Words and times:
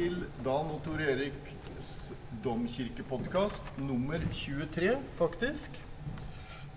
til 0.00 0.20
Dan 0.44 0.70
og 0.72 0.80
Tor 0.84 1.00
Eriks 1.02 2.12
domkirkepodkast 2.44 3.66
nummer 3.82 4.22
23, 4.32 4.94
faktisk. 5.18 5.76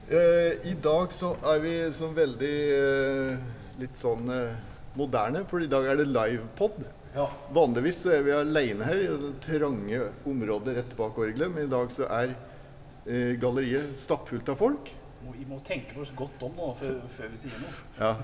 Eh, 0.09 0.59
I 0.67 0.73
dag 0.83 1.13
så 1.15 1.29
er 1.53 1.61
vi 1.63 1.71
sånn 1.95 2.17
veldig 2.17 2.57
eh, 2.79 3.45
litt 3.79 3.95
sånn 4.01 4.27
eh, 4.33 4.57
moderne, 4.99 5.45
for 5.47 5.63
i 5.63 5.71
dag 5.71 5.87
er 5.87 6.01
det 6.01 6.09
livepod. 6.09 6.83
Ja. 7.15 7.29
Vanligvis 7.55 8.01
så 8.03 8.11
er 8.17 8.27
vi 8.27 8.35
aleine 8.35 8.89
her 8.89 8.99
i 9.05 9.07
det 9.21 9.31
trange 9.45 10.03
området 10.27 10.75
rett 10.81 10.95
bak 10.99 11.23
orgelet, 11.23 11.53
men 11.53 11.69
i 11.69 11.71
dag 11.71 11.95
så 11.95 12.09
er 12.11 12.35
eh, 12.35 13.37
galleriet 13.39 13.95
stappfullt 14.03 14.51
av 14.51 14.59
folk. 14.59 14.91
Vi 15.31 15.47
må 15.47 15.63
tenke 15.63 15.95
oss 16.03 16.11
godt 16.17 16.43
om 16.43 16.59
nå 16.59 16.73
før, 16.81 16.99
før 17.15 17.31
vi 17.31 17.45
sier 17.45 17.61
noe. 17.63 17.77
Ja. 18.01 18.17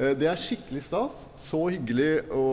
Eh, 0.00 0.16
Det 0.16 0.28
er 0.30 0.40
skikkelig 0.40 0.86
stas. 0.86 1.26
Så 1.36 1.66
hyggelig 1.74 2.24
å 2.32 2.46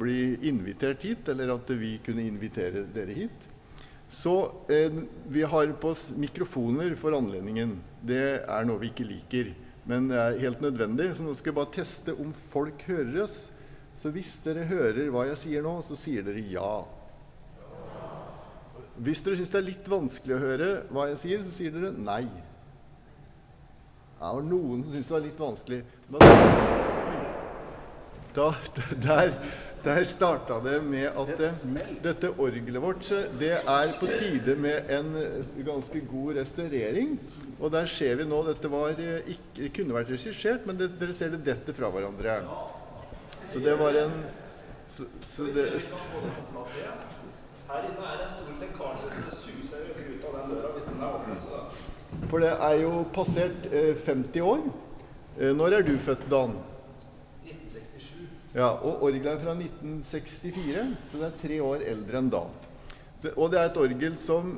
bli 0.00 0.38
invitert 0.48 1.04
hit, 1.04 1.28
eller 1.28 1.52
at 1.58 1.68
vi 1.76 1.98
kunne 2.04 2.24
invitere 2.24 2.86
dere 2.94 3.12
hit. 3.12 3.46
Så 4.08 4.34
eh, 4.72 5.02
vi 5.28 5.44
har 5.44 5.74
på 5.76 5.92
oss 5.92 6.08
mikrofoner 6.16 6.94
for 6.96 7.12
anledningen. 7.12 7.76
Det 8.00 8.40
er 8.40 8.64
noe 8.64 8.80
vi 8.80 8.88
ikke 8.88 9.04
liker, 9.04 9.52
men 9.88 10.08
det 10.08 10.16
er 10.22 10.40
helt 10.46 10.64
nødvendig. 10.64 11.10
Så 11.12 11.26
nå 11.26 11.36
skal 11.36 11.52
jeg 11.52 11.60
bare 11.60 11.76
teste 11.76 12.16
om 12.16 12.32
folk 12.54 12.80
hører 12.88 13.26
oss. 13.26 13.50
Så 13.98 14.08
hvis 14.14 14.38
dere 14.44 14.64
hører 14.64 15.10
hva 15.12 15.26
jeg 15.28 15.42
sier 15.42 15.66
nå, 15.66 15.80
så 15.84 15.98
sier 15.98 16.24
dere 16.24 16.40
ja. 16.48 16.72
Hvis 18.96 19.20
dere 19.26 19.36
syns 19.38 19.52
det 19.52 19.60
er 19.60 19.68
litt 19.68 19.88
vanskelig 19.90 20.36
å 20.38 20.40
høre 20.42 20.68
hva 20.94 21.10
jeg 21.10 21.20
sier, 21.20 21.42
så 21.44 21.52
sier 21.52 21.74
dere 21.74 21.92
nei. 21.92 22.24
Det 24.18 24.34
var 24.34 24.42
noen 24.42 24.82
som 24.82 24.92
syntes 24.92 25.08
det 25.08 25.14
var 25.14 25.24
litt 25.24 25.40
vanskelig. 25.40 25.82
Da, 28.34 28.48
der 29.06 29.32
der 29.84 30.04
starta 30.04 30.60
det 30.64 30.82
med 30.82 31.06
at 31.06 31.40
Et 31.40 32.02
dette 32.02 32.30
orgelet 32.38 32.82
vårt 32.82 33.08
det 33.38 33.52
er 33.56 33.92
på 34.00 34.06
tide 34.06 34.56
med 34.58 34.90
en 34.90 35.12
eh, 35.16 35.66
ganske 35.66 36.00
god 36.10 36.34
restaurering. 36.40 37.18
Og 37.60 37.72
der 37.72 37.86
ser 37.86 38.16
vi 38.16 38.24
nå 38.24 38.42
Dette 38.46 38.70
var 38.70 38.98
eh, 38.98 39.30
ikke, 39.34 39.54
det 39.62 39.72
kunne 39.76 39.94
vært 39.94 40.10
regissert, 40.10 40.66
men 40.66 40.78
det, 40.78 40.90
dere 41.00 41.14
ser 41.14 41.30
det 41.34 41.44
detter 41.46 41.76
fra 41.78 41.90
hverandre. 41.94 42.40
Så 43.46 43.62
det 43.64 43.78
var 43.78 43.94
en 44.02 44.18
så, 44.88 45.04
så 45.26 45.44
det, 45.44 45.68
Her 47.68 47.84
inne 47.84 48.04
er 48.08 48.16
det 48.16 48.24
en 48.24 48.30
stor 48.32 48.52
lekkasje, 48.60 49.10
så 49.14 49.24
det 49.26 49.34
suser 49.36 49.78
ut 49.94 50.24
av 50.24 50.38
den 50.40 50.54
døra 50.56 50.72
hvis 50.74 50.86
den 50.88 51.02
er 51.02 51.16
åpen. 51.18 51.87
For 52.26 52.42
det 52.42 52.50
er 52.50 52.80
jo 52.82 52.92
passert 53.14 53.68
eh, 53.70 53.94
50 54.04 54.42
år. 54.44 54.64
Eh, 55.38 55.52
når 55.56 55.78
er 55.78 55.86
du 55.86 55.94
født, 56.02 56.26
Dan? 56.30 56.56
1967. 57.46 58.08
Ja, 58.56 58.72
og 58.74 59.04
orgelet 59.06 59.30
er 59.32 59.42
fra 59.42 59.54
1964, 59.54 60.86
så 61.06 61.20
det 61.20 61.28
er 61.28 61.36
tre 61.42 61.60
år 61.64 61.84
eldre 61.94 62.20
enn 62.20 62.30
da. 62.32 62.42
Så, 63.18 63.32
og 63.34 63.52
det 63.52 63.60
er 63.60 63.70
et 63.70 63.78
orgel 63.80 64.16
som 64.20 64.56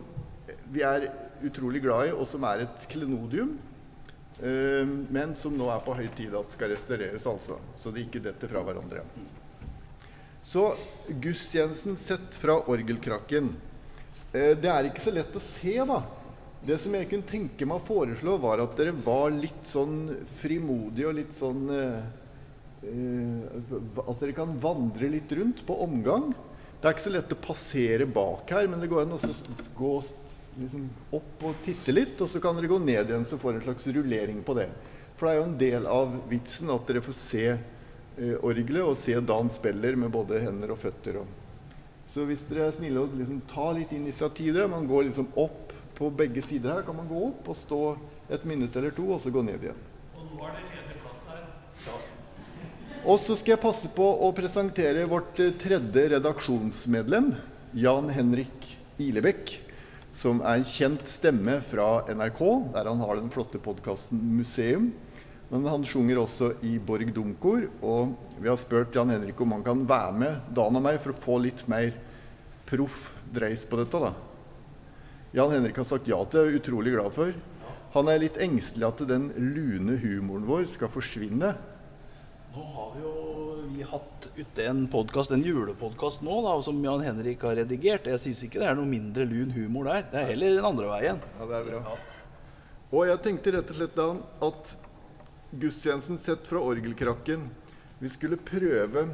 vi 0.72 0.82
er 0.86 1.10
utrolig 1.46 1.82
glad 1.84 2.10
i, 2.10 2.14
og 2.14 2.26
som 2.28 2.44
er 2.48 2.64
et 2.66 2.86
klenodium. 2.90 3.58
eh, 4.40 4.88
men 5.12 5.34
som 5.36 5.52
nå 5.56 5.68
er 5.70 5.82
på 5.84 5.94
høy 5.98 6.08
tid 6.16 6.34
at 6.38 6.50
skal 6.54 6.72
restaureres, 6.72 7.26
altså. 7.28 7.58
Så 7.76 7.92
det 7.92 8.06
ikke 8.06 8.24
detter 8.24 8.48
fra 8.48 8.64
hverandre. 8.64 9.04
Så 10.42 10.70
gudstjenesten 11.20 11.98
sett 12.00 12.32
fra 12.40 12.56
orgelkrakken. 12.72 13.52
Eh, 14.32 14.56
det 14.56 14.70
er 14.72 14.88
ikke 14.88 15.04
så 15.04 15.12
lett 15.12 15.36
å 15.36 15.42
se, 15.44 15.76
da. 15.84 16.00
Det 16.60 16.76
som 16.76 16.92
jeg 16.92 17.08
kunne 17.08 17.24
tenke 17.28 17.64
meg 17.64 17.80
å 17.80 17.86
foreslå, 17.86 18.34
var 18.40 18.60
at 18.60 18.74
dere 18.76 18.92
var 18.92 19.30
litt 19.32 19.64
sånn 19.64 20.10
frimodige 20.42 21.08
og 21.08 21.16
litt 21.16 21.32
sånn 21.36 21.62
eh, 21.72 22.02
eh, 22.84 23.70
At 24.04 24.20
dere 24.20 24.36
kan 24.36 24.52
vandre 24.60 25.08
litt 25.08 25.32
rundt 25.38 25.64
på 25.64 25.78
omgang. 25.86 26.28
Det 26.80 26.88
er 26.88 26.96
ikke 26.96 27.06
så 27.06 27.14
lett 27.14 27.32
å 27.32 27.40
passere 27.40 28.06
bak 28.08 28.52
her, 28.52 28.68
men 28.68 28.80
det 28.80 28.90
går 28.92 29.06
an 29.06 29.16
å 29.16 29.20
gå 29.76 29.94
liksom 30.60 30.86
opp 31.16 31.44
og 31.48 31.64
titte 31.64 31.94
litt, 31.96 32.20
og 32.20 32.28
så 32.28 32.40
kan 32.44 32.56
dere 32.56 32.68
gå 32.68 32.78
ned 32.82 33.08
igjen, 33.08 33.24
så 33.28 33.40
får 33.40 33.54
dere 33.54 33.62
en 33.62 33.68
slags 33.70 33.88
rullering 33.96 34.44
på 34.44 34.56
det. 34.60 34.68
For 35.16 35.28
det 35.28 35.32
er 35.32 35.40
jo 35.40 35.48
en 35.48 35.58
del 35.60 35.88
av 35.88 36.14
vitsen 36.28 36.72
at 36.72 36.86
dere 36.88 37.04
får 37.04 37.16
se 37.16 37.44
eh, 37.52 38.36
orgelet 38.36 38.84
og 38.84 38.96
se 39.00 39.16
Dan 39.24 39.48
spiller 39.52 39.96
med 40.00 40.12
både 40.12 40.44
hender 40.44 40.76
og 40.76 40.80
føtter. 40.84 41.22
Og. 41.22 41.36
Så 42.08 42.28
hvis 42.28 42.44
dere 42.48 42.68
er 42.68 42.76
snille 42.76 43.00
og 43.00 43.16
liksom 43.16 43.42
tar 43.48 43.74
litt 43.76 43.92
initiativ 43.96 44.56
der, 44.56 44.68
man 44.68 44.88
går 44.88 45.08
liksom 45.08 45.32
opp 45.40 45.69
på 46.00 46.08
begge 46.16 46.40
sider 46.44 46.78
her, 46.78 46.84
kan 46.86 46.96
man 46.96 47.08
gå 47.08 47.20
opp 47.28 47.50
og 47.52 47.58
stå 47.60 47.80
et 48.32 48.44
minutt 48.48 48.76
eller 48.80 48.94
to, 48.96 49.04
og 49.12 49.20
så 49.20 49.32
gå 49.32 49.42
ned 49.44 49.66
igjen. 49.66 49.80
Og 50.16 50.30
nå 50.32 50.46
er 50.48 50.56
det 50.56 50.78
ene 50.80 51.00
kast 51.02 51.26
her. 51.28 52.06
Og 53.00 53.20
så 53.20 53.36
skal 53.36 53.54
jeg 53.54 53.64
passe 53.64 53.90
på 53.96 54.06
å 54.24 54.30
presentere 54.36 55.04
vårt 55.08 55.40
eh, 55.44 55.52
tredje 55.60 56.06
redaksjonsmedlem, 56.14 57.34
Jan 57.76 58.08
Henrik 58.12 58.64
Ilebekk, 59.00 59.58
som 60.16 60.40
er 60.40 60.58
en 60.58 60.66
kjent 60.66 61.04
stemme 61.08 61.58
fra 61.68 62.06
NRK, 62.08 62.40
der 62.74 62.90
han 62.90 63.04
har 63.04 63.20
den 63.20 63.30
flotte 63.32 63.60
podkasten 63.62 64.24
Museum. 64.40 64.90
Men 65.50 65.66
han 65.66 65.84
sjunger 65.86 66.20
også 66.22 66.52
i 66.66 66.76
Borg 66.78 67.12
Dunkor, 67.14 67.66
og 67.82 68.16
vi 68.38 68.48
har 68.48 68.58
spurt 68.60 68.94
Jan 68.94 69.10
Henrik 69.12 69.40
om 69.42 69.56
han 69.56 69.66
kan 69.66 69.84
være 69.88 70.16
med 70.16 70.50
Dan 70.54 70.78
og 70.78 70.84
meg 70.84 71.00
for 71.02 71.12
å 71.12 71.22
få 71.26 71.38
litt 71.42 71.64
mer 71.70 71.92
proff 72.70 73.08
dreis 73.34 73.66
på 73.66 73.80
dette. 73.80 73.98
da. 73.98 74.29
Jan 75.32 75.52
Henrik 75.54 75.76
har 75.78 75.86
sagt 75.86 76.08
ja 76.10 76.18
til 76.26 76.40
det, 76.40 76.46
jeg 76.46 76.56
er 76.56 76.60
utrolig 76.60 76.92
glad 76.96 77.12
for. 77.14 77.34
Han 77.94 78.08
er 78.10 78.22
litt 78.22 78.38
engstelig 78.42 78.86
at 78.88 79.02
den 79.06 79.28
lune 79.54 79.94
humoren 80.02 80.46
vår 80.48 80.66
skal 80.72 80.90
forsvinne. 80.90 81.52
Nå 82.50 82.64
har 82.74 82.88
vi 82.96 83.04
jo 83.04 83.14
vi 83.70 83.86
hatt 83.86 84.26
ute 84.34 84.64
en 84.66 84.82
podcast, 84.90 85.30
en 85.30 85.44
julepodkast 85.46 86.24
nå, 86.26 86.40
da, 86.42 86.56
som 86.66 86.82
Jan 86.82 87.04
Henrik 87.06 87.46
har 87.46 87.54
redigert. 87.60 88.10
Jeg 88.10 88.22
syns 88.24 88.42
ikke 88.42 88.58
det 88.60 88.66
er 88.72 88.76
noe 88.76 88.90
mindre 88.90 89.24
lun 89.28 89.54
humor 89.54 89.86
der. 89.92 90.02
Det 90.10 90.18
er 90.18 90.30
heller 90.32 90.58
den 90.58 90.68
andre 90.72 90.90
veien. 90.90 91.22
Ja, 91.38 91.46
det 91.46 91.60
er 91.60 91.70
bra. 91.70 91.96
Og 92.90 93.06
jeg 93.06 93.22
tenkte 93.22 93.54
rett 93.54 93.70
og 93.70 93.78
slett 93.78 93.96
da 93.96 94.08
at 94.50 94.74
gudstjenesten 95.50 96.18
sett 96.18 96.46
fra 96.46 96.60
orgelkrakken 96.62 97.48
Vi 98.02 98.10
skulle 98.10 98.38
prøve 98.38 99.06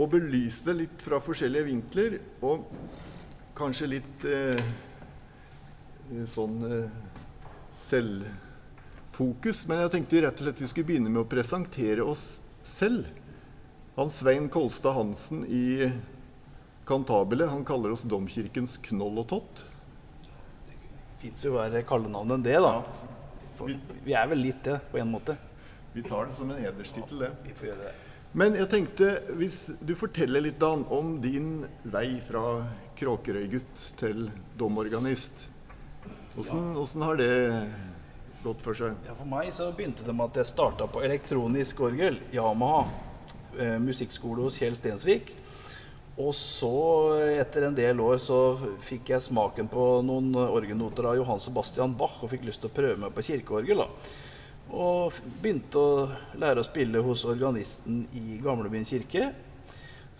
å 0.00 0.06
belyse 0.08 0.64
det 0.70 0.78
litt 0.78 1.02
fra 1.04 1.20
forskjellige 1.20 1.68
vinkler, 1.68 2.20
og 2.40 2.70
kanskje 3.58 3.88
litt 3.98 4.24
eh, 4.24 4.60
sånn 6.30 6.60
eh, 6.66 6.90
selvfokus. 7.76 9.64
Men 9.70 9.84
jeg 9.84 9.94
tenkte 9.96 10.22
rett 10.26 10.40
og 10.40 10.48
slett 10.48 10.62
vi 10.62 10.70
skulle 10.70 10.90
begynne 10.92 11.12
med 11.12 11.24
å 11.24 11.30
presentere 11.30 12.06
oss 12.06 12.40
selv. 12.66 13.08
Han 13.96 14.10
Svein 14.12 14.48
Kolstad 14.52 14.96
Hansen 14.96 15.44
i 15.46 15.90
Kantabile 16.88 17.46
han 17.46 17.64
kaller 17.64 17.92
oss 17.94 18.06
Domkirkens 18.08 18.78
knoll 18.82 19.22
og 19.22 19.28
tott. 19.30 19.62
Fins 21.20 21.44
jo 21.44 21.54
verre 21.58 21.84
kallenavn 21.86 22.38
enn 22.38 22.44
det, 22.46 22.56
da. 22.64 22.80
For, 23.58 23.70
vi 24.06 24.14
er 24.16 24.30
vel 24.30 24.40
litt 24.40 24.62
det, 24.64 24.78
på 24.90 24.98
en 25.02 25.10
måte. 25.12 25.36
Vi 25.92 26.02
tar 26.06 26.30
det 26.30 26.38
som 26.38 26.50
en 26.50 26.62
hederstittel, 26.62 27.26
det. 27.26 27.30
Det. 27.60 27.92
Men 28.32 28.54
jeg 28.56 28.70
tenkte, 28.72 29.10
hvis 29.36 29.58
du 29.82 29.92
forteller 29.98 30.42
litt, 30.46 30.58
Dan, 30.62 30.86
om 30.88 31.16
din 31.22 31.66
vei 31.82 32.20
fra 32.24 32.62
Kråkerøy-gutt 32.98 33.84
til 34.00 34.28
domorganist. 34.58 35.48
Åssen 36.38 37.02
har 37.02 37.16
det 37.16 37.66
gått 38.44 38.62
for 38.62 38.76
seg? 38.76 38.94
Ja, 39.06 39.16
For 39.18 39.26
meg 39.26 39.50
så 39.54 39.70
begynte 39.74 40.04
det 40.06 40.14
med 40.14 40.30
at 40.30 40.38
jeg 40.38 40.50
starta 40.52 40.86
på 40.86 41.02
elektronisk 41.02 41.82
orgel, 41.82 42.20
Yamaha, 42.30 42.84
eh, 43.58 43.78
musikkskole 43.82 44.46
hos 44.46 44.58
Kjell 44.60 44.78
Stensvik. 44.78 45.34
Og 46.20 46.30
så, 46.36 46.70
etter 47.40 47.66
en 47.66 47.74
del 47.74 48.00
år, 48.04 48.20
så 48.22 48.38
fikk 48.86 49.10
jeg 49.10 49.26
smaken 49.26 49.70
på 49.72 49.88
noen 50.06 50.30
orgelnoter 50.44 51.10
av 51.10 51.18
Johan 51.18 51.42
Sebastian 51.42 51.96
Bach 51.98 52.20
og 52.22 52.30
fikk 52.30 52.46
lyst 52.46 52.62
til 52.62 52.70
å 52.70 52.76
prøve 52.78 53.00
meg 53.00 53.14
på 53.16 53.26
kirkeorgel. 53.26 53.82
da. 53.82 53.88
Og 54.70 55.12
begynte 55.42 55.82
å 55.82 56.08
lære 56.38 56.62
å 56.62 56.68
spille 56.68 57.02
hos 57.02 57.24
organisten 57.24 58.06
i 58.14 58.38
Gamlebyen 58.38 58.86
kirke. 58.86 59.32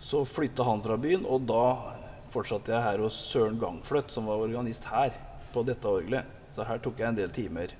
Så 0.01 0.25
flytta 0.25 0.65
han 0.67 0.81
fra 0.81 0.97
byen, 0.97 1.23
og 1.23 1.45
da 1.47 1.95
fortsatte 2.33 2.73
jeg 2.73 2.83
her 2.83 2.97
hos 2.97 3.15
Søren 3.31 3.59
Gangfløtt, 3.61 4.11
som 4.11 4.25
var 4.25 4.41
organist 4.41 4.83
her 4.91 5.13
på 5.53 5.63
dette 5.67 5.87
orgelet. 5.87 6.37
Så 6.55 6.65
her 6.67 6.81
tok 6.83 6.99
jeg 6.99 7.11
en 7.11 7.19
del 7.19 7.31
timer 7.35 7.73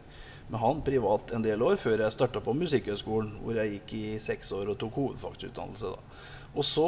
med 0.51 0.59
han 0.59 0.81
privat 0.83 1.31
en 1.31 1.43
del 1.43 1.61
år, 1.63 1.77
før 1.79 2.01
jeg 2.03 2.11
starta 2.11 2.41
på 2.43 2.53
Musikkhøgskolen, 2.59 3.37
hvor 3.43 3.55
jeg 3.55 3.77
gikk 3.77 3.93
i 3.95 4.05
seks 4.19 4.51
år 4.55 4.73
og 4.73 4.77
tok 4.81 4.97
hovedfagsutdannelse. 4.99 5.93
da. 5.93 6.49
Og 6.51 6.67
så 6.67 6.87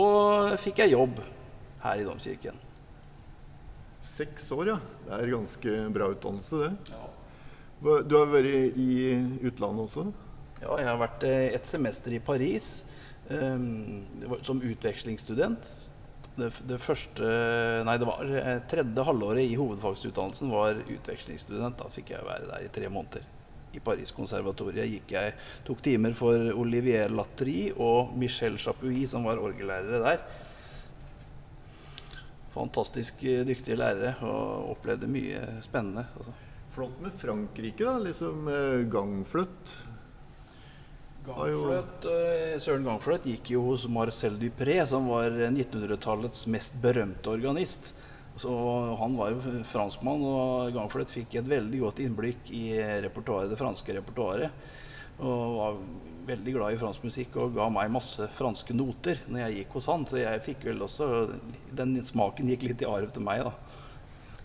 fikk 0.60 0.84
jeg 0.84 0.92
jobb 0.98 1.22
her 1.86 2.02
i 2.02 2.04
Domkirken. 2.04 2.60
Seks 4.04 4.52
år, 4.52 4.74
ja. 4.74 4.78
Det 5.06 5.16
er 5.16 5.32
ganske 5.32 5.78
bra 5.96 6.10
utdannelse, 6.12 6.60
det. 6.60 6.74
Ja. 6.92 7.08
Du 8.04 8.18
har 8.18 8.28
vært 8.32 8.76
i 8.80 8.92
utlandet 9.48 9.88
også? 9.88 10.06
Ja, 10.60 10.76
jeg 10.80 10.88
har 10.88 11.00
vært 11.00 11.24
eh, 11.28 11.48
et 11.56 11.68
semester 11.68 12.14
i 12.16 12.20
Paris 12.24 12.68
um, 13.30 14.04
som 14.44 14.62
utvekslingsstudent. 14.64 15.72
Det, 16.34 16.50
det 16.66 16.80
første 16.82 17.28
Nei, 17.86 17.98
det 18.02 18.08
var 18.10 18.26
eh, 18.26 18.56
tredje 18.70 19.06
halvåret 19.06 19.46
i 19.46 19.58
hovedfagsutdannelsen 19.60 20.50
var 20.54 20.80
utvekslingsstudent. 20.82 21.78
Da 21.78 21.92
fikk 21.94 22.16
jeg 22.16 22.26
være 22.26 22.50
der 22.50 22.66
i 22.66 22.72
tre 22.74 22.90
måneder. 22.90 23.28
I 23.74 23.82
Paris-konservatoriet 23.82 24.90
gikk 24.90 25.14
jeg 25.16 25.34
tok 25.66 25.82
timer 25.86 26.14
for 26.18 26.52
Olivier 26.62 27.10
Latry 27.10 27.72
og 27.74 28.14
Michel 28.18 28.60
Chapuis, 28.62 29.10
som 29.14 29.26
var 29.26 29.42
orgellærere 29.42 30.02
der. 30.04 30.26
fantastisk 32.54 33.24
eh, 33.26 33.46
dyktige 33.46 33.78
lærere 33.78 34.16
og 34.22 34.74
opplevde 34.76 35.10
mye 35.10 35.42
spennende. 35.66 36.06
Altså. 36.18 36.34
Flott 36.74 37.02
med 37.02 37.14
Frankrike, 37.18 37.86
da. 37.86 37.98
Liksom 38.02 38.48
eh, 38.50 38.84
gangfløtt. 38.94 39.74
Gangfløt, 41.24 42.06
eh, 42.12 42.56
Søren 42.60 42.84
Gangfløt 42.88 43.28
gikk 43.28 43.54
jo 43.54 43.62
hos 43.70 43.86
Marcel 43.88 44.36
Dupré, 44.40 44.82
som 44.88 45.08
var 45.08 45.32
1900-tallets 45.32 46.48
mest 46.52 46.76
berømte 46.84 47.32
organist. 47.32 47.94
Så 48.36 48.52
Han 48.98 49.16
var 49.16 49.32
jo 49.32 49.64
franskmann, 49.64 50.24
og 50.26 50.74
Gangfløt 50.74 51.14
fikk 51.14 51.36
et 51.36 51.48
veldig 51.48 51.80
godt 51.80 52.02
innblikk 52.04 52.50
i 52.52 52.74
det 53.06 53.60
franske 53.60 53.94
repertoaret. 53.94 54.52
Og 55.20 55.58
var 55.60 55.78
veldig 56.28 56.54
glad 56.56 56.74
i 56.74 56.80
fransk 56.82 57.04
musikk 57.06 57.36
og 57.38 57.54
ga 57.56 57.68
meg 57.70 57.92
masse 57.94 58.26
franske 58.38 58.74
noter 58.74 59.20
når 59.28 59.44
jeg 59.46 59.58
gikk 59.60 59.78
hos 59.78 59.90
han. 59.92 60.06
Så 60.10 60.20
jeg 60.24 60.44
fikk 60.44 60.66
vel 60.66 60.82
også 60.82 61.10
Den 61.72 61.96
smaken 62.04 62.50
gikk 62.50 62.68
litt 62.68 62.82
i 62.82 62.90
arv 62.90 63.14
til 63.14 63.26
meg, 63.26 63.46
da. 63.46 63.54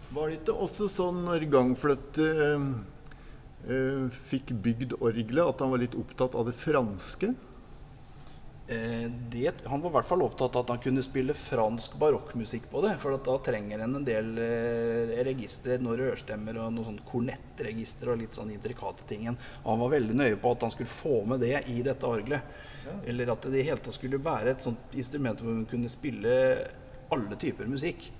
Var 0.09 0.29
det 0.29 0.39
ikke 0.41 0.57
også 0.65 0.89
sånn 0.89 1.25
når 1.27 1.49
Gangfløt 1.53 2.21
eh, 2.25 2.45
eh, 2.55 2.69
fikk 4.31 4.55
bygd 4.65 4.97
orgelet, 4.99 5.45
at 5.45 5.61
han 5.61 5.73
var 5.75 5.83
litt 5.83 5.97
opptatt 5.99 6.37
av 6.39 6.49
det 6.49 6.57
franske? 6.57 7.35
Eh, 8.69 9.11
det, 9.31 9.53
han 9.65 9.81
var 9.81 9.91
i 9.91 9.95
hvert 9.95 10.09
fall 10.11 10.23
opptatt 10.27 10.57
av 10.57 10.67
at 10.67 10.71
han 10.75 10.81
kunne 10.85 11.03
spille 11.05 11.33
fransk 11.33 11.95
barokkmusikk 12.01 12.67
på 12.69 12.83
det. 12.85 12.91
For 13.01 13.17
at 13.17 13.25
da 13.25 13.39
trenger 13.41 13.81
en 13.81 13.97
en 13.97 14.05
del 14.05 14.35
eh, 14.45 15.15
register, 15.25 15.81
noen 15.81 16.03
rørstemmer 16.03 16.59
og 16.61 16.75
noen 16.75 16.91
sånn 16.91 16.99
kornettregister 17.09 18.13
og 18.13 18.21
litt 18.21 18.37
sånn 18.37 18.53
intrikate 18.53 19.09
ting. 19.09 19.25
Og 19.33 19.71
han 19.71 19.81
var 19.81 19.95
veldig 19.97 20.19
nøye 20.21 20.41
på 20.43 20.53
at 20.53 20.67
han 20.67 20.75
skulle 20.75 20.93
få 20.93 21.23
med 21.33 21.41
det 21.47 21.63
i 21.73 21.81
dette 21.87 22.13
orgelet. 22.13 22.61
Eller 23.09 23.33
at 23.33 23.49
det 23.49 23.63
i 23.63 23.67
hele 23.71 23.81
tatt 23.81 23.97
skulle 23.97 24.21
være 24.21 24.53
et 24.53 24.65
sånt 24.65 24.93
instrument 25.01 25.41
hvor 25.41 25.57
man 25.57 25.69
kunne 25.69 25.89
spille 25.93 26.37
alle 27.09 27.41
typer 27.41 27.69
musikk. 27.73 28.11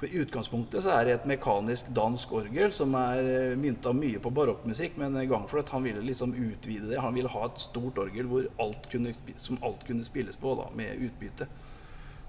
For 0.00 0.08
I 0.08 0.22
utgangspunktet 0.22 0.80
så 0.80 0.94
er 0.96 1.04
det 1.04 1.14
et 1.18 1.26
mekanisk 1.28 1.90
dansk 1.92 2.30
orgel 2.32 2.72
som 2.72 2.94
er 2.96 3.18
eh, 3.20 3.56
mynta 3.60 3.92
mye 3.92 4.20
på 4.24 4.30
barokkmusikk, 4.32 4.94
men 4.96 5.18
Gangfløt 5.28 5.68
han 5.74 5.84
ville 5.84 6.00
liksom 6.06 6.32
utvide 6.32 6.88
det. 6.88 7.02
Han 7.04 7.12
ville 7.18 7.28
ha 7.28 7.42
et 7.50 7.60
stort 7.60 7.98
orgel 8.00 8.30
hvor 8.30 8.46
alt 8.64 8.88
kunne, 8.88 9.12
som 9.36 9.58
alt 9.60 9.84
kunne 9.84 10.06
spilles 10.08 10.40
på, 10.40 10.54
da, 10.56 10.70
med 10.78 11.04
utbytte. 11.04 11.50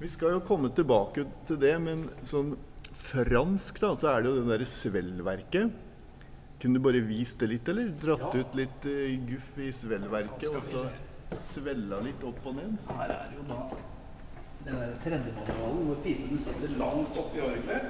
Vi 0.01 0.09
skal 0.11 0.35
jo 0.35 0.41
komme 0.43 0.71
tilbake 0.75 1.23
til 1.47 1.61
det, 1.61 1.77
men 1.79 2.09
sånn 2.27 2.57
fransk, 3.07 3.79
da, 3.79 3.93
så 3.95 4.11
er 4.17 4.25
det 4.25 4.31
jo 4.33 4.41
det 4.41 4.49
derre 4.51 4.67
svellverket. 4.67 5.79
Kunne 6.61 6.77
du 6.77 6.83
bare 6.83 6.99
vist 7.07 7.39
det 7.41 7.49
litt, 7.53 7.71
eller? 7.71 7.93
Dratt 8.03 8.27
Ja. 8.35 8.41
ut 8.43 8.59
litt 8.59 8.83
uh, 8.85 9.15
guff 9.31 9.55
i 9.63 9.71
svellverket, 9.73 10.49
og 10.51 10.61
så 10.67 10.83
svella 11.39 12.01
litt 12.03 12.21
opp 12.27 12.43
og 12.51 12.59
ned? 12.59 12.75
Her 12.91 13.15
er 13.15 13.31
jo 13.37 13.47
da 13.47 13.61
den 14.65 14.75
der 14.75 14.89
tredje 15.03 15.33
manualen 15.37 15.85
hvor 15.85 15.95
pipene 16.03 16.39
sitter 16.39 16.77
langt 16.77 17.17
oppi 17.17 17.39
orgelet. 17.39 17.81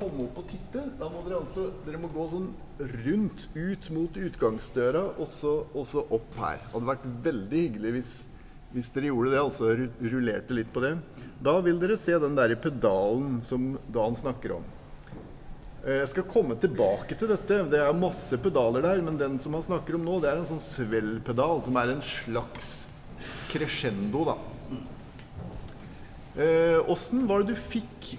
Komme 0.00 0.24
opp 0.26 0.40
og 0.42 0.48
titte. 0.50 0.82
Da 0.98 1.08
må 1.12 1.20
dere 1.26 1.38
altså 1.42 1.68
dere 1.84 2.00
må 2.00 2.10
gå 2.14 2.26
sånn 2.32 2.48
rundt 3.04 3.46
ut 3.54 3.88
mot 3.94 4.18
utgangsdøra 4.26 5.04
og 5.20 5.28
så, 5.28 5.54
og 5.76 5.86
så 5.90 6.04
opp 6.16 6.34
her. 6.40 6.58
Det 6.64 6.72
hadde 6.74 6.90
vært 6.90 7.06
veldig 7.28 7.62
hyggelig 7.66 7.94
hvis, 7.98 8.12
hvis 8.74 8.90
dere 8.96 9.10
gjorde 9.12 9.34
det, 9.34 9.40
altså 9.44 9.72
rullerte 10.14 10.56
litt 10.56 10.72
på 10.74 10.82
det. 10.84 10.94
Da 11.44 11.58
vil 11.64 11.80
dere 11.82 11.98
se 12.00 12.16
den 12.20 12.36
der 12.38 12.56
pedalen 12.60 13.40
som 13.44 13.74
Dan 13.92 14.16
snakker 14.18 14.56
om. 14.58 14.64
Eh, 15.84 16.00
Jeg 16.02 16.10
skal 16.14 16.28
komme 16.32 16.56
tilbake 16.60 17.16
til 17.20 17.30
dette. 17.32 17.62
Det 17.72 17.80
er 17.80 17.96
masse 17.96 18.36
pedaler 18.40 18.84
der, 18.84 19.04
men 19.04 19.20
den 19.20 19.38
som 19.40 19.56
han 19.56 19.64
snakker 19.68 19.96
om 19.96 20.04
nå, 20.08 20.18
det 20.20 20.32
er 20.32 20.40
en 20.42 20.48
sånn 20.48 20.64
svellpedal, 20.64 21.62
som 21.64 21.76
er 21.80 21.94
en 21.94 22.02
slags 22.04 22.72
crescendo, 23.52 24.24
da. 24.28 24.38
Åssen 26.88 27.26
var 27.28 27.42
det 27.42 27.52
du 27.52 27.58
fikk 27.58 28.12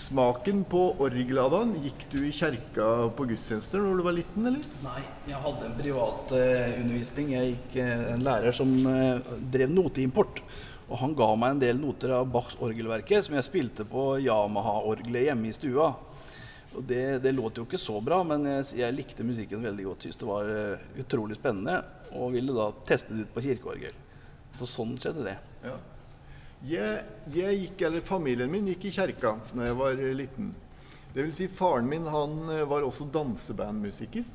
smaken 0.00 0.62
på 0.70 0.80
orgelet? 1.02 1.74
Gikk 1.84 2.04
du 2.12 2.18
i 2.24 2.32
kjerka 2.34 2.86
på 3.16 3.26
gudstjenester 3.30 3.82
når 3.84 4.00
du 4.00 4.04
var 4.06 4.16
liten, 4.16 4.48
eller? 4.48 4.66
Nei, 4.84 5.02
jeg 5.28 5.40
hadde 5.44 5.68
en 5.68 5.76
privat 5.78 6.34
uh, 6.34 6.74
undervisning. 6.80 7.32
Jeg 7.36 7.52
gikk 7.52 7.78
uh, 7.84 8.04
en 8.14 8.24
lærer 8.26 8.56
som 8.56 8.72
uh, 8.86 9.32
drev 9.52 9.72
noteimport. 9.74 10.42
Og 10.90 10.98
han 10.98 11.14
ga 11.18 11.28
meg 11.38 11.54
en 11.54 11.62
del 11.62 11.78
noter 11.78 12.16
av 12.16 12.30
Bachs 12.32 12.56
orgelverker 12.58 13.22
som 13.22 13.36
jeg 13.36 13.46
spilte 13.46 13.86
på 13.86 14.06
Yamaha-orgelet 14.24 15.28
hjemme 15.28 15.50
i 15.50 15.54
stua. 15.54 15.92
Og 16.70 16.82
det, 16.86 17.04
det 17.22 17.34
låt 17.36 17.60
jo 17.60 17.66
ikke 17.66 17.78
så 17.78 18.00
bra, 18.02 18.22
men 18.26 18.46
jeg, 18.48 18.66
jeg 18.80 18.96
likte 18.96 19.26
musikken 19.26 19.62
veldig 19.66 19.86
godt. 19.86 20.06
Syntes 20.06 20.20
det 20.22 20.30
var 20.30 20.50
utrolig 21.02 21.38
spennende, 21.38 21.78
og 22.18 22.34
ville 22.34 22.54
da 22.56 22.70
teste 22.86 23.14
det 23.14 23.26
ut 23.26 23.32
på 23.36 23.46
kirkeorgel. 23.46 23.96
Så 24.58 24.66
sånn 24.70 24.98
skjedde 24.98 25.26
det. 25.30 25.38
Ja. 25.66 25.78
Jeg, 26.60 27.04
jeg 27.32 27.56
gikk, 27.56 27.86
eller 27.88 28.02
Familien 28.04 28.50
min 28.52 28.66
gikk 28.68 28.90
i 28.90 28.92
kjerka 28.92 29.32
da 29.54 29.64
jeg 29.64 29.76
var 29.78 29.96
eh, 29.96 30.12
liten. 30.12 30.50
Det 31.14 31.24
vil 31.24 31.32
si, 31.32 31.46
faren 31.48 31.88
min 31.88 32.04
han 32.12 32.34
eh, 32.52 32.66
var 32.68 32.84
også 32.84 33.06
dansebandmusiker. 33.14 34.26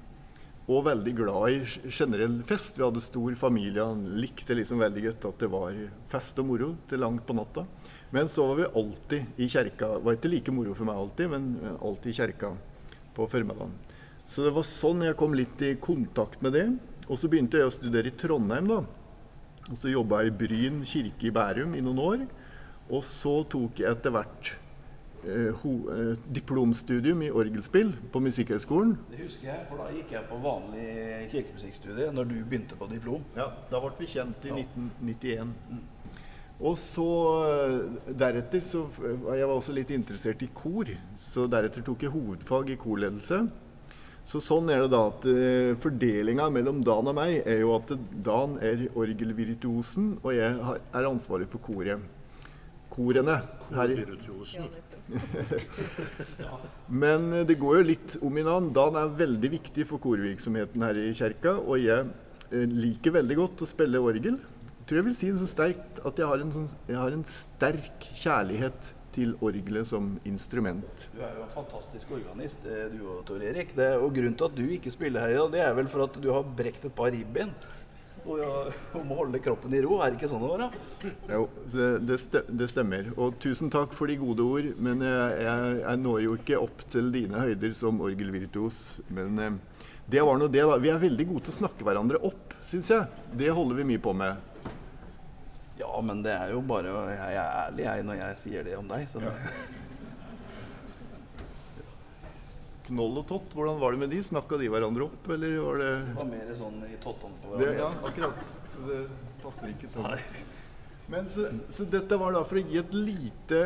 Og 0.65 0.81
veldig 0.87 1.13
glad 1.19 1.53
i 1.53 1.91
generell 1.93 2.39
fest. 2.49 2.79
Vi 2.79 2.83
hadde 2.83 3.03
stor 3.05 3.37
familie. 3.37 3.85
Han 3.85 4.17
likte 4.17 4.57
liksom 4.57 4.81
veldig 4.81 5.03
godt 5.05 5.27
at 5.29 5.45
det 5.45 5.51
var 5.53 5.77
fest 6.09 6.41
og 6.41 6.49
moro 6.49 6.71
til 6.89 7.03
langt 7.05 7.21
på 7.27 7.37
natta. 7.37 7.67
Men 8.09 8.31
så 8.31 8.47
var 8.49 8.57
vi 8.57 8.71
alltid 8.81 9.45
i 9.45 9.51
kjerka. 9.51 9.91
Det 9.93 10.03
var 10.07 10.17
ikke 10.17 10.33
like 10.33 10.57
moro 10.57 10.73
for 10.73 10.89
meg 10.89 11.03
alltid, 11.03 11.29
men 11.29 11.77
alltid 11.77 12.09
i 12.09 12.17
kjerka 12.17 12.55
på 13.13 13.29
formiddagen. 13.29 13.77
Så 14.25 14.41
det 14.47 14.55
var 14.57 14.65
sånn 14.65 15.05
jeg 15.05 15.17
kom 15.19 15.37
litt 15.37 15.61
i 15.61 15.75
kontakt 15.77 16.41
med 16.41 16.57
det. 16.57 16.67
Og 17.05 17.21
så 17.21 17.29
begynte 17.29 17.61
jeg 17.61 17.69
å 17.69 17.77
studere 17.77 18.09
i 18.09 18.17
Trondheim, 18.17 18.73
da. 18.73 18.81
Og 19.71 19.79
så 19.79 19.89
jobba 19.89 20.21
jeg 20.21 20.33
i 20.33 20.37
Bryn 20.43 20.83
kirke 20.85 21.29
i 21.29 21.33
Bærum 21.33 21.73
i 21.73 21.81
noen 21.81 22.01
år. 22.03 22.27
Og 22.93 23.01
så 23.07 23.39
tok 23.49 23.81
jeg 23.81 23.89
etter 23.89 24.13
hvert 24.13 24.51
eh, 25.25 25.49
ho, 25.63 25.73
eh, 25.89 26.11
diplomstudium 26.37 27.23
i 27.25 27.31
orgelspill 27.33 27.95
på 28.13 28.21
Musikkhøgskolen. 28.21 28.93
Det 29.09 29.23
husker 29.23 29.49
jeg, 29.49 29.65
for 29.71 29.81
da 29.81 29.89
gikk 29.95 30.13
jeg 30.13 30.29
på 30.29 30.37
vanlig 30.43 30.85
kirkemusikkstudie 31.33 32.11
når 32.13 32.29
du 32.29 32.37
begynte 32.43 32.77
på 32.77 32.89
diplom. 32.93 33.25
Ja, 33.37 33.49
Da 33.71 33.81
ble 33.81 33.95
vi 34.03 34.11
kjent 34.13 34.45
i 34.45 34.53
1991. 34.53 35.55
Og 36.55 36.77
så 36.79 37.09
eh, 37.49 38.13
deretter 38.15 38.61
så 38.63 38.85
Jeg 39.01 39.47
var 39.49 39.55
også 39.57 39.73
litt 39.75 39.89
interessert 39.91 40.45
i 40.45 40.51
kor, 40.53 40.93
så 41.17 41.49
deretter 41.51 41.83
tok 41.83 42.05
jeg 42.05 42.13
hovedfag 42.13 42.69
i 42.69 42.79
korledelse. 42.79 43.47
Så 44.25 44.41
sånn 44.41 44.71
er 44.73 44.81
det 44.81 44.89
da 44.89 45.03
at 45.11 45.25
uh, 45.29 45.75
fordelinga 45.81 46.47
mellom 46.53 46.81
Dan 46.85 47.11
og 47.11 47.17
meg 47.17 47.43
er 47.45 47.59
jo 47.61 47.75
at 47.75 47.93
Dan 48.25 48.57
er 48.57 48.87
orgelvirtuosen, 48.97 50.15
og 50.23 50.33
jeg 50.33 50.55
har, 50.65 50.81
er 50.97 51.09
ansvarlig 51.11 51.49
for 51.51 51.61
koret. 51.65 52.01
Korene. 52.95 53.37
Her 53.75 53.91
i, 53.91 53.99
Virtuosen. 53.99 54.69
men 57.03 57.25
eh, 57.33 57.45
det 57.47 57.57
går 57.59 57.79
jo 57.79 57.87
litt 57.89 58.17
om 58.23 58.37
i 58.39 58.45
navn. 58.45 58.69
Dan 58.73 58.97
er 58.99 59.15
veldig 59.19 59.51
viktig 59.57 59.85
for 59.89 60.01
korvirksomheten 60.01 60.85
her 60.85 60.99
i 61.01 61.09
kjerka, 61.17 61.57
og 61.59 61.81
jeg 61.81 62.07
eh, 62.51 62.65
liker 62.71 63.17
veldig 63.17 63.39
godt 63.41 63.65
å 63.65 63.69
spille 63.69 64.01
orgel. 64.01 64.39
Jeg 64.39 64.87
tror 64.87 65.01
jeg 65.01 65.07
vil 65.09 65.17
si 65.17 65.31
det 65.33 65.41
så 65.41 65.49
sterkt 65.49 66.01
at 66.05 66.21
jeg 66.21 66.29
har 66.29 66.45
en, 66.45 66.53
sånn, 66.55 66.69
jeg 66.87 67.01
har 67.01 67.17
en 67.17 67.25
sterk 67.27 68.09
kjærlighet 68.21 68.94
til 69.15 69.35
orgelet 69.43 69.87
som 69.89 70.11
instrument. 70.27 71.07
Du 71.13 71.21
er 71.23 71.31
jo 71.37 71.45
en 71.45 71.53
fantastisk 71.53 72.11
organist, 72.17 72.65
eh, 72.67 72.89
du 72.91 73.05
og 73.07 73.23
Tor 73.27 73.43
Erik. 73.43 73.75
Det, 73.77 73.93
og 73.97 74.11
grunnen 74.15 74.35
til 74.35 74.49
at 74.49 74.57
du 74.57 74.65
ikke 74.75 74.93
spiller 74.93 75.25
her 75.25 75.33
i 75.33 75.39
dag, 75.39 75.51
det 75.55 75.63
er 75.63 75.73
vel 75.79 75.89
for 75.91 76.05
at 76.05 76.19
du 76.21 76.29
har 76.33 76.45
brekt 76.57 76.85
et 76.85 76.95
par 76.95 77.13
ribben. 77.15 77.53
Og 78.25 78.39
ja, 78.41 78.51
om 78.99 79.11
å 79.13 79.19
holde 79.21 79.41
kroppen 79.43 79.73
i 79.77 79.81
ro. 79.85 79.99
Er 80.01 80.11
det 80.11 80.19
ikke 80.19 80.31
sånn 80.31 80.43
det 80.43 80.51
var? 80.51 80.65
da? 80.65 81.11
Jo, 81.29 81.45
det, 82.09 82.17
det 82.49 82.69
stemmer. 82.71 83.11
Og 83.15 83.37
tusen 83.41 83.71
takk 83.73 83.93
for 83.95 84.11
de 84.11 84.17
gode 84.21 84.45
ord, 84.45 84.71
men 84.81 85.03
jeg, 85.05 85.45
jeg, 85.45 85.77
jeg 85.83 86.01
når 86.01 86.23
jo 86.25 86.39
ikke 86.39 86.63
opp 86.65 86.85
til 86.91 87.11
dine 87.13 87.45
høyder 87.45 87.77
som 87.77 88.01
orgelvirtuos. 88.05 88.81
Men 89.13 89.39
eh, 89.43 89.85
det 90.11 90.25
var 90.25 90.41
nå 90.41 90.49
det, 90.51 90.65
da. 90.65 90.81
Vi 90.81 90.91
er 90.93 91.01
veldig 91.01 91.29
gode 91.31 91.47
til 91.47 91.55
å 91.55 91.59
snakke 91.61 91.87
hverandre 91.87 92.21
opp, 92.27 92.57
syns 92.65 92.91
jeg. 92.93 93.23
Det 93.37 93.53
holder 93.53 93.81
vi 93.81 93.89
mye 93.93 94.03
på 94.03 94.13
med. 94.17 94.51
Ja, 95.79 95.91
men 96.01 96.21
det 96.23 96.31
er 96.31 96.53
jo 96.53 96.61
bare 96.63 96.91
Jeg 97.11 97.35
er 97.35 97.49
ærlig 97.65 97.83
jeg 97.83 98.05
når 98.07 98.21
jeg 98.21 98.37
sier 98.43 98.63
det 98.67 98.77
om 98.79 98.87
deg. 98.87 99.09
Så 99.11 99.23
Ja. 99.23 99.33
Knoll 102.85 103.15
og 103.17 103.23
Tott, 103.25 103.53
hvordan 103.57 103.79
var 103.81 103.95
det 103.95 103.99
med 104.03 104.11
de? 104.13 104.19
Snakka 104.23 104.59
de 104.61 104.67
hverandre 104.69 105.07
opp, 105.07 105.29
eller 105.33 105.55
var 105.63 105.79
det 105.81 105.87
Det 106.05 106.17
var 106.19 106.27
mer 106.29 106.51
sånn 106.59 106.75
i 106.85 106.97
tottene 107.01 107.39
på 107.41 107.55
det, 107.55 107.71
hverandre. 107.71 107.79
Ja, 107.81 107.87
akkurat. 108.09 108.51
Så 108.75 108.83
det 108.89 108.99
passer 109.41 109.71
ikke 109.71 109.89
sånn. 109.89 110.19
Men 111.09 111.27
så, 111.29 111.47
så 111.73 111.85
dette 111.89 112.17
var 112.17 112.33
da 112.33 112.43
for 112.45 112.57
å 112.57 112.63
gi 112.65 112.79
et 112.81 112.93
lite 112.97 113.59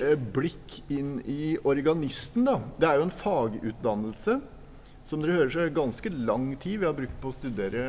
eh, 0.00 0.14
blikk 0.16 0.78
inn 0.92 1.18
i 1.28 1.56
organisten, 1.68 2.46
da. 2.48 2.58
Det 2.80 2.88
er 2.88 3.00
jo 3.00 3.08
en 3.08 3.12
fagutdannelse 3.12 4.38
Som 5.04 5.20
dere 5.22 5.36
hører, 5.36 5.50
så 5.52 5.60
er 5.60 5.68
det 5.68 5.76
ganske 5.76 6.12
lang 6.16 6.46
tid 6.56 6.80
vi 6.80 6.88
har 6.88 6.96
brukt 6.96 7.18
på 7.20 7.32
å 7.32 7.36
studere 7.36 7.82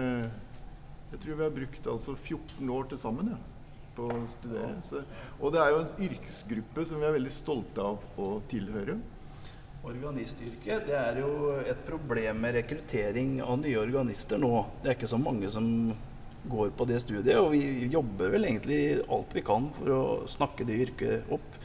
Jeg 1.13 1.21
tror 1.23 1.39
vi 1.39 1.45
har 1.45 1.55
brukt 1.55 1.87
altså 1.87 2.17
14 2.19 2.73
år 2.75 2.89
til 2.91 2.99
sammen 2.99 3.31
ja, 3.31 3.39
på 3.97 4.07
å 4.13 4.23
studere. 4.31 4.77
Så, 4.87 5.03
og 5.41 5.53
det 5.53 5.61
er 5.63 5.73
jo 5.73 5.83
en 5.83 6.07
yrkesgruppe 6.07 6.85
som 6.87 7.01
vi 7.01 7.07
er 7.09 7.15
veldig 7.17 7.33
stolte 7.33 7.85
av 7.91 8.21
å 8.21 8.31
tilhøre. 8.51 8.97
Organistyrket 9.87 10.87
det 10.89 10.97
er 10.99 11.21
jo 11.21 11.55
et 11.61 11.81
problem 11.87 12.41
med 12.43 12.57
rekruttering 12.57 13.37
av 13.43 13.59
nye 13.61 13.79
organister 13.79 14.41
nå. 14.41 14.51
Det 14.83 14.91
er 14.91 14.97
ikke 14.97 15.09
så 15.09 15.19
mange 15.21 15.49
som 15.53 15.67
går 16.47 16.71
på 16.77 16.87
det 16.87 17.01
studiet, 17.03 17.35
og 17.39 17.51
vi 17.51 17.89
jobber 17.91 18.31
vel 18.35 18.47
egentlig 18.47 19.01
alt 19.03 19.33
vi 19.35 19.43
kan 19.45 19.67
for 19.77 19.93
å 19.93 20.01
snakke 20.31 20.67
det 20.67 20.79
yrket 20.85 21.31
opp 21.33 21.57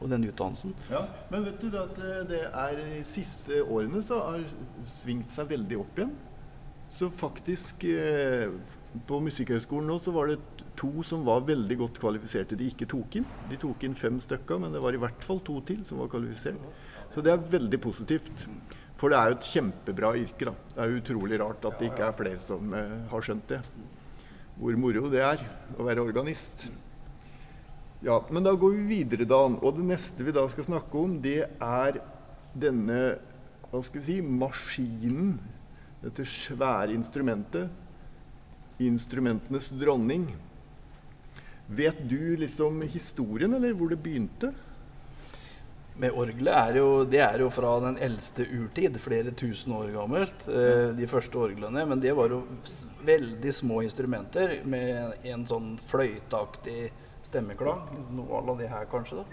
og 0.00 0.08
den 0.08 0.24
utdannelsen. 0.30 0.72
Ja, 0.88 1.04
Men 1.28 1.44
vet 1.44 1.60
du 1.60 1.76
at 1.76 1.98
det 2.30 2.42
er 2.48 2.78
de 2.78 3.02
siste 3.04 3.60
årene 3.60 4.00
så 4.04 4.22
har 4.24 4.44
svingt 4.88 5.32
seg 5.32 5.50
veldig 5.52 5.80
opp 5.82 6.00
igjen. 6.00 6.14
Så 6.90 7.10
faktisk 7.14 7.84
eh, 7.86 8.48
på 9.06 9.20
Musikkhøgskolen 9.22 9.86
nå 9.92 9.98
så 10.02 10.14
var 10.14 10.32
det 10.32 10.40
to 10.80 11.04
som 11.04 11.26
var 11.26 11.44
veldig 11.44 11.76
godt 11.82 12.00
kvalifiserte 12.00 12.56
de 12.56 12.70
ikke 12.72 12.88
tok 12.88 13.20
inn. 13.20 13.26
De 13.50 13.58
tok 13.60 13.84
inn 13.84 13.96
fem 13.98 14.16
stykker, 14.22 14.60
men 14.62 14.72
det 14.72 14.80
var 14.82 14.96
i 14.96 15.00
hvert 15.02 15.26
fall 15.26 15.42
to 15.44 15.58
til 15.68 15.82
som 15.84 16.00
var 16.00 16.10
kvalifisert. 16.12 16.60
Så 17.12 17.24
det 17.24 17.34
er 17.34 17.48
veldig 17.52 17.80
positivt. 17.82 18.46
For 18.96 19.12
det 19.12 19.18
er 19.18 19.30
jo 19.30 19.38
et 19.38 19.48
kjempebra 19.54 20.12
yrke. 20.18 20.50
da. 20.50 20.54
Det 20.74 20.84
er 20.84 20.98
utrolig 21.00 21.40
rart 21.40 21.64
at 21.64 21.80
det 21.80 21.90
ikke 21.90 22.06
er 22.06 22.16
flere 22.16 22.44
som 22.44 22.74
eh, 22.76 22.96
har 23.10 23.24
skjønt 23.24 23.48
det. 23.48 23.60
Hvor 24.60 24.76
moro 24.76 25.08
det 25.12 25.22
er 25.24 25.44
å 25.76 25.86
være 25.86 26.04
organist. 26.04 26.68
Ja, 28.04 28.20
Men 28.30 28.44
da 28.44 28.52
går 28.56 28.76
vi 28.76 29.00
videre, 29.00 29.28
da. 29.28 29.40
Og 29.44 29.76
det 29.76 29.86
neste 29.88 30.24
vi 30.24 30.32
da 30.32 30.46
skal 30.48 30.68
snakke 30.68 31.00
om, 31.00 31.18
det 31.20 31.44
er 31.60 32.00
denne 32.56 33.00
hva 33.70 33.80
skal 33.86 34.00
vi 34.02 34.06
si, 34.06 34.20
maskinen. 34.20 35.34
Dette 36.00 36.24
svære 36.26 36.96
instrumentet. 36.96 37.68
Instrumentenes 38.80 39.68
dronning. 39.78 40.30
Vet 41.70 42.08
du 42.08 42.36
liksom 42.36 42.82
historien, 42.82 43.54
eller 43.54 43.72
hvor 43.78 43.88
det 43.92 44.00
begynte? 44.02 44.50
Med 46.00 46.16
orgelet 46.16 46.56
er 46.56 46.78
jo, 46.80 46.88
det 47.06 47.20
er 47.22 47.44
jo 47.44 47.50
fra 47.52 47.76
den 47.84 47.98
eldste 48.02 48.42
urtid, 48.42 48.96
flere 48.98 49.30
tusen 49.36 49.76
år 49.76 49.92
gammelt. 49.94 50.48
Eh, 50.48 50.90
de 50.98 51.06
første 51.06 51.38
orglene. 51.38 51.84
Men 51.86 52.02
det 52.02 52.16
var 52.18 52.34
jo 52.34 52.40
veldig 53.06 53.54
små 53.54 53.84
instrumenter 53.86 54.58
med 54.66 55.22
en 55.30 55.46
sånn 55.46 55.76
fløyteaktig 55.92 56.90
stemmeklang. 57.28 57.86
Noe 58.18 58.42
av 58.42 58.58
det 58.58 58.72
her, 58.72 58.90
kanskje. 58.90 59.22
da. 59.22 59.24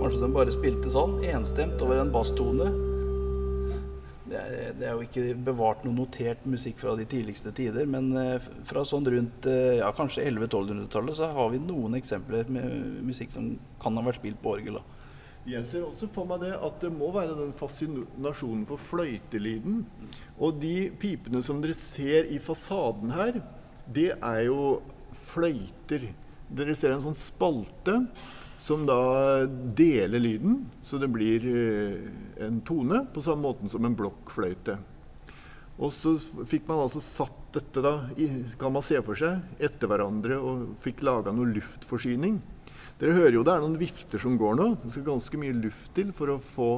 Kanskje 0.00 0.24
de 0.24 0.34
bare 0.34 0.58
spilte 0.58 0.90
sånn, 0.90 1.20
enstemt 1.22 1.78
over 1.84 2.02
en 2.02 2.10
basstone. 2.10 2.89
Det 4.30 4.38
er, 4.38 4.74
det 4.78 4.86
er, 4.86 4.94
jo 4.94 5.06
ikke 5.08 5.34
bevart 5.48 5.82
noe 5.82 5.96
notert 5.96 6.44
musikk 6.46 6.78
fra 6.78 6.94
de 6.98 7.06
tidligste 7.10 7.50
tider, 7.56 7.88
men 7.90 8.12
eh, 8.14 8.46
fra 8.68 8.84
sånn 8.86 9.08
rundt 9.10 9.48
eh, 9.50 9.80
ja, 9.80 9.88
kanskje 9.96 10.22
1100-1200-tallet 10.28 11.18
så 11.18 11.32
har 11.34 11.50
vi 11.50 11.58
noen 11.64 11.98
eksempler 11.98 12.52
med 12.54 13.00
musikk 13.08 13.34
som 13.34 13.56
kan 13.82 13.98
ha 13.98 14.04
vært 14.06 14.20
spilt 14.22 14.38
på 14.44 14.54
orgel. 14.54 14.78
da. 14.78 15.00
Jeg 15.50 15.66
ser 15.66 15.86
også 15.86 16.06
for 16.14 16.28
meg 16.30 16.44
det 16.44 16.52
at 16.52 16.82
det 16.84 16.92
må 16.94 17.08
være 17.14 17.34
den 17.38 17.52
fascinasjonen 17.56 18.66
for 18.68 18.82
fløytelyden. 18.90 19.82
Og 20.38 20.60
de 20.62 20.90
pipene 21.00 21.42
som 21.42 21.62
dere 21.64 21.74
ser 21.74 22.28
i 22.30 22.38
fasaden 22.44 23.14
her, 23.16 23.40
det 23.90 24.12
er 24.14 24.42
jo 24.46 24.60
fløyter. 25.32 26.10
Dere 26.54 26.76
ser 26.78 26.94
en 26.94 27.02
sånn 27.08 27.18
spalte 27.18 28.02
som 28.60 28.84
da 28.84 29.46
deler 29.76 30.20
lyden, 30.20 30.66
så 30.84 31.00
det 31.00 31.08
blir 31.08 31.44
eh, 31.48 32.44
en 32.44 32.60
tone 32.66 33.06
på 33.14 33.22
samme 33.24 33.48
måte 33.48 33.70
som 33.72 33.86
en 33.88 33.96
blokkfløyte. 33.96 34.76
Og 35.80 35.92
så 35.96 36.12
fikk 36.48 36.66
man 36.68 36.82
altså 36.82 37.00
satt 37.00 37.38
dette, 37.54 37.80
da, 37.82 37.94
kan 38.60 38.74
man 38.74 38.84
se 38.84 39.00
for 39.02 39.18
seg, 39.18 39.40
etter 39.58 39.88
hverandre 39.90 40.36
og 40.36 40.74
fikk 40.84 41.00
laga 41.08 41.32
noe 41.32 41.48
luftforsyning. 41.54 42.36
Dere 43.00 43.16
hører 43.16 43.38
jo 43.38 43.44
det 43.48 43.54
er 43.54 43.64
noen 43.64 43.78
vifter 43.80 44.20
som 44.20 44.36
går 44.38 44.58
nå. 44.60 44.66
Det 44.82 44.92
skal 44.92 45.08
ganske 45.08 45.40
mye 45.40 45.56
luft 45.56 45.94
til 45.96 46.12
for 46.12 46.34
å 46.34 46.42
få 46.52 46.70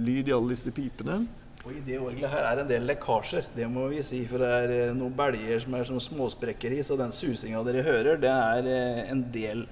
lyd 0.00 0.30
i 0.30 0.34
alle 0.34 0.56
disse 0.56 0.72
pipene. 0.72 1.20
Og 1.66 1.74
I 1.74 1.84
det 1.84 2.00
orgelet 2.00 2.32
her 2.32 2.48
er 2.48 2.62
en 2.62 2.68
del 2.70 2.88
lekkasjer, 2.88 3.50
det 3.52 3.68
må 3.68 3.90
vi 3.92 4.00
si. 4.06 4.22
For 4.30 4.40
det 4.40 4.50
er 4.62 4.72
eh, 4.72 4.96
noen 4.96 5.12
belger 5.18 5.60
som 5.66 5.76
er 5.76 5.88
som 5.92 6.00
småsprekker 6.00 6.78
i, 6.78 6.82
så 6.86 6.96
den 6.96 7.12
susinga 7.12 7.60
dere 7.66 7.84
hører, 7.84 8.16
det 8.22 8.32
er 8.32 8.72
eh, 8.72 9.00
en 9.12 9.26
del 9.34 9.66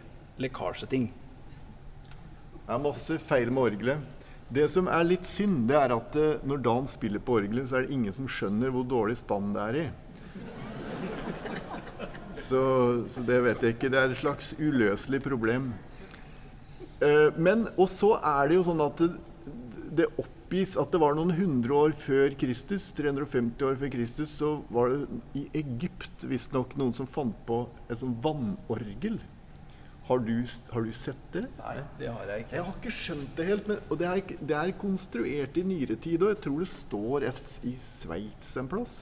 lekkasjeting. 0.45 1.09
Det 2.65 2.73
er 2.73 2.81
masse 2.81 3.19
feil 3.21 3.51
med 3.53 3.67
orgelet. 3.69 4.13
Det 4.55 4.65
som 4.73 4.87
er 4.89 5.05
litt 5.05 5.27
synd, 5.29 5.67
det 5.69 5.77
er 5.77 5.93
at 5.93 6.15
uh, 6.17 6.45
når 6.49 6.63
Dan 6.65 6.87
spiller 6.89 7.21
på 7.21 7.37
orgelet, 7.37 7.69
så 7.69 7.77
er 7.77 7.85
det 7.85 7.97
ingen 7.97 8.15
som 8.17 8.29
skjønner 8.31 8.73
hvor 8.73 8.87
dårlig 8.89 9.19
stand 9.21 9.53
det 9.57 9.65
er 9.65 9.81
i. 9.83 9.85
Så, 12.35 12.63
så 13.09 13.23
det 13.25 13.37
vet 13.45 13.63
jeg 13.63 13.77
ikke. 13.77 13.91
Det 13.93 14.01
er 14.01 14.11
et 14.11 14.21
slags 14.21 14.55
uløselig 14.57 15.21
problem. 15.25 15.69
Uh, 17.05 17.37
men, 17.37 17.69
Og 17.77 17.89
så 17.93 18.15
er 18.17 18.49
det 18.49 18.59
jo 18.59 18.65
sånn 18.71 18.83
at 18.85 19.05
det, 19.05 19.13
det 20.01 20.09
oppgis 20.21 20.75
at 20.81 20.93
det 20.93 21.03
var 21.05 21.17
noen 21.19 21.37
hundre 21.37 21.77
år 21.85 21.95
før 22.01 22.33
Kristus, 22.41 22.89
350 22.97 23.69
år 23.69 23.77
før 23.81 23.93
Kristus, 23.93 24.33
så 24.41 24.57
var 24.73 24.93
det 24.95 25.21
i 25.37 25.45
Egypt 25.61 26.25
visstnok 26.33 26.77
noen 26.81 26.97
som 26.97 27.09
fant 27.11 27.37
på 27.45 27.67
et 27.91 28.01
sånt 28.01 28.25
vannorgel. 28.25 29.21
Har 30.05 30.21
du, 30.21 30.35
har 30.71 30.85
du, 30.85 30.93
sett 30.93 31.21
det? 31.33 31.47
Nei, 31.57 31.79
det 31.97 32.11
har 32.13 32.29
jeg 32.29 32.45
ikke. 32.45 32.57
Jeg 32.59 32.65
har 32.67 32.75
ikke 32.77 32.91
skjønt 32.93 33.39
det 33.39 33.47
helt. 33.49 33.69
Men, 33.71 33.79
og 33.89 34.01
det 34.01 34.09
er, 34.11 34.21
det 34.51 34.57
er, 34.59 34.73
konstruert 34.77 35.57
i 35.57 35.65
nyere 35.65 35.97
tid, 35.97 36.21
og 36.21 36.35
jeg 36.35 36.41
tror 36.45 36.61
det 36.61 36.69
står 36.75 37.27
et 37.31 37.55
i 37.65 37.73
Sveits 37.81 38.51
en 38.61 38.69
plass. 38.69 38.95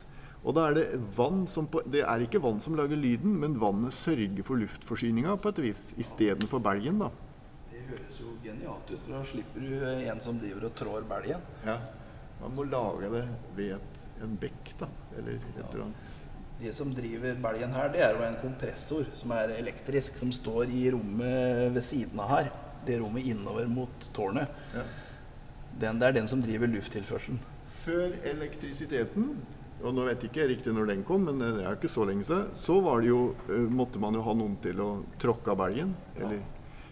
Og 0.42 0.54
da 0.54 0.68
er 0.68 0.78
det 0.78 0.86
vann 1.16 1.44
som 1.50 1.66
på, 1.70 1.82
Det 1.90 2.04
er 2.06 2.22
ikke 2.22 2.42
vann 2.42 2.62
som 2.62 2.78
lager 2.78 2.98
lyden, 2.98 3.34
men 3.42 3.58
vannet 3.62 3.94
sørger 3.94 4.46
for 4.46 4.62
luftforsyninga 4.62 5.36
på 5.42 5.50
et 5.50 5.60
vis, 5.66 5.84
istedenfor 6.02 6.62
belgen, 6.62 7.02
da. 7.02 7.10
Det 7.72 7.82
høres 7.90 8.22
jo 8.22 8.38
genialt 8.46 8.90
ut, 8.90 8.98
for 9.00 9.16
da 9.16 9.26
slipper 9.26 9.66
du 9.66 9.86
en 9.90 10.22
som 10.22 10.38
driver 10.42 10.70
og 10.70 10.76
trår 10.78 11.06
belgen. 11.10 11.46
Ja. 11.66 11.80
Man 12.42 12.54
må 12.58 12.66
lage 12.66 13.10
det 13.10 13.28
ved 13.58 13.74
et, 13.76 14.04
en 14.22 14.38
bekk, 14.38 14.76
da, 14.80 14.90
eller 15.18 15.38
et 15.38 15.64
eller 15.66 15.88
annet. 15.88 16.21
Det 16.62 16.70
som 16.76 16.92
driver 16.94 17.38
belgen 17.42 17.72
her, 17.74 17.88
det 17.90 18.02
er 18.06 18.14
jo 18.14 18.22
en 18.22 18.36
kompressor 18.38 19.08
som 19.18 19.32
er 19.34 19.56
elektrisk, 19.56 20.18
som 20.20 20.30
står 20.30 20.70
i 20.70 20.84
rommet 20.94 21.72
ved 21.74 21.82
siden 21.82 22.20
av 22.22 22.28
her. 22.30 22.50
Det 22.86 23.00
rommet 23.00 23.26
innover 23.32 23.66
mot 23.70 24.06
tårnet. 24.14 24.52
Ja. 24.74 24.84
Den, 25.82 25.98
det 25.98 26.06
er 26.06 26.14
den 26.20 26.30
som 26.30 26.42
driver 26.44 26.70
lufttilførselen. 26.70 27.40
Før 27.82 28.14
elektrisiteten, 28.30 29.32
og 29.82 29.96
nå 29.96 30.06
vet 30.06 30.22
jeg 30.22 30.30
ikke 30.30 30.48
riktig 30.52 30.74
når 30.76 30.92
den 30.92 31.02
kom, 31.06 31.24
men 31.26 31.42
det 31.42 31.64
er 31.64 31.74
ikke 31.74 31.90
så 31.90 32.06
lenge 32.06 32.28
siden, 32.28 32.52
så 32.54 32.78
var 32.84 33.02
det 33.02 33.10
jo, 33.10 33.22
eh, 33.50 33.66
måtte 33.80 33.98
man 34.02 34.14
jo 34.14 34.22
ha 34.22 34.34
noen 34.38 34.54
til 34.62 34.82
å 34.84 34.90
tråkke 35.22 35.50
av 35.50 35.58
belgen. 35.64 35.96
Eller 36.20 36.38
ja. 36.38 36.50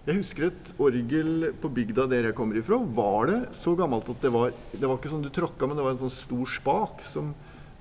Jeg 0.08 0.16
husker 0.16 0.46
et 0.48 0.72
orgel 0.80 1.50
på 1.60 1.70
bygda 1.76 2.06
der 2.10 2.30
jeg 2.30 2.34
kommer 2.34 2.58
ifra. 2.58 2.80
Var 2.80 3.30
det 3.30 3.38
så 3.54 3.76
gammelt 3.78 4.08
at 4.08 4.22
det 4.24 4.30
var 4.32 4.50
Det 4.72 4.82
var 4.82 4.96
ikke 4.96 5.12
sånn 5.12 5.22
du 5.22 5.28
tråkka, 5.30 5.68
men 5.68 5.76
det 5.78 5.84
var 5.84 5.94
en 5.94 6.00
sånn 6.00 6.14
stor 6.16 6.48
spak 6.48 7.04
som 7.04 7.34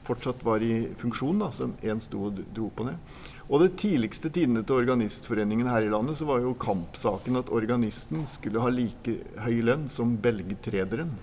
fortsatt 0.09 0.43
var 0.45 0.63
i 0.65 0.89
funksjon, 0.97 1.39
da, 1.41 1.51
som 1.53 1.75
én 1.85 2.01
sto 2.03 2.25
og 2.27 2.41
dro 2.55 2.69
på 2.73 2.87
ned. 2.89 2.97
Og 3.49 3.63
det 3.63 3.71
tidligste 3.81 4.29
tidene 4.29 4.61
til 4.61 4.77
Organistforeningen 4.83 5.69
her 5.71 5.87
i 5.87 5.89
landet 5.89 6.19
så 6.19 6.27
var 6.29 6.43
jo 6.43 6.57
kampsaken 6.59 7.39
at 7.39 7.49
organisten 7.49 8.27
skulle 8.29 8.61
ha 8.61 8.69
like 8.73 9.15
høy 9.41 9.61
lønn 9.65 9.87
som 9.89 10.13
belgtrederen. 10.21 11.15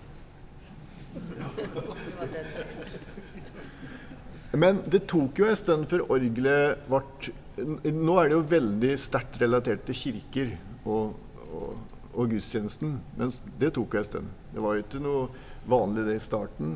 Men 4.56 4.80
det 4.90 5.04
tok 5.10 5.38
jo 5.38 5.50
en 5.50 5.58
stund 5.58 5.86
før 5.90 6.06
orgelet 6.16 6.86
ble 6.88 7.34
Nå 7.56 8.16
er 8.20 8.28
det 8.28 8.34
jo 8.36 8.42
veldig 8.50 8.90
sterkt 9.00 9.38
relatert 9.40 9.86
til 9.86 9.96
kirker 9.96 10.50
og, 10.84 11.14
og, 11.46 11.70
og 12.12 12.34
gudstjenesten, 12.34 12.98
men 13.16 13.32
det 13.56 13.70
tok 13.76 13.96
jo 13.96 14.00
en 14.02 14.08
stund. 14.10 14.34
Det 14.52 14.60
var 14.60 14.76
jo 14.76 14.84
ikke 14.84 15.00
noe 15.00 15.22
vanlig 15.70 16.04
det 16.04 16.18
i 16.18 16.24
starten. 16.26 16.74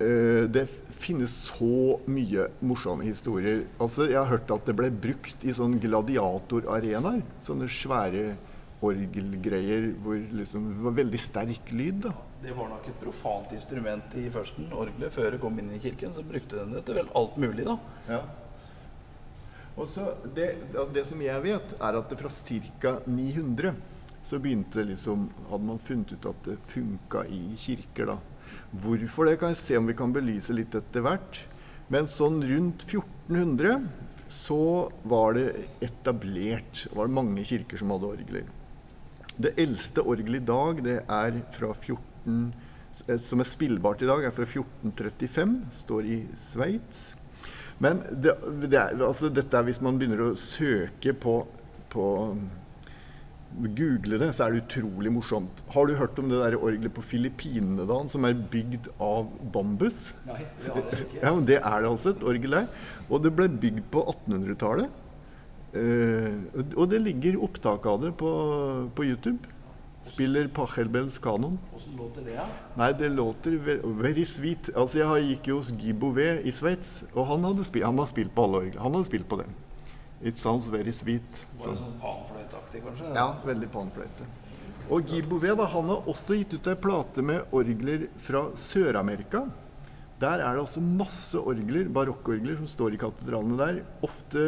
Uh, 0.00 0.46
det 0.48 0.66
finnes 1.00 1.32
så 1.50 1.98
mye 2.08 2.46
morsomme 2.64 3.04
historier. 3.04 3.66
Altså, 3.80 4.08
jeg 4.08 4.18
har 4.18 4.30
hørt 4.30 4.52
at 4.52 4.68
det 4.68 4.76
ble 4.76 4.90
brukt 4.92 5.44
i 5.44 5.54
sånn 5.56 5.78
gladiatorarenaer. 5.82 7.22
Sånne 7.44 7.68
svære 7.70 8.34
orgelgreier 8.80 9.90
hvor 10.00 10.16
liksom, 10.16 10.70
det 10.72 10.84
var 10.86 10.96
veldig 10.96 11.20
sterk 11.20 11.72
lyd. 11.72 12.04
da. 12.08 12.14
Det 12.40 12.54
var 12.56 12.70
nok 12.72 12.86
et 12.88 13.00
profant 13.02 13.52
instrument 13.52 14.14
i 14.16 14.28
førsten, 14.32 14.70
orgelet, 14.72 15.12
før 15.12 15.34
det 15.34 15.40
kom 15.42 15.58
inn 15.60 15.72
i 15.76 15.80
kirken. 15.82 16.14
Så 16.16 16.24
brukte 16.24 16.62
den 16.62 16.72
det 16.76 16.86
til 16.88 16.96
vel 16.96 17.10
alt 17.20 17.36
mulig, 17.40 17.66
da. 17.68 17.76
Ja. 18.08 18.22
Og 19.76 19.88
så 19.88 20.10
det, 20.36 20.54
det, 20.94 21.04
som 21.08 21.20
jeg 21.24 21.44
vet, 21.44 21.74
er 21.76 21.98
at 22.00 22.10
det 22.10 22.18
fra 22.20 22.32
ca. 22.32 22.96
900 23.06 23.74
så 24.22 24.40
begynte 24.40 24.84
liksom, 24.84 25.30
hadde 25.48 25.64
man 25.64 25.80
funnet 25.80 26.12
ut 26.12 26.26
at 26.28 26.48
det 26.48 26.58
funka 26.72 27.24
i 27.32 27.40
kirker. 27.56 28.14
da. 28.14 28.18
Hvorfor 28.70 29.26
det 29.26 29.38
kan 29.40 29.54
jeg 29.54 29.60
se 29.60 29.78
om 29.80 29.88
vi 29.90 29.96
kan 29.98 30.12
belyse 30.14 30.54
litt 30.54 30.74
etter 30.78 31.04
hvert. 31.04 31.42
Men 31.90 32.06
sånn 32.06 32.38
rundt 32.46 32.84
1400 32.86 33.80
så 34.30 34.90
var 35.10 35.34
det 35.34 35.46
etablert 35.82 36.84
var 36.94 37.08
det 37.08 37.16
mange 37.16 37.44
kirker 37.48 37.80
som 37.80 37.90
hadde 37.90 38.12
orgler. 38.12 38.50
Det 39.40 39.56
eldste 39.58 40.04
orgelet 40.06 40.44
i 40.44 40.50
dag, 40.50 40.82
det 40.84 40.98
er 41.02 41.38
fra 41.56 41.72
14 41.72 42.52
eh, 43.08 43.18
Som 43.22 43.40
er 43.40 43.48
spillbart 43.48 44.02
i 44.04 44.08
dag, 44.10 44.22
er 44.26 44.34
fra 44.34 44.46
1435. 44.46 45.56
Står 45.82 46.06
i 46.06 46.20
Sveits. 46.38 47.14
Men 47.80 48.02
det, 48.12 48.34
det 48.68 48.76
er, 48.76 48.94
altså 49.00 49.30
dette 49.32 49.56
er 49.56 49.64
hvis 49.66 49.80
man 49.82 49.98
begynner 49.98 50.26
å 50.26 50.38
søke 50.38 51.14
på, 51.16 51.36
på 51.90 52.06
Google 53.58 54.18
det, 54.22 54.30
så 54.36 54.46
er 54.46 54.54
det 54.54 54.62
utrolig 54.64 55.10
morsomt. 55.12 55.62
Har 55.74 55.88
du 55.88 55.96
hørt 55.98 56.18
om 56.22 56.30
det 56.30 56.38
der 56.38 56.56
orgelet 56.60 56.94
på 56.94 57.02
Filippinene, 57.02 57.86
da, 57.88 57.98
som 58.08 58.24
er 58.28 58.38
bygd 58.52 58.90
av 59.02 59.28
bambus? 59.52 60.10
Nei, 60.28 60.42
det 60.62 60.72
har 60.72 60.82
jeg 60.86 61.04
ikke. 61.06 61.20
Ja, 61.24 61.32
men 61.34 61.46
Det 61.48 61.58
er 61.58 61.84
det 61.84 61.90
altså, 61.90 62.14
et 62.14 62.26
orgel 62.32 62.58
der. 62.60 62.68
Og 63.10 63.24
det 63.24 63.32
ble 63.36 63.48
bygd 63.62 63.86
på 63.92 64.04
1800-tallet. 64.14 64.98
Eh, 65.70 66.36
og 66.74 66.84
det 66.90 67.02
ligger 67.04 67.40
opptak 67.46 67.86
av 67.86 68.04
det 68.04 68.14
på, 68.18 68.30
på 68.94 69.06
YouTube. 69.06 69.56
Spiller 70.06 70.48
Pachelbels 70.48 71.18
kanon. 71.20 71.58
Åssen 71.76 71.98
låter 71.98 72.24
det? 72.24 72.38
da? 72.38 72.46
Nei, 72.80 72.92
det 72.96 73.10
låter 73.12 73.58
ve 73.60 73.76
very 74.00 74.24
sweet. 74.24 74.70
Altså, 74.74 75.02
Jeg 75.02 75.26
gikk 75.34 75.50
jo 75.52 75.58
hos 75.60 75.74
Guy 75.76 75.92
Bouvet 75.92 76.46
i 76.48 76.54
Sveits, 76.54 77.02
og 77.12 77.26
han 77.28 77.44
hadde, 77.44 77.66
han 77.84 78.00
har 78.00 78.08
spilt 78.08 78.32
på 78.34 78.46
alle 78.46 78.62
orgler. 78.64 78.80
Han 78.80 78.96
hadde 78.96 79.10
spilt 79.10 79.28
på 79.28 79.42
det. 79.42 79.50
It 80.22 80.36
sounds 80.36 80.66
very 80.68 80.92
sweet. 80.92 81.40
Var 81.56 81.72
det 81.72 81.80
sånn 81.80 81.96
panfløyteaktig, 82.02 82.82
kanskje? 82.84 83.12
Ja, 83.16 83.26
veldig 83.46 83.68
panfløyte. 83.72 84.26
Og 84.90 85.06
Guy 85.06 85.22
Bouvet 85.24 85.56
da, 85.56 85.68
han 85.70 85.88
har 85.92 86.08
også 86.10 86.36
gitt 86.36 86.56
ut 86.58 86.68
ei 86.68 86.76
plate 86.76 87.22
med 87.24 87.54
orgler 87.56 88.08
fra 88.26 88.48
Sør-Amerika. 88.58 89.44
Der 90.20 90.42
er 90.44 90.58
det 90.58 90.64
også 90.64 90.82
masse 90.84 91.40
orgler, 91.40 91.88
barokkorgler 91.88 92.58
som 92.58 92.68
står 92.68 92.96
i 92.96 93.00
katedralene 93.00 93.56
der. 93.60 93.80
Ofte 94.04 94.44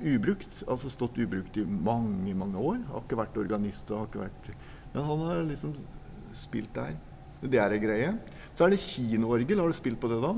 ubrukt, 0.00 0.64
altså 0.66 0.90
stått 0.90 1.20
ubrukt 1.20 1.60
i 1.60 1.66
mange, 1.68 2.34
mange 2.34 2.58
år. 2.58 2.80
Har 2.90 3.04
ikke 3.04 3.20
vært 3.20 3.38
organist 3.44 3.92
og 3.92 4.02
har 4.02 4.10
ikke 4.10 4.24
vært 4.24 4.50
Men 4.94 5.06
han 5.06 5.24
har 5.28 5.44
liksom 5.46 5.76
spilt 6.34 6.74
der. 6.74 6.96
Det 7.42 7.60
er 7.62 7.76
ei 7.76 7.82
greie. 7.82 8.10
Så 8.56 8.66
er 8.66 8.74
det 8.74 8.82
kinoorgel. 8.82 9.60
Har 9.62 9.70
du 9.70 9.76
spilt 9.76 10.00
på 10.02 10.10
det, 10.10 10.18
da? 10.24 10.34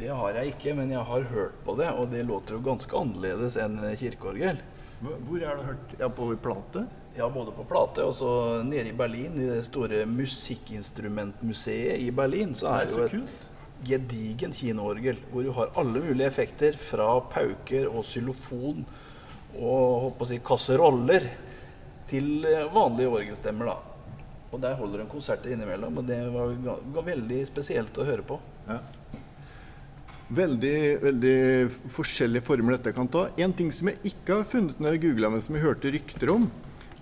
Det 0.00 0.08
har 0.16 0.36
jeg 0.38 0.54
ikke, 0.54 0.72
men 0.78 0.92
jeg 0.94 1.04
har 1.04 1.26
hørt 1.28 1.58
på 1.66 1.74
det, 1.76 1.90
og 1.92 2.08
det 2.08 2.22
låter 2.24 2.56
jo 2.56 2.62
ganske 2.64 2.96
annerledes 2.96 3.58
enn 3.60 3.76
kirkeorgel. 4.00 4.62
Hvor 5.00 5.42
er 5.42 5.58
det 5.58 5.66
hørt? 5.66 5.92
Ja, 6.00 6.08
på 6.12 6.28
plate? 6.40 6.86
Ja, 7.16 7.26
både 7.32 7.52
på 7.52 7.64
plate 7.68 8.04
og 8.06 8.14
så 8.16 8.30
nede 8.64 8.92
i 8.92 8.96
Berlin, 8.96 9.36
i 9.36 9.48
det 9.50 9.64
store 9.66 10.06
musikkinstrumentmuseet 10.08 12.00
i 12.00 12.10
Berlin, 12.16 12.54
så 12.56 12.70
er 12.72 12.88
det 12.88 12.96
jo 12.96 13.04
et 13.04 13.14
kult. 13.16 13.48
gedigen 13.84 14.52
kinoorgel 14.56 15.20
hvor 15.32 15.44
du 15.44 15.50
har 15.56 15.72
alle 15.80 16.02
mulige 16.04 16.28
effekter 16.28 16.76
fra 16.80 17.10
pauker 17.32 17.88
og 17.90 18.04
xylofon 18.08 18.84
og 19.58 19.82
håper 20.06 20.24
å 20.24 20.30
si 20.30 20.38
kasseroller 20.46 21.26
til 22.10 22.46
eh, 22.46 22.68
vanlige 22.72 23.10
orgelstemmer, 23.18 23.72
da. 23.72 23.76
Og 24.50 24.62
der 24.62 24.78
holder 24.78 25.02
de 25.02 25.10
konserter 25.10 25.52
innimellom, 25.52 26.00
og 26.00 26.08
det 26.08 26.22
var 26.32 27.04
veldig 27.06 27.42
spesielt 27.48 27.98
å 28.00 28.06
høre 28.06 28.24
på. 28.26 28.38
Ja. 28.68 28.78
Veldig, 30.30 31.00
veldig 31.02 31.38
forskjellige 31.90 32.46
former 32.46 32.76
dette 32.76 32.92
kan 32.94 33.08
ta. 33.10 33.24
En 33.42 33.54
ting 33.56 33.72
som 33.74 33.88
jeg 33.90 34.12
ikke 34.12 34.36
har 34.38 34.44
funnet 34.46 34.78
når 34.78 34.94
jeg 34.94 35.02
googla, 35.08 35.30
men 35.32 35.42
som 35.42 35.56
jeg 35.58 35.64
hørte 35.64 35.90
rykter 35.90 36.30
om, 36.30 36.44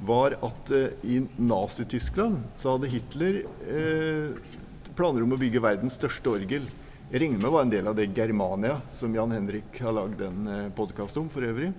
var 0.08 0.38
at 0.46 0.72
eh, 0.72 0.94
i 1.04 1.18
Nazi-Tyskland 1.36 2.38
så 2.56 2.76
hadde 2.76 2.88
Hitler 2.88 3.42
eh, 3.68 4.54
planer 4.96 5.26
om 5.26 5.36
å 5.36 5.40
bygge 5.40 5.60
verdens 5.60 5.98
største 5.98 6.32
orgel. 6.38 6.64
Jeg 7.10 7.20
regner 7.20 7.42
med 7.42 7.52
var 7.52 7.66
en 7.66 7.74
del 7.74 7.90
av 7.90 7.98
det 7.98 8.08
Germania, 8.16 8.78
som 8.92 9.12
Jan 9.16 9.36
Henrik 9.36 9.76
har 9.84 9.98
lagd 9.98 10.24
en 10.24 10.48
eh, 10.54 10.64
podkast 10.80 11.20
om 11.20 11.28
for 11.32 11.44
øvrig. 11.44 11.74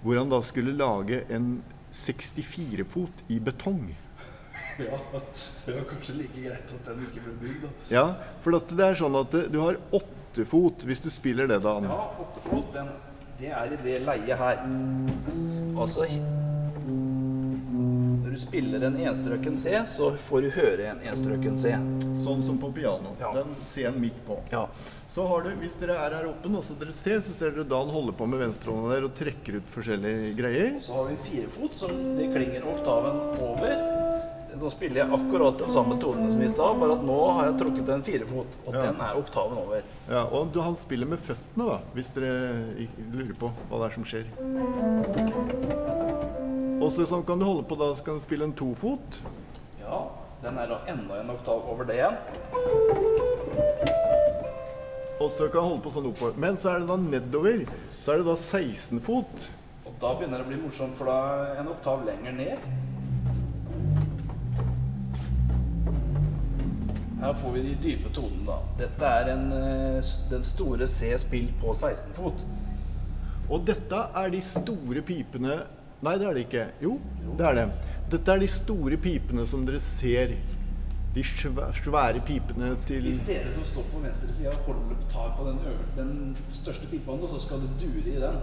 Hvor 0.00 0.22
han 0.22 0.32
da 0.32 0.40
skulle 0.44 0.72
lage 0.78 1.20
en 1.32 1.58
64-fot 1.92 3.26
i 3.28 3.42
betong. 3.44 3.86
Ja, 4.74 4.96
det 5.06 5.70
var 5.70 5.84
kanskje 5.86 6.16
like 6.18 6.40
greit 6.42 6.72
at 6.74 6.88
den 6.88 7.04
ikke 7.04 7.20
ble 7.22 7.32
bygd, 7.44 7.60
da. 7.62 7.68
Ja, 7.92 8.00
for 8.42 8.56
at 8.58 8.72
det 8.74 8.88
er 8.88 8.96
sånn 8.98 9.14
at 9.20 9.36
eh, 9.38 9.44
du 9.52 9.60
har 9.62 9.76
åtte 9.94 10.23
fot 10.42 10.82
hvis 10.88 10.98
du 11.04 11.10
spiller 11.14 11.46
det, 11.46 11.60
da. 11.62 11.78
Ja, 11.86 11.98
åttefot, 12.24 12.72
den, 12.74 12.88
det 13.38 13.52
er 13.54 13.70
i 13.70 13.78
det 13.84 14.00
leiet 14.02 14.38
her. 14.38 14.64
Altså 15.78 16.08
Når 18.24 18.30
du 18.34 18.38
spiller 18.42 18.82
en 18.88 18.96
enstrøken 18.98 19.56
C, 19.58 19.76
så 19.86 20.10
får 20.26 20.42
du 20.42 20.50
høre 20.56 20.90
en 20.90 21.00
enstrøken 21.06 21.58
C. 21.58 21.76
Sånn 22.24 22.42
som 22.42 22.58
på 22.58 22.72
piano. 22.74 23.14
Ja. 23.20 23.30
Den 23.36 23.54
C-en 23.68 24.00
midt 24.02 24.18
på. 24.26 24.40
Ja. 24.50 24.64
Så 25.14 25.26
har 25.30 25.44
du, 25.46 25.52
hvis 25.60 25.76
dere 25.78 25.94
er 26.02 26.16
her 26.18 26.26
oppe 26.32 26.50
nå, 26.50 26.62
så 26.66 26.74
dere 26.80 26.94
ser, 26.96 27.20
så 27.22 27.34
ser 27.36 27.54
dere 27.54 27.68
Dan 27.70 27.92
holder 27.94 28.16
på 28.18 28.26
med 28.26 28.42
venstrehånda 28.42 28.96
der 28.96 29.06
og 29.06 29.14
trekker 29.14 29.60
ut 29.60 29.70
forskjellige 29.76 30.32
greier. 30.40 30.74
Så 30.82 30.96
har 30.98 31.12
vi 31.12 31.20
firefot, 31.28 31.78
som 31.78 31.94
det 32.18 32.32
klinger 32.34 32.66
oktaven 32.74 33.22
over. 33.38 34.13
Nå 34.54 34.70
spiller 34.70 35.00
jeg 35.02 35.10
akkurat 35.16 35.58
de 35.58 35.66
samme 35.74 35.96
tonene 36.00 36.30
som 36.30 36.42
i 36.44 36.48
stad, 36.48 36.76
bare 36.80 36.94
at 36.96 37.02
nå 37.04 37.16
har 37.36 37.48
jeg 37.48 37.56
trukket 37.60 37.88
en 37.90 38.04
firefot, 38.06 38.46
og 38.66 38.74
Ja. 38.74 38.82
den 38.86 39.00
er 39.00 39.16
oktaven 39.18 39.58
over. 39.58 39.82
Ja, 40.08 40.22
og 40.24 40.52
du, 40.52 40.60
han 40.60 40.76
spiller 40.76 41.06
med 41.10 41.18
føttene, 41.18 41.66
da, 41.66 41.78
hvis 41.94 42.10
dere 42.14 42.76
lurer 43.12 43.34
på 43.40 43.50
hva 43.70 43.78
det 43.82 43.86
er 43.88 43.94
som 43.94 44.04
skjer. 44.04 44.26
Og 46.84 46.92
så 46.92 47.06
sånn 47.08 47.24
kan 47.26 47.38
du 47.38 47.44
holde 47.44 47.64
på 47.66 47.76
da, 47.80 47.94
så 47.94 48.04
kan 48.04 48.14
du 48.14 48.20
spille 48.20 48.44
en 48.44 48.52
tofot. 48.52 49.18
Ja, 49.80 50.04
den 50.42 50.58
er 50.58 50.66
da 50.68 50.78
enda 50.92 51.20
en 51.20 51.30
oktav 51.34 51.64
over 51.72 51.84
det 51.84 51.96
igjen. 51.96 52.16
Og 55.20 55.30
så 55.30 55.48
kan 55.48 55.62
du 55.62 55.68
holde 55.68 55.82
på 55.82 55.90
sånn 55.94 56.06
oppover. 56.10 56.34
Men 56.36 56.56
så 56.60 56.74
er 56.74 56.80
det 56.80 56.88
da 56.90 56.96
nedover. 57.00 57.64
Så 58.02 58.12
er 58.12 58.16
det 58.20 58.26
da 58.26 58.34
16 58.36 59.00
fot. 59.00 59.46
Og 59.86 59.92
da 60.02 60.14
begynner 60.18 60.38
det 60.42 60.46
å 60.46 60.48
bli 60.50 60.58
morsomt, 60.62 60.96
for 60.98 61.08
da 61.08 61.18
er 61.54 61.62
en 61.62 61.68
oktav 61.72 62.04
lenger 62.06 62.32
ned. 62.36 62.58
Her 67.24 67.34
får 67.40 67.52
vi 67.54 67.62
de 67.62 67.74
dype 67.80 68.10
tonene, 68.12 68.44
da. 68.44 68.58
Dette 68.76 69.10
er 69.20 69.30
en, 69.32 69.46
eh, 69.56 70.10
den 70.30 70.42
store 70.44 70.88
C 70.88 71.14
spilt 71.18 71.54
på 71.60 71.72
16 71.72 72.12
fot. 72.12 72.42
Og 73.48 73.64
dette 73.64 74.00
er 74.20 74.30
de 74.30 74.40
store 74.44 75.02
pipene 75.04 75.62
Nei, 76.04 76.18
det 76.20 76.26
er 76.28 76.34
det 76.36 76.42
ikke. 76.44 76.64
Jo, 76.84 76.98
det 77.38 77.46
er 77.48 77.54
det. 77.56 77.64
Dette 78.12 78.32
er 78.34 78.42
de 78.42 78.48
store 78.52 78.98
pipene 79.00 79.46
som 79.48 79.62
dere 79.64 79.80
ser. 79.80 80.34
De 81.14 81.22
svære 81.24 82.20
pipene 82.26 82.74
til 82.88 83.06
Hvis 83.06 83.22
dere 83.24 83.52
som 83.54 83.64
står 83.64 83.86
på 83.92 84.02
venstre 84.02 84.32
side 84.34 84.52
holder 84.66 84.96
tak 85.08 85.38
på 85.38 85.46
den, 85.46 85.60
den 85.96 86.36
største 86.50 86.90
pipa 86.90 87.16
nå, 87.16 87.30
så 87.30 87.38
skal 87.40 87.62
du 87.62 87.70
dure 87.80 88.04
i 88.10 88.18
den. 88.20 88.40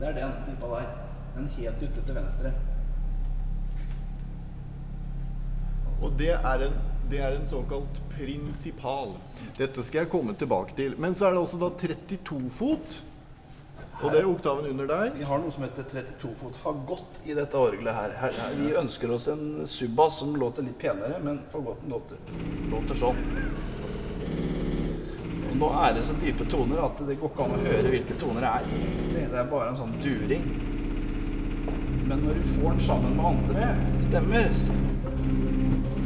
Det 0.00 0.08
er 0.08 0.18
den 0.18 0.36
pipa 0.50 0.74
der. 0.74 0.92
Den 1.38 1.48
helt 1.56 1.82
ute 1.86 2.04
til 2.06 2.14
venstre. 2.14 2.52
Og 6.02 6.12
det 6.18 6.32
er, 6.34 6.66
en, 6.66 6.76
det 7.10 7.18
er 7.18 7.36
en 7.36 7.46
såkalt 7.46 8.00
prinsipal. 8.14 9.14
Dette 9.58 9.82
skal 9.82 10.04
jeg 10.04 10.10
komme 10.12 10.34
tilbake 10.38 10.76
til. 10.78 10.94
Men 11.02 11.16
så 11.18 11.26
er 11.26 11.34
det 11.34 11.42
også 11.42 11.58
da 11.58 11.70
32 11.80 12.50
fot. 12.54 13.00
Og 14.00 14.12
det 14.14 14.20
er 14.20 14.28
oktaven 14.30 14.70
under 14.70 14.86
der. 14.88 15.10
Vi 15.18 15.26
har 15.28 15.40
noe 15.42 15.52
som 15.52 15.64
heter 15.66 15.88
32 15.90 16.30
fot 16.40 16.56
fagott 16.56 17.18
i 17.26 17.34
dette 17.36 17.58
orgelet 17.58 17.96
her. 17.96 18.14
her. 18.20 18.36
her. 18.38 18.54
Vi 18.56 18.70
ønsker 18.80 19.12
oss 19.12 19.26
en 19.28 19.66
subbass 19.68 20.22
som 20.22 20.36
låter 20.40 20.64
litt 20.64 20.78
penere, 20.80 21.18
men 21.24 21.42
fagotten 21.52 21.92
låter, 21.92 22.22
låter 22.70 23.00
sånn. 23.02 23.20
Og 25.50 25.56
nå 25.60 25.72
er 25.82 25.98
det 25.98 26.06
så 26.06 26.16
dype 26.22 26.46
toner 26.48 26.80
at 26.86 27.02
det 27.04 27.18
går 27.20 27.34
ikke 27.34 27.44
an 27.44 27.56
å 27.58 27.64
høre 27.66 27.92
hvilke 27.92 28.16
toner 28.22 28.46
det 28.46 28.54
er. 28.54 29.26
Det 29.34 29.42
er 29.42 29.50
bare 29.50 29.72
en 29.74 29.80
sånn 29.82 29.98
during. 30.00 30.46
Men 32.06 32.24
når 32.24 32.38
du 32.38 32.48
får 32.54 32.70
den 32.70 32.86
sammen 32.86 33.18
med 33.18 33.28
andre 33.34 33.74
stemmer, 34.06 34.54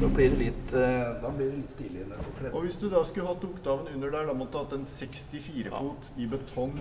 så 0.04 0.08
blir 0.12 0.30
det 0.30 0.36
litt, 0.36 0.72
eh, 0.76 1.22
da 1.22 1.30
blir 1.32 1.46
det 1.48 1.56
litt 1.56 1.70
stiligere 1.72 2.08
når 2.10 2.18
du 2.18 2.24
får 2.24 2.34
kledd 2.38 2.56
Og 2.58 2.64
hvis 2.66 2.76
du 2.76 2.84
da 2.92 3.00
skulle 3.08 3.28
hatt 3.30 3.44
oktaven 3.46 3.86
under 3.94 4.10
der, 4.12 4.26
da 4.28 4.34
måtte 4.36 4.52
du 4.52 4.58
hatt 4.60 4.74
en 4.76 4.84
64 4.90 5.72
fot 5.72 6.10
i 6.20 6.26
betong. 6.28 6.74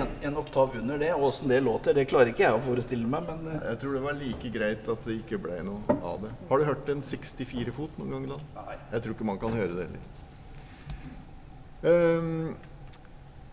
en, 0.00 0.14
en 0.28 0.38
oktav 0.40 0.78
under 0.80 1.02
det. 1.02 1.10
Og 1.12 1.26
åssen 1.28 1.52
det 1.52 1.60
låter, 1.60 1.96
det 1.98 2.06
klarer 2.08 2.32
ikke 2.32 2.46
jeg 2.46 2.56
å 2.56 2.64
forestille 2.64 3.10
meg, 3.10 3.28
men 3.28 3.52
eh, 3.52 3.68
Jeg 3.68 3.82
tror 3.82 3.98
det 3.98 4.02
var 4.06 4.18
like 4.22 4.54
greit 4.56 4.90
at 4.96 5.04
det 5.10 5.18
ikke 5.20 5.42
ble 5.44 5.60
noe 5.68 5.98
av 6.00 6.24
det. 6.24 6.32
Har 6.48 6.62
du 6.62 6.68
hørt 6.70 6.92
en 6.94 7.04
64 7.12 7.76
fot 7.76 8.00
noen 8.00 8.16
gang? 8.16 8.26
da? 8.32 8.62
nei. 8.62 8.80
Jeg 8.94 9.04
tror 9.04 9.18
ikke 9.18 9.30
man 9.34 9.42
kan 9.44 9.60
høre 9.60 9.72
det 9.76 9.88
heller. 9.88 10.10
Um, 11.84 12.54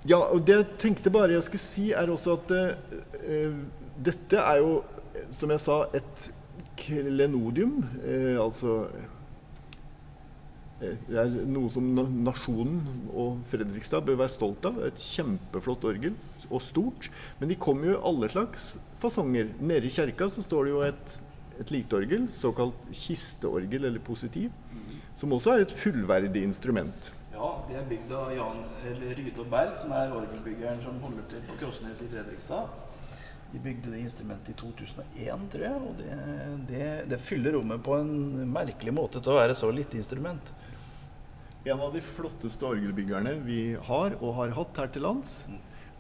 ja, 0.08 0.22
og 0.24 0.46
det 0.48 0.56
jeg 0.56 0.74
tenkte 0.88 1.12
bare 1.12 1.36
jeg 1.36 1.50
skulle 1.50 1.68
si, 1.68 1.90
er 1.92 2.16
også 2.16 2.40
at 2.40 2.56
eh, 2.56 3.58
dette 4.00 4.40
er 4.40 4.64
jo, 4.64 4.78
som 5.36 5.52
jeg 5.52 5.68
sa, 5.68 5.84
et 6.00 6.32
klenodium. 6.82 7.82
eh, 8.02 8.38
altså 8.42 8.88
eh, 10.82 10.98
Det 11.08 11.18
er 11.22 11.34
noe 11.46 11.70
som 11.70 11.88
nasjonen 12.26 12.82
og 13.14 13.44
Fredrikstad 13.52 14.06
bør 14.08 14.24
være 14.24 14.34
stolt 14.34 14.66
av. 14.66 14.80
Et 14.88 15.04
kjempeflott 15.06 15.86
orgel, 15.92 16.18
og 16.50 16.62
stort. 16.66 17.10
Men 17.40 17.52
de 17.52 17.60
kommer 17.62 17.92
jo 17.92 17.98
i 17.98 18.04
alle 18.12 18.30
slags 18.34 18.74
fasonger. 19.02 19.54
Nede 19.62 19.88
i 19.88 19.94
kjerka 19.94 20.30
så 20.30 20.44
står 20.46 20.68
det 20.68 20.74
jo 20.74 20.84
et, 20.90 21.16
et 21.62 21.72
lite 21.78 22.02
orgel, 22.02 22.28
såkalt 22.38 22.92
kisteorgel 22.92 23.88
eller 23.90 24.04
positiv, 24.04 24.52
som 25.16 25.34
også 25.38 25.56
er 25.56 25.66
et 25.66 25.74
fullverdig 25.84 26.44
instrument. 26.44 27.14
Ja, 27.32 27.48
det 27.70 27.78
er 27.80 27.86
bygd 27.90 28.12
av 28.14 28.34
Jan 28.36 28.60
eller 28.86 29.16
Ryde 29.18 29.40
og 29.42 29.48
Berg, 29.50 29.78
som 29.82 29.94
er 29.98 30.12
orgelbyggeren 30.14 30.82
som 30.84 31.00
holder 31.02 31.24
til 31.32 31.42
på 31.48 31.56
Krossnes 31.62 32.04
i 32.04 32.10
Fredrikstad. 32.12 32.68
De 33.52 33.60
bygde 33.60 33.92
det 33.92 34.00
instrumentet 34.06 34.54
i 34.54 34.58
2001, 34.60 35.48
tror 35.52 35.66
jeg. 35.66 35.80
Og 35.88 35.98
det, 36.00 36.20
det, 36.70 36.86
det 37.12 37.20
fyller 37.20 37.58
rommet 37.58 37.84
på 37.84 37.98
en 38.00 38.12
merkelig 38.52 38.94
måte 38.96 39.20
til 39.20 39.34
å 39.34 39.40
være 39.42 39.58
så 39.60 39.72
lite 39.76 40.00
instrument. 40.00 40.54
En 41.68 41.82
av 41.84 41.92
de 41.94 42.02
flotteste 42.02 42.66
orgelbyggerne 42.66 43.36
vi 43.46 43.76
har 43.90 44.16
og 44.18 44.38
har 44.40 44.56
hatt 44.58 44.80
her 44.82 44.94
til 44.94 45.06
lands. 45.06 45.44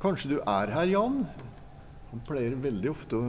Kanskje 0.01 0.31
du 0.31 0.37
er 0.39 0.71
her, 0.73 0.87
Jan? 0.89 1.19
Han 2.11 2.23
pleier 2.27 2.55
veldig 2.59 2.89
ofte 2.91 3.19
å 3.19 3.27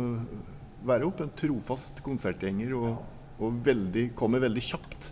være 0.87 1.07
opp 1.07 1.21
en 1.23 1.35
trofast 1.39 2.01
konsertgjenger 2.07 2.73
og, 2.79 3.03
og 3.43 3.59
veldig, 3.67 4.09
kommer 4.19 4.43
veldig 4.43 4.65
kjapt 4.71 5.11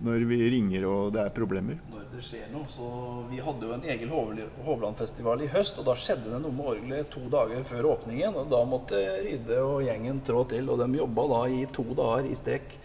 når 0.00 0.24
vi 0.28 0.38
ringer 0.50 0.84
og 0.88 1.12
det 1.14 1.22
er 1.26 1.32
problemer. 1.36 1.80
Når 1.92 2.06
det 2.14 2.22
skjer 2.24 2.50
noe, 2.52 2.68
så 2.72 2.86
Vi 3.30 3.40
hadde 3.44 3.66
jo 3.68 3.72
en 3.74 4.08
Hov- 4.10 4.64
Hovlandfestival 4.64 5.42
i 5.44 5.48
høst, 5.52 5.78
og 5.78 5.84
da 5.86 5.94
skjedde 5.94 6.30
det 6.32 6.40
noe 6.42 6.52
med 6.52 6.70
orgelet 6.74 7.10
to 7.10 7.20
dager 7.28 7.62
før 7.64 7.90
åpningen. 7.96 8.34
og 8.34 8.50
Da 8.50 8.64
måtte 8.64 8.96
Rydde 9.24 9.58
og 9.62 9.82
gjengen 9.84 10.20
trå 10.24 10.44
til, 10.48 10.68
og 10.70 10.78
de 10.78 10.98
jobba 10.98 11.26
da 11.28 11.42
i 11.48 11.66
to 11.66 11.84
dager 11.94 12.30
i 12.30 12.34
strekk 12.34 12.78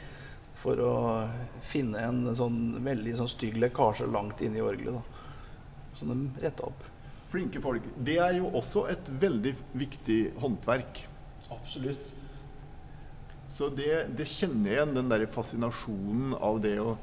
for 0.56 0.76
å 0.82 1.30
finne 1.62 2.02
en 2.02 2.36
sånn 2.36 2.84
veldig 2.84 3.16
sånn 3.16 3.30
stygg 3.30 3.58
lekkasje 3.62 4.12
langt 4.12 4.42
inne 4.42 4.58
i 4.58 4.66
orgelet. 4.66 4.94
da. 4.94 5.02
Så 5.96 6.06
de 6.10 6.30
retta 6.42 6.68
opp. 6.68 6.84
Flinke 7.32 7.62
folk. 7.62 7.84
Det 8.04 8.18
er 8.18 8.38
jo 8.40 8.50
også 8.52 8.90
et 8.92 9.08
veldig 9.22 9.56
viktig 9.76 10.20
håndverk. 10.42 11.06
Absolutt. 11.52 12.12
Så 13.48 13.70
det, 13.70 14.08
det 14.18 14.28
kjenner 14.28 14.72
jeg 14.72 14.80
igjen, 14.80 14.96
den 14.98 15.12
der 15.12 15.28
fascinasjonen 15.32 16.34
av 16.38 16.58
det 16.64 16.80
å 16.82 16.96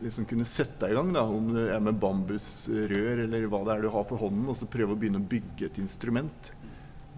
liksom 0.00 0.24
kunne 0.24 0.46
sette 0.48 0.86
deg 0.86 0.94
i 0.94 0.96
gang, 0.96 1.12
da, 1.12 1.26
om 1.28 1.50
det 1.52 1.66
er 1.74 1.82
med 1.84 1.98
bambusrør 2.00 3.24
eller 3.26 3.46
hva 3.52 3.60
det 3.66 3.74
er 3.74 3.84
du 3.84 3.90
har 3.92 4.06
for 4.08 4.22
hånden, 4.22 4.48
og 4.48 4.56
så 4.56 4.68
prøve 4.70 4.96
å 4.96 5.00
begynne 5.00 5.20
å 5.20 5.30
bygge 5.30 5.68
et 5.68 5.80
instrument. 5.82 6.52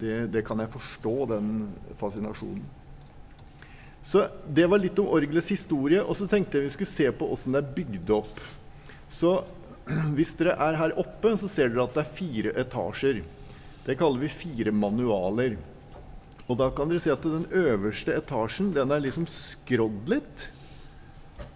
Det, 0.01 0.27
det 0.35 0.43
kan 0.47 0.59
jeg 0.59 0.73
forstå, 0.73 1.15
den 1.31 1.53
fascinasjonen. 2.01 2.65
Så 4.03 4.25
det 4.51 4.67
var 4.67 4.83
litt 4.83 4.99
om 4.99 5.13
orgelets 5.15 5.53
historie, 5.55 6.03
og 6.03 6.19
så 6.19 6.27
tenkte 6.31 6.59
jeg 6.59 6.67
vi 6.67 6.75
skulle 6.75 6.91
se 6.91 7.07
på 7.15 7.29
åssen 7.31 7.55
det 7.55 7.63
er 7.63 7.75
bygd 7.77 8.11
opp. 8.19 8.41
Så 9.07 9.37
hvis 10.17 10.35
dere 10.41 10.57
er 10.67 10.81
her 10.81 10.97
oppe, 10.99 11.37
så 11.39 11.51
ser 11.51 11.71
dere 11.71 11.87
at 11.87 11.95
det 11.95 12.03
er 12.03 12.17
fire 12.19 12.55
etasjer. 12.65 13.23
Det 13.87 13.99
kaller 13.99 14.25
vi 14.25 14.33
fire 14.35 14.75
manualer. 14.75 15.55
Og 16.51 16.59
da 16.59 16.69
kan 16.75 16.91
dere 16.91 17.03
se 17.03 17.13
at 17.13 17.23
den 17.25 17.47
øverste 17.55 18.17
etasjen 18.19 18.73
den 18.75 18.91
er 18.93 19.03
liksom 19.05 19.29
skrådd 19.31 20.11
litt. 20.11 20.49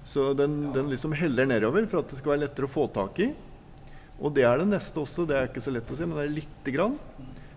Så 0.06 0.30
den, 0.38 0.70
den 0.74 0.88
liksom 0.92 1.14
heller 1.18 1.48
nedover 1.48 1.88
for 1.90 2.00
at 2.00 2.12
det 2.12 2.20
skal 2.20 2.36
være 2.36 2.44
lettere 2.46 2.68
å 2.68 2.72
få 2.72 2.86
tak 2.94 3.18
i. 3.24 3.30
Og 4.16 4.32
det 4.32 4.46
er 4.48 4.62
det 4.62 4.70
neste 4.70 5.02
også. 5.02 5.26
Det 5.28 5.36
er 5.36 5.50
ikke 5.50 5.64
så 5.64 5.74
lett 5.74 5.90
å 5.90 5.98
se, 5.98 6.06
men 6.08 6.16
det 6.16 6.24
er 6.24 6.36
lite 6.38 6.72
grann. 6.72 6.96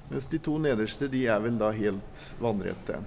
Mens 0.09 0.27
de 0.27 0.39
to 0.41 0.57
nederste 0.61 1.07
de 1.11 1.23
er 1.29 1.41
vel 1.43 1.59
da 1.59 1.69
helt 1.75 2.23
vannrette. 2.41 2.97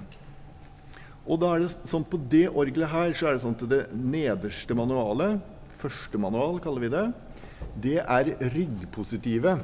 Og 1.23 1.39
da 1.43 1.53
er 1.55 1.65
det 1.65 1.75
sånn 1.91 2.07
på 2.07 2.19
det 2.31 2.47
orgelet 2.49 2.91
her 2.91 3.13
så 3.19 3.29
er 3.29 3.37
det 3.37 3.45
sånn 3.45 3.59
at 3.59 3.69
det 3.71 3.83
nederste 3.95 4.75
manualet, 4.75 5.43
første 5.83 6.19
manual 6.19 6.59
kaller 6.63 6.83
vi 6.83 6.91
det, 6.95 7.05
det 7.83 7.99
er 8.03 8.33
ryggpositive. 8.55 9.57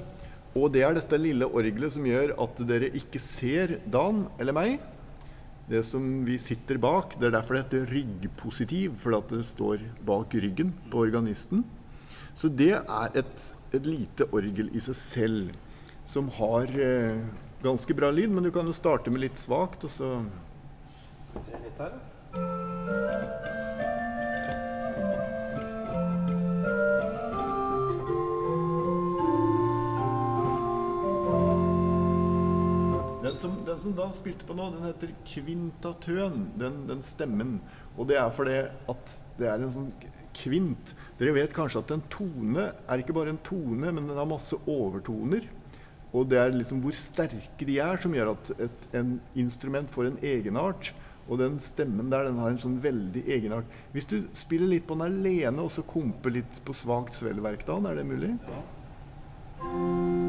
Og 0.58 0.72
det 0.74 0.82
er 0.82 0.96
dette 0.96 1.18
lille 1.20 1.46
orgelet 1.46 1.94
som 1.94 2.06
gjør 2.06 2.34
at 2.42 2.62
dere 2.66 2.90
ikke 2.98 3.20
ser 3.22 3.76
Dan 3.86 4.24
eller 4.40 4.56
meg. 4.56 4.78
Det 5.68 5.82
som 5.84 6.04
vi 6.24 6.38
sitter 6.40 6.80
bak. 6.80 7.14
Det 7.20 7.28
er 7.28 7.36
derfor 7.36 7.58
det 7.58 7.64
heter 7.66 7.90
ryggpositiv, 7.92 8.96
fordi 9.02 9.18
at 9.20 9.34
det 9.36 9.44
står 9.46 9.84
bak 10.08 10.34
ryggen 10.34 10.72
på 10.90 11.04
organisten. 11.04 11.64
Så 12.34 12.48
det 12.48 12.72
er 12.78 13.18
et, 13.18 13.46
et 13.76 13.86
lite 13.86 14.28
orgel 14.32 14.72
i 14.72 14.82
seg 14.82 14.98
selv 14.98 15.56
som 16.08 16.30
har 16.38 16.72
eh, 16.72 17.20
ganske 17.62 17.94
bra 17.94 18.10
lyd. 18.14 18.32
Men 18.32 18.48
du 18.48 18.52
kan 18.54 18.66
jo 18.66 18.76
starte 18.76 19.12
med 19.12 19.26
litt 19.26 19.38
svakt, 19.38 19.84
og 19.84 19.92
så 19.92 20.14
Se 21.38 21.58
litt 21.60 21.78
her, 21.78 21.92
da. 21.92 22.08
Den 33.28 33.40
som, 33.40 33.56
den 33.66 33.80
som 33.82 33.96
da 33.98 34.08
spilte 34.16 34.46
på 34.48 34.56
nå, 34.56 34.70
den 34.74 34.86
heter 34.88 35.12
kvintatøn, 35.28 36.46
den, 36.60 36.78
den 36.88 37.02
stemmen. 37.06 37.58
Og 37.98 38.08
det 38.08 38.18
er 38.20 38.32
fordi 38.34 38.60
at 38.92 39.18
det 39.38 39.50
er 39.50 39.62
en 39.62 39.74
sånn 39.74 39.90
kvint. 40.38 40.94
Dere 41.18 41.34
vet 41.36 41.54
kanskje 41.56 41.82
at 41.82 41.92
en 41.94 42.04
tone 42.12 42.70
er 42.86 43.02
ikke 43.02 43.16
bare 43.16 43.34
en 43.34 43.42
tone, 43.44 43.90
men 43.90 44.06
den 44.06 44.18
har 44.18 44.28
masse 44.28 44.58
overtoner. 44.70 45.48
Og 46.16 46.28
det 46.30 46.38
er 46.40 46.54
liksom 46.54 46.80
hvor 46.80 46.96
sterke 46.96 47.68
de 47.68 47.76
er, 47.84 48.00
som 48.00 48.14
gjør 48.16 48.32
at 48.32 48.52
et 48.56 48.96
en 48.96 49.18
instrument 49.38 49.90
får 49.92 50.12
en 50.12 50.22
egenart. 50.24 50.92
Og 51.28 51.42
den 51.42 51.58
stemmen 51.60 52.08
der, 52.08 52.30
den 52.30 52.40
har 52.40 52.54
en 52.54 52.62
sånn 52.62 52.78
veldig 52.80 53.26
egenart. 53.28 53.68
Hvis 53.92 54.08
du 54.08 54.16
spiller 54.36 54.72
litt 54.72 54.88
på 54.88 54.96
den 54.96 55.10
alene, 55.10 55.60
og 55.60 55.74
så 55.74 55.84
komper 55.84 56.32
litt 56.38 56.62
på 56.64 56.76
svakt 56.76 57.18
svelverk, 57.18 57.66
da, 57.68 57.76
er 57.90 58.00
det 58.00 58.08
mulig? 58.08 58.32
Ja. 58.48 60.27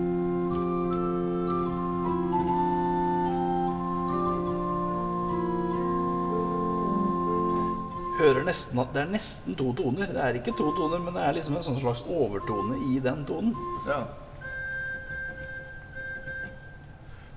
Hører 8.19 8.43
nesten 8.43 8.79
at 8.81 8.89
det 8.91 8.99
er 9.05 9.11
nesten 9.13 9.55
to 9.55 9.69
toner. 9.77 10.09
Det 10.11 10.19
er 10.19 10.37
ikke 10.41 10.51
to 10.57 10.73
toner, 10.75 10.99
men 10.99 11.15
det 11.15 11.21
er 11.23 11.37
liksom 11.37 11.55
en 11.55 11.63
sånn 11.63 11.77
slags 11.79 12.01
overtone 12.03 12.75
i 12.91 12.97
den 13.03 13.21
tonen. 13.27 13.53
Ja. 13.87 14.01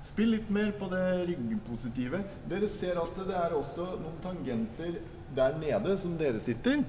Spill 0.03 0.33
litt 0.35 0.49
mer 0.51 0.73
på 0.75 0.89
det 0.91 1.05
ryggpositive. 1.29 2.19
Dere 2.51 2.67
ser 2.69 2.99
at 2.99 3.15
det 3.15 3.37
er 3.45 3.55
også 3.55 3.93
noen 4.01 4.19
tangenter 4.25 4.99
der 5.33 5.55
nede 5.61 5.95
som 6.03 6.19
dere 6.19 6.43
sitter. 6.43 6.83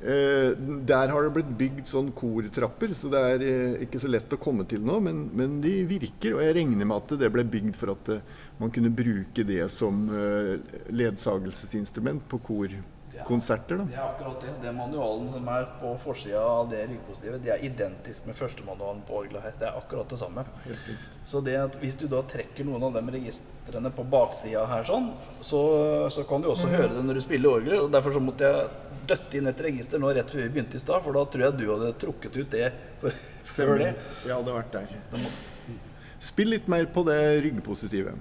Eh, 0.00 0.52
der 0.92 1.10
har 1.12 1.24
det 1.24 1.32
blitt 1.38 1.56
bygd 1.64 1.88
sånn 1.88 2.12
kortrapper, 2.16 2.92
så 2.96 3.08
det 3.12 3.24
er 3.32 3.48
eh, 3.48 3.80
ikke 3.88 4.04
så 4.04 4.12
lett 4.12 4.36
å 4.36 4.40
komme 4.40 4.68
til 4.68 4.84
nå. 4.84 5.00
Men, 5.08 5.26
men 5.32 5.58
de 5.64 5.78
virker, 5.88 6.36
og 6.36 6.44
jeg 6.44 6.60
regner 6.60 6.84
med 6.84 7.00
at 7.00 7.16
det 7.24 7.32
ble 7.32 7.48
bygd 7.56 7.80
for 7.80 7.96
at 7.96 8.14
eh, 8.18 8.38
man 8.60 8.72
kunne 8.72 8.92
bruke 8.92 9.48
det 9.48 9.64
som 9.72 10.06
eh, 10.12 10.56
ledsagelsesinstrument 10.92 12.28
på 12.28 12.44
korkonserter. 12.44 12.96
Det 13.78 13.86
Da. 13.94 14.02
er 14.02 14.08
akkurat 14.14 14.40
det. 14.42 14.54
Den 14.62 14.76
manualen 14.76 15.32
som 15.32 15.48
er 15.48 15.64
på 15.80 15.92
forsida 16.04 16.40
av 16.40 16.70
det 16.70 16.82
lydpositivet, 16.90 17.42
det 17.44 17.52
er 17.54 17.64
identisk 17.64 18.26
med 18.26 18.34
førstemanualen 18.38 19.02
på 19.08 19.20
orgelet 19.22 19.42
her. 19.42 19.52
Det 19.60 19.68
er 19.68 19.78
akkurat 19.78 20.08
det 20.08 20.18
samme. 20.18 20.44
Så 21.26 21.40
det 21.44 21.56
at 21.60 21.76
hvis 21.80 21.96
du 22.00 22.06
da 22.08 22.22
trekker 22.22 22.64
noen 22.66 22.82
av 22.88 22.92
de 22.98 23.02
registrene 23.18 23.90
på 23.94 24.04
baksida 24.10 24.66
her 24.66 24.84
sånn, 24.84 25.10
så, 25.40 25.60
så 26.10 26.24
kan 26.28 26.42
du 26.42 26.48
også 26.50 26.68
høre 26.72 26.88
det 26.96 27.04
når 27.04 27.14
du 27.20 27.20
spiller 27.20 27.50
orgelet. 27.60 27.80
Og 27.80 27.90
derfor 27.92 28.12
så 28.16 28.20
måtte 28.24 28.40
jeg 28.50 28.68
døtte 29.10 29.38
inn 29.38 29.46
et 29.50 29.60
register 29.60 29.98
nå 29.98 30.12
rett 30.14 30.30
før 30.30 30.42
vi 30.44 30.48
begynte 30.56 30.76
i 30.76 30.82
stad, 30.82 31.02
for 31.02 31.12
da 31.16 31.24
tror 31.26 31.46
jeg 31.48 31.58
du 31.58 31.66
hadde 31.72 31.92
trukket 31.98 32.36
ut 32.36 32.50
det 32.50 32.72
for, 33.00 33.10
før 33.56 33.78
det. 33.78 33.94
Vi 34.24 34.30
hadde 34.34 34.54
vært 34.54 34.72
der. 34.72 34.98
Spill 36.20 36.50
litt 36.52 36.68
mer 36.68 36.84
på 36.92 37.02
det 37.08 37.20
ryggpositive. 37.46 38.12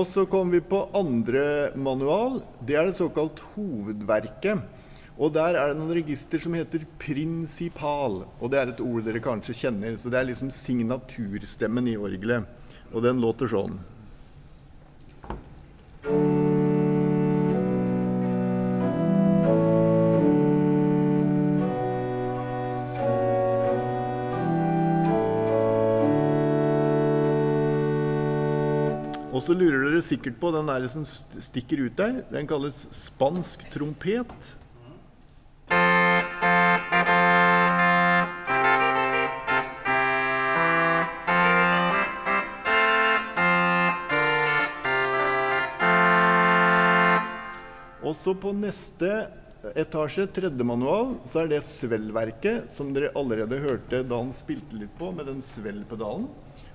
Og 0.00 0.06
så 0.08 0.22
kommer 0.24 0.56
vi 0.56 0.62
på 0.64 0.78
andre 0.96 1.74
manual. 1.76 2.38
Det 2.64 2.76
er 2.78 2.86
det 2.88 2.96
såkalt 2.96 3.42
hovedverket. 3.52 4.62
Og 5.20 5.34
der 5.34 5.58
er 5.60 5.74
det 5.74 5.76
noen 5.76 5.92
register 5.98 6.40
som 6.40 6.54
heter 6.56 6.86
prinsipal. 7.02 8.22
Og 8.40 8.48
det 8.48 8.62
er 8.62 8.72
et 8.72 8.80
ord 8.80 9.04
dere 9.04 9.20
kanskje 9.20 9.58
kjenner. 9.58 9.98
Så 10.00 10.08
det 10.08 10.22
er 10.22 10.30
liksom 10.30 10.48
signaturstemmen 10.56 11.90
i 11.92 11.98
orgelet. 12.00 12.48
Og 12.94 13.04
den 13.04 13.20
låter 13.20 13.50
sånn. 13.52 13.76
Og 29.40 29.44
så 29.46 29.54
lurer 29.56 29.86
dere 29.86 30.02
sikkert 30.04 30.34
på 30.36 30.50
den 30.52 30.66
der 30.68 30.84
som 30.92 31.00
stikker 31.08 31.80
ut 31.86 31.94
der. 31.96 32.18
Den 32.28 32.44
kalles 32.44 32.82
spansk 32.92 33.62
trompet. 33.72 34.28
Også 48.04 48.36
på 48.36 48.52
neste 48.52 49.08
etasje, 49.72 50.28
tredje 50.36 50.68
manual, 50.68 51.16
så 51.24 51.46
er 51.46 51.54
det 51.54 51.64
svellverket 51.64 52.68
som 52.76 52.92
dere 52.92 53.14
allerede 53.16 53.64
hørte 53.64 54.04
da 54.04 54.20
han 54.20 54.36
spilte 54.36 54.76
litt 54.84 54.92
på 55.00 55.14
med 55.16 55.32
den 55.32 55.40
svellpedalen. 55.40 56.28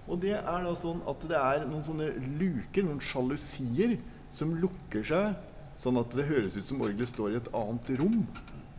Og 0.06 0.20
det 0.22 0.36
er 0.38 0.66
da 0.66 0.74
sånn 0.78 1.02
at 1.10 1.24
det 1.30 1.38
er 1.40 1.66
noen 1.66 1.86
sånne 1.86 2.12
luker, 2.40 2.86
noen 2.86 3.02
sjalusier, 3.02 3.98
som 4.36 4.54
lukker 4.60 5.06
seg 5.08 5.36
sånn 5.80 6.00
at 6.00 6.14
det 6.16 6.28
høres 6.30 6.56
ut 6.56 6.68
som 6.68 6.84
orgelet 6.86 7.12
står 7.12 7.34
i 7.34 7.40
et 7.40 7.50
annet 7.56 7.90
rom, 8.00 8.22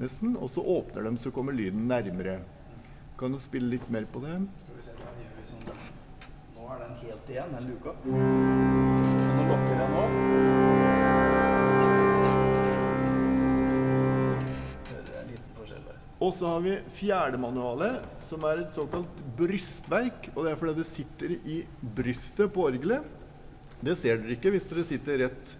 nesten. 0.00 0.36
Og 0.38 0.50
så 0.52 0.64
åpner 0.76 1.08
de, 1.08 1.16
så 1.20 1.32
kommer 1.34 1.56
lyden 1.56 1.88
nærmere. 1.90 2.38
Kan 3.20 3.34
du 3.34 3.40
spille 3.42 3.74
litt 3.76 3.90
mer 3.92 4.08
på 4.12 4.22
det? 4.24 4.38
Skal 4.68 4.78
vi 4.78 4.86
se, 4.86 4.96
da 5.00 5.12
gjør 5.16 5.34
vi 5.40 5.48
sånn. 5.50 5.82
Nå 6.56 6.70
er 6.72 6.84
den 6.84 6.96
helt 7.02 7.34
igjen, 7.34 7.58
den 7.58 7.68
luka. 7.72 7.98
Nå 8.06 9.50
lukker 9.50 9.76
jeg 9.82 9.92
nå. 9.96 10.25
Og 16.16 16.32
så 16.32 16.48
har 16.48 16.62
vi 16.64 16.76
fjerdemanualet, 16.96 18.04
som 18.24 18.44
er 18.48 18.62
et 18.62 18.76
såkalt 18.76 19.18
brystverk. 19.36 20.30
Og 20.34 20.46
det 20.46 20.52
er 20.52 20.60
fordi 20.60 20.78
det 20.78 20.88
sitter 20.88 21.34
i 21.36 21.58
brystet 21.96 22.52
på 22.54 22.64
orgelet. 22.70 23.04
Det 23.84 23.96
ser 24.00 24.22
dere 24.22 24.36
ikke 24.38 24.54
hvis 24.54 24.68
dere 24.70 24.86
sitter 24.88 25.20
rett, 25.26 25.52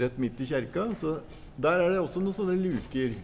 rett 0.00 0.16
midt 0.20 0.40
i 0.40 0.48
kjerka. 0.48 0.86
Så 0.96 1.18
der 1.60 1.82
er 1.84 1.92
det 1.92 2.00
også 2.00 2.22
noen 2.24 2.36
sånne 2.36 2.56
luker. 2.56 3.18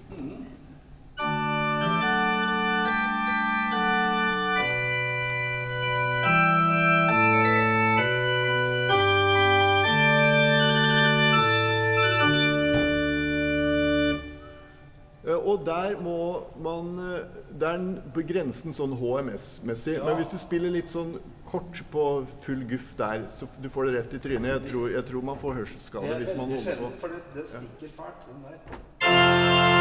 Der 15.84 16.00
må 16.02 16.16
man 16.64 16.90
eh, 16.98 17.24
Det 17.54 17.68
er 17.68 17.74
en- 17.78 18.02
på 18.14 18.22
grensen 18.26 18.72
sånn 18.74 18.96
HMS-messig. 18.98 19.94
Ja. 19.98 20.04
Men 20.08 20.16
hvis 20.20 20.32
du 20.32 20.38
spiller 20.42 20.70
litt 20.74 20.88
sånn 20.90 21.14
kort 21.46 21.82
på 21.92 22.04
full 22.42 22.64
guff 22.70 22.94
der, 22.98 23.26
så 23.36 23.46
du 23.62 23.68
får 23.68 23.90
det 23.90 23.94
rett 23.98 24.14
i 24.18 24.18
trynet. 24.28 24.50
Jeg 24.56 24.70
tror, 24.72 24.88
jeg 24.90 25.04
tror 25.06 25.22
man 25.22 25.38
får 25.38 25.54
hørselsskade 25.60 26.18
hvis 26.24 26.36
man 26.36 26.50
holder 26.56 26.76
på. 26.82 26.90
for 27.04 27.08
det, 27.14 27.22
det 27.34 27.46
stikker 27.46 27.94
fælt, 28.00 28.26
den 28.30 28.42
der. 28.48 29.74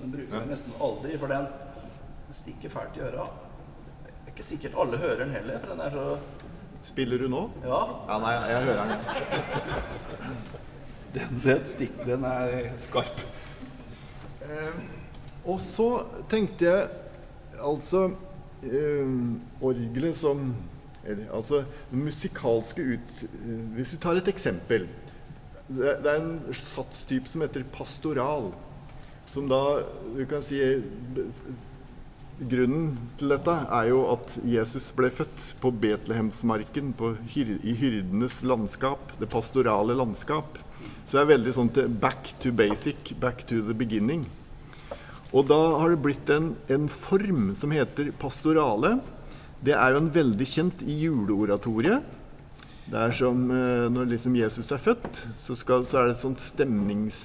Den 0.00 0.10
bruker 0.12 0.40
vi 0.40 0.46
nesten 0.50 0.72
aldri, 0.80 1.18
for 1.18 1.28
den 1.32 1.46
stikker 2.36 2.68
fælt 2.72 2.96
i 2.96 3.00
øra. 3.06 3.26
Er 4.46 4.50
sikkert 4.52 4.76
alle 4.78 4.98
hører 5.02 5.24
den 5.24 5.32
heller, 5.34 5.56
for 5.58 5.72
den 5.72 5.80
er 5.82 5.90
så 5.90 6.02
Spiller 6.86 7.18
du 7.18 7.26
nå? 7.26 7.40
Ja, 7.64 7.78
Ja, 8.06 8.18
nei, 8.22 8.34
jeg 8.46 8.60
hører 8.68 8.90
den. 8.92 9.00
den, 11.16 11.40
den, 11.42 11.64
stikk, 11.66 11.96
den 12.06 12.26
er 12.28 12.68
skarp. 12.78 13.24
Og 15.42 15.58
så 15.60 15.88
tenkte 16.30 16.68
jeg 16.68 16.86
altså 17.58 18.04
eh, 18.62 19.10
Orgelet 19.66 20.14
som 20.22 20.46
eller, 21.02 21.26
Altså 21.34 21.64
den 21.90 22.06
musikalske 22.06 22.86
ut... 22.94 23.18
eh, 23.26 23.66
hvis 23.74 23.96
vi 23.96 24.00
tar 24.06 24.22
et 24.22 24.30
eksempel. 24.30 24.86
Det, 25.66 25.98
det 26.04 26.12
er 26.12 26.22
en 26.22 26.38
satstype 26.54 27.26
som 27.34 27.42
heter 27.42 27.66
pastoral. 27.74 28.52
Som 29.26 29.50
da 29.50 29.82
du 30.14 30.22
kan 30.30 30.46
si 30.46 30.62
Grunnen 32.36 32.90
til 33.16 33.30
dette 33.32 33.52
er 33.72 33.86
jo 33.88 34.02
at 34.12 34.34
Jesus 34.44 34.90
ble 34.92 35.08
født 35.08 35.44
på 35.62 35.70
Betlehemsmarken 35.72 36.90
på 36.98 37.14
hyr, 37.32 37.54
i 37.64 37.72
hyrdenes 37.80 38.42
landskap, 38.44 39.14
det 39.16 39.30
pastorale 39.32 39.96
landskap. 39.96 40.58
Så 41.06 41.16
det 41.16 41.22
er 41.22 41.30
veldig 41.30 41.54
sånn 41.56 41.70
til 41.72 41.94
back 42.02 42.34
to 42.42 42.52
basic, 42.52 43.14
back 43.22 43.46
to 43.48 43.62
the 43.64 43.72
beginning. 43.72 44.26
Og 45.32 45.48
da 45.48 45.56
har 45.80 45.94
det 45.94 46.02
blitt 46.04 46.28
en, 46.34 46.50
en 46.68 46.90
form 46.92 47.54
som 47.56 47.72
heter 47.72 48.12
pastorale. 48.20 48.98
Det 49.64 49.72
er 49.72 49.96
jo 49.96 50.02
en 50.04 50.12
veldig 50.12 50.50
kjent 50.50 50.84
i 50.84 50.98
juleoratoriet. 51.06 52.04
Det 52.86 53.00
er 53.00 53.16
som 53.16 53.48
eh, 53.48 53.88
når 53.96 54.12
liksom 54.12 54.36
Jesus 54.36 54.68
er 54.76 54.84
født, 54.84 55.24
så, 55.40 55.56
skal, 55.56 55.88
så 55.88 56.02
er 56.02 56.10
det 56.10 56.18
et 56.18 56.26
sånt 56.28 56.44
stemnings... 56.44 57.24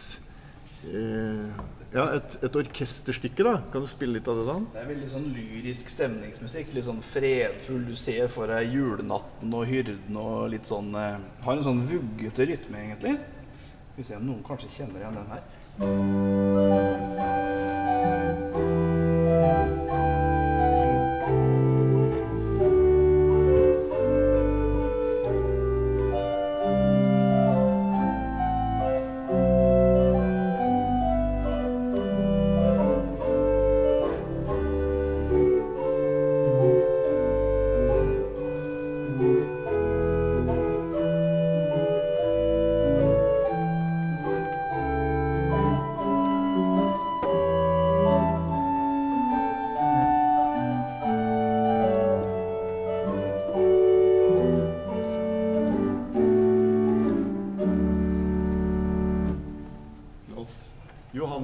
Eh, 0.88 1.81
ja, 1.92 2.06
et, 2.16 2.38
et 2.48 2.56
orkesterstykke, 2.56 3.44
da. 3.44 3.58
Kan 3.74 3.84
du 3.84 3.90
spille 3.92 4.16
litt 4.16 4.28
av 4.32 4.38
det, 4.40 4.46
da? 4.48 4.56
Det 4.76 4.80
er 4.80 4.90
veldig 4.94 5.10
sånn 5.12 5.28
lyrisk 5.36 5.92
stemningsmusikk. 5.92 6.72
Litt 6.78 6.88
sånn 6.88 7.04
fredfull. 7.04 7.84
Du 7.90 7.96
ser 8.00 8.32
for 8.32 8.48
deg 8.52 8.72
julenatten 8.78 9.58
og 9.60 9.68
hyrden 9.68 10.22
og 10.22 10.48
litt 10.56 10.72
sånn 10.72 10.96
eh, 10.96 11.20
Har 11.44 11.58
en 11.58 11.68
sånn 11.68 11.84
vuggete 11.92 12.48
rytme, 12.54 12.86
egentlig. 12.86 13.18
Skal 13.92 14.00
vi 14.00 14.08
se 14.08 14.20
om 14.22 14.28
noen 14.32 14.44
kanskje 14.48 14.76
kjenner 14.80 15.04
igjen 15.04 15.20
den 15.20 15.32
her. 15.36 15.44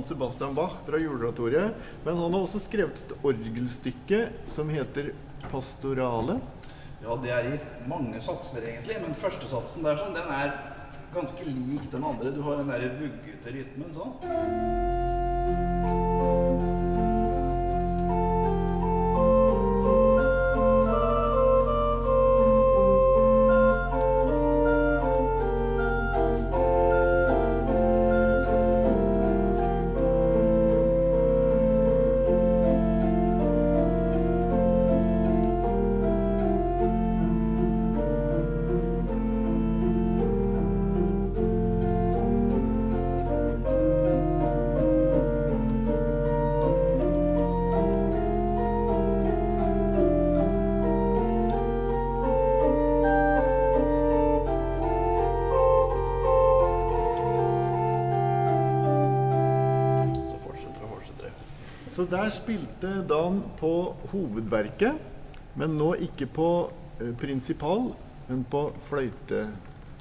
Sebastian 0.07 0.55
Bach 0.57 0.79
fra 0.87 0.99
juleoratoriet. 1.01 1.75
Men 2.05 2.17
han 2.17 2.33
har 2.33 2.45
også 2.45 2.61
skrevet 2.63 2.97
et 3.03 3.13
orgelstykke 3.27 4.23
som 4.49 4.71
heter 4.73 5.11
Pastorale. 5.51 6.39
Ja, 7.03 7.15
det 7.21 7.31
er 7.31 7.51
i 7.51 7.59
mange 7.89 8.21
satser, 8.25 8.65
egentlig. 8.65 8.97
Men 9.03 9.15
første 9.17 9.49
satsen 9.51 9.85
der 9.85 9.99
sånn, 9.99 10.17
den 10.17 10.31
er 10.33 10.55
ganske 11.13 11.45
lik 11.45 11.91
den 11.91 12.03
andre. 12.03 12.33
Du 12.33 12.41
har 12.47 12.61
den 12.61 12.73
der 12.73 12.89
vuggete 12.99 13.53
rytmen 13.53 13.93
sånn. 13.95 14.86
Så 61.97 62.03
der 62.05 62.29
spilte 62.29 62.89
Dan 63.09 63.39
på 63.57 63.95
hovedverket, 64.11 64.99
men 65.57 65.71
nå 65.79 65.95
ikke 66.05 66.27
på 66.29 66.49
eh, 67.01 67.15
prinsipal, 67.17 67.87
men 68.27 68.43
på 68.51 68.59
fløyte. 68.85 69.39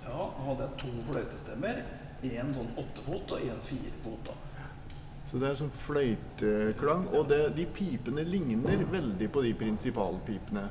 Ja, 0.02 0.26
hadde 0.44 0.66
jeg 0.66 0.74
to 0.82 0.90
fløytestemmer. 1.08 1.80
En 2.26 2.52
sånn 2.52 2.68
åttefot 2.82 3.32
og 3.38 3.46
en 3.48 3.64
firefot. 3.64 4.28
da. 4.28 4.36
Så 5.30 5.40
det 5.40 5.48
er 5.48 5.56
sånn 5.62 5.72
fløyteklang. 5.86 7.08
Og 7.16 7.30
det, 7.32 7.40
de 7.56 7.64
pipene 7.64 8.26
ligner 8.28 8.84
veldig 8.92 9.30
på 9.32 9.46
de 9.48 9.54
prinsipalpipene. 9.56 10.66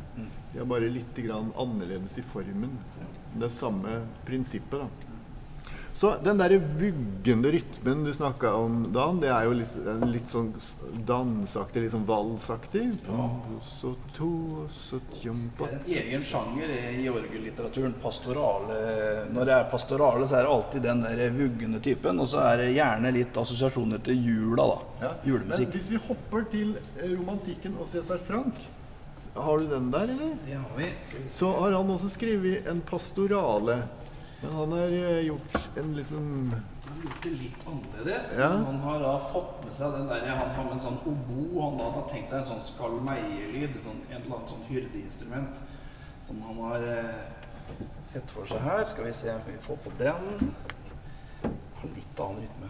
De 0.54 0.62
er 0.62 0.70
bare 0.76 0.94
litt 0.94 1.24
grann 1.26 1.50
annerledes 1.58 2.22
i 2.22 2.28
formen. 2.36 2.78
Det 3.34 3.50
er 3.50 3.58
samme 3.58 3.98
prinsippet, 4.30 4.86
da. 4.86 5.14
Så 5.96 6.10
den 6.24 6.38
derre 6.38 6.58
vuggende 6.60 7.52
rytmen 7.52 8.02
du 8.04 8.14
snakka 8.14 8.50
om, 8.54 8.92
Dan, 8.94 9.22
det 9.24 9.30
er 9.32 9.46
jo 9.48 9.54
litt, 9.56 9.78
en 9.88 10.04
litt 10.12 10.28
sånn 10.28 10.50
danseaktig, 11.08 11.86
litt 11.86 11.94
sånn 11.94 12.04
valsaktig. 12.10 12.84
Ja. 13.08 13.30
Det 15.56 15.70
er 15.70 15.78
en 15.78 15.88
egen 16.02 16.28
sjanger 16.28 16.76
i 16.76 17.08
orgellitteraturen. 17.08 17.96
Pastorale. 18.04 18.82
Når 19.32 19.48
det 19.48 19.56
er 19.56 19.72
pastorale, 19.72 20.28
så 20.28 20.42
er 20.42 20.50
det 20.50 20.54
alltid 20.58 20.88
den 20.90 21.08
der 21.08 21.26
vuggende 21.40 21.80
typen. 21.88 22.20
Og 22.20 22.28
så 22.36 22.44
er 22.44 22.66
det 22.66 22.70
gjerne 22.76 23.16
litt 23.16 23.42
assosiasjoner 23.46 24.04
til 24.04 24.20
jula, 24.20 24.68
da. 24.76 25.08
Ja. 25.08 25.16
Men 25.48 25.68
hvis 25.80 25.94
vi 25.96 26.06
hopper 26.10 26.44
til 26.52 26.76
eh, 27.00 27.16
romantikken 27.16 27.80
og 27.80 27.88
Cæsar 27.88 28.20
Frank, 28.28 28.60
har 29.32 29.64
du 29.64 29.72
den 29.72 29.94
der, 29.96 30.12
eller? 30.12 30.36
Det 30.44 30.60
har 30.60 30.76
vi. 30.76 30.92
Så 31.32 31.56
har 31.56 31.72
han 31.72 31.96
også 31.96 32.12
skrevet 32.20 32.68
en 32.68 32.84
pastorale. 32.84 33.86
Men 34.46 34.56
han 34.56 34.72
har 34.72 34.88
eh, 34.88 35.20
gjort 35.20 35.78
en 35.78 35.96
liksom 35.96 36.54
Han 36.88 36.98
har 36.98 37.04
gjort 37.04 37.24
det 37.24 37.30
litt 37.30 37.68
annerledes. 37.68 38.36
Ja. 38.38 38.48
Han 38.48 38.80
har 38.80 39.00
da 39.00 39.20
fått 39.20 39.66
med 39.66 39.74
seg 39.74 39.92
den 39.92 40.08
der, 40.08 40.28
Han 40.28 40.50
har 40.56 40.64
med 40.64 40.74
en 40.74 40.80
sånn 40.84 41.00
obo. 41.06 41.62
Han 41.62 41.78
da 41.80 41.84
har 41.96 42.06
tenkt 42.12 42.30
seg 42.30 42.44
en 42.44 42.50
sånn 42.52 42.62
skalmeierlyd. 42.68 43.80
Sånn, 43.86 44.04
et 44.10 44.20
eller 44.20 44.36
annet 44.38 44.54
sånn 44.54 44.68
hyrdeinstrument 44.70 45.56
som 46.28 46.44
han 46.46 46.58
har 46.68 46.82
eh, 46.92 47.16
sett 48.14 48.36
for 48.36 48.44
seg 48.50 48.62
her. 48.66 48.86
Skal 48.92 49.10
vi 49.10 49.14
se 49.18 49.34
om 49.34 49.48
vi 49.50 49.58
får 49.66 49.78
på 49.88 49.96
den. 50.02 50.54
Har 51.80 51.90
litt 51.96 52.16
annen 52.28 52.46
rytme. 52.46 52.70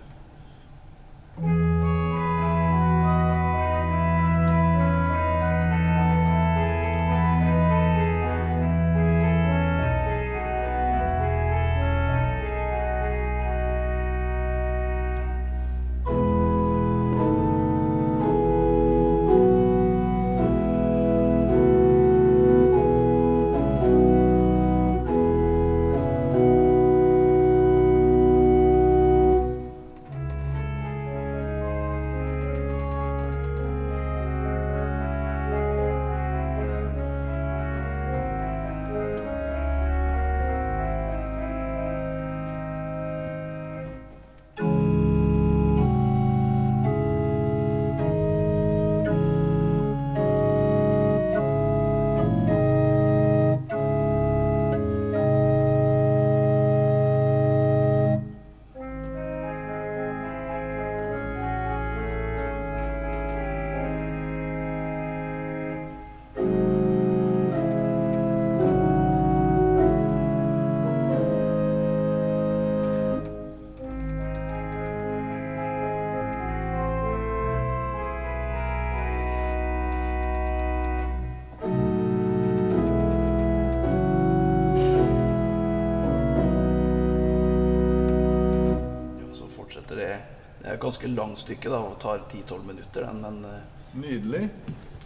Ganske 90.86 91.14
langt 91.14 91.42
stykke 91.44 91.72
da, 91.74 91.84
og 91.92 91.98
tar 92.02 92.26
10-12 92.30 92.68
minutter, 92.72 93.08
den, 93.08 93.24
men 93.26 93.46
uh... 93.46 93.64
Nydelig. 93.96 94.50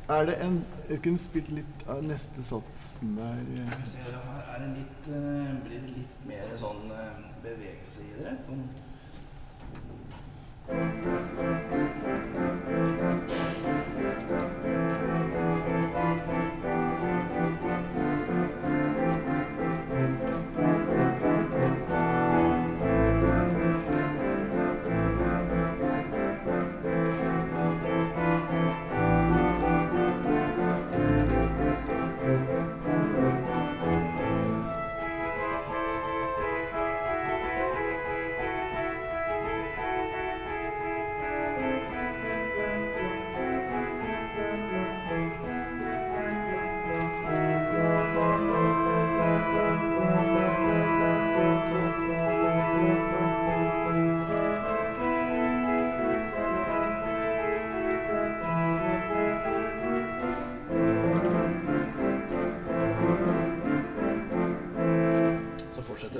Er 0.10 0.26
det 0.26 0.36
en 0.42 0.56
Jeg 0.90 1.02
kunne 1.06 1.22
spilt 1.22 1.52
litt 1.54 1.84
av 1.86 2.00
neste 2.02 2.42
satsen 2.42 3.12
der. 3.20 3.42
Skal 3.46 3.84
Vi 3.84 3.90
se, 3.92 4.06
her 4.10 4.48
er 4.56 4.64
det 4.64 4.70
litt, 4.80 5.10
uh, 5.14 5.52
blir 5.68 5.84
det 5.84 5.92
litt 6.00 6.24
mer 6.26 6.56
sånn 6.58 6.90
uh, 6.90 7.28
bevegelse 7.44 8.08
i 8.08 8.16
det. 8.18 8.34
Sånn. 8.48 8.64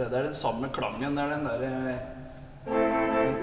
Det. 0.10 0.20
Er 0.20 0.32
den 0.32 0.38
samme 0.38 0.70
klangen. 0.74 1.16
Det 1.16 1.24
er 1.24 1.36
den 1.36 1.46
derre 1.50 2.00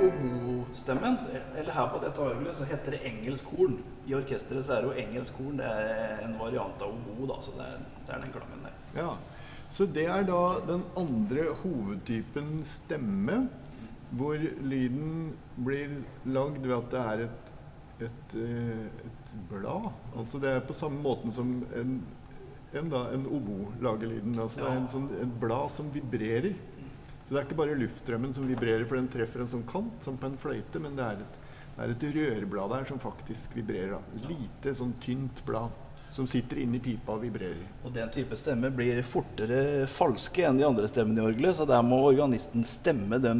obostemmen. 0.06 1.16
Eller 1.56 1.72
her 1.72 1.88
på 1.92 2.02
dette 2.04 2.22
orgelet 2.22 2.58
så 2.58 2.66
heter 2.68 2.96
det 2.96 3.04
engelsk 3.10 3.54
horn. 3.56 3.78
I 4.06 4.14
orkesteret 4.18 4.66
så 4.66 4.76
er 4.76 4.84
det 4.84 4.90
jo 4.90 5.06
engelsk 5.06 5.40
horn. 5.40 5.60
Det 5.60 5.70
er 5.70 6.20
en 6.26 6.36
variant 6.40 6.82
av 6.82 6.92
obo, 6.92 7.30
da. 7.30 7.40
Så 7.44 7.56
det 7.56 7.70
er, 7.70 7.80
det 8.02 8.14
er 8.14 8.22
den 8.24 8.36
klangen 8.36 8.66
der. 8.66 8.76
Ja. 8.96 9.14
Så 9.70 9.86
det 9.90 10.06
er 10.06 10.26
da 10.26 10.42
den 10.68 10.84
andre 10.96 11.48
hovedtypen 11.62 12.60
stemme, 12.64 13.46
hvor 14.16 14.38
lyden 14.62 15.32
blir 15.56 15.98
lagd 16.24 16.62
ved 16.62 16.76
at 16.76 16.92
det 16.92 17.00
er 17.02 17.24
et, 17.24 17.48
et, 18.06 18.36
eh, 18.38 18.84
et 19.08 19.32
blad. 19.50 19.90
Altså 20.16 20.38
det 20.38 20.52
er 20.52 20.62
på 20.68 20.76
samme 20.76 21.02
måten 21.02 21.34
som 21.34 21.50
en, 21.74 21.98
en, 22.80 22.90
da, 22.92 23.06
en 23.14 23.26
obo 23.26 23.70
lager 23.82 24.10
lyden. 24.10 24.36
Altså 24.42 24.62
det 24.62 24.68
er 24.70 24.80
en 24.80 24.90
sånn, 24.92 25.08
et 25.22 25.38
blad 25.42 25.72
som 25.74 25.88
vibrerer. 25.94 26.54
Så 27.26 27.34
det 27.34 27.40
er 27.40 27.48
ikke 27.48 27.58
bare 27.58 27.78
luftstrømmen 27.80 28.34
som 28.36 28.46
vibrerer, 28.46 28.84
for 28.86 29.00
den 29.00 29.10
treffer 29.10 29.42
en 29.42 29.50
sånn 29.50 29.66
kant, 29.66 29.96
som 30.04 30.18
på 30.20 30.28
en 30.30 30.38
fløyte, 30.38 30.82
men 30.82 30.94
det 30.98 31.06
er 31.08 31.24
et, 31.24 31.40
det 31.76 31.82
er 31.84 31.94
et 31.96 32.06
rørblad 32.16 32.72
der 32.76 32.86
som 32.88 33.02
faktisk 33.02 33.56
vibrerer. 33.58 33.98
Et 34.14 34.28
lite, 34.30 34.76
sånn 34.78 34.94
tynt 35.02 35.42
blad 35.48 35.74
som 36.12 36.28
sitter 36.30 36.60
inni 36.62 36.78
pipa 36.78 37.16
og 37.16 37.24
vibrerer. 37.26 37.64
Og 37.82 37.90
den 37.94 38.12
type 38.14 38.38
stemme 38.38 38.70
blir 38.74 39.00
fortere 39.06 39.88
falske 39.90 40.44
enn 40.46 40.60
de 40.60 40.66
andre 40.68 40.86
stemmene 40.90 41.22
i 41.22 41.26
orgelet, 41.32 41.56
så 41.58 41.66
der 41.68 41.82
må 41.82 41.98
organisten 42.06 42.62
stemme 42.66 43.18
de 43.22 43.34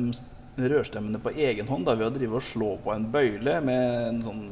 rørstemmene 0.57 1.20
på 1.22 1.34
egen 1.37 1.68
hånd 1.68 1.87
da, 1.87 1.95
ved 1.95 2.09
å 2.09 2.16
drive 2.16 2.41
og 2.41 2.49
slå 2.49 2.72
på 2.82 2.93
en 2.95 3.07
bøyle 3.12 3.61
med 3.64 4.09
en 4.09 4.20
sånn 4.24 4.43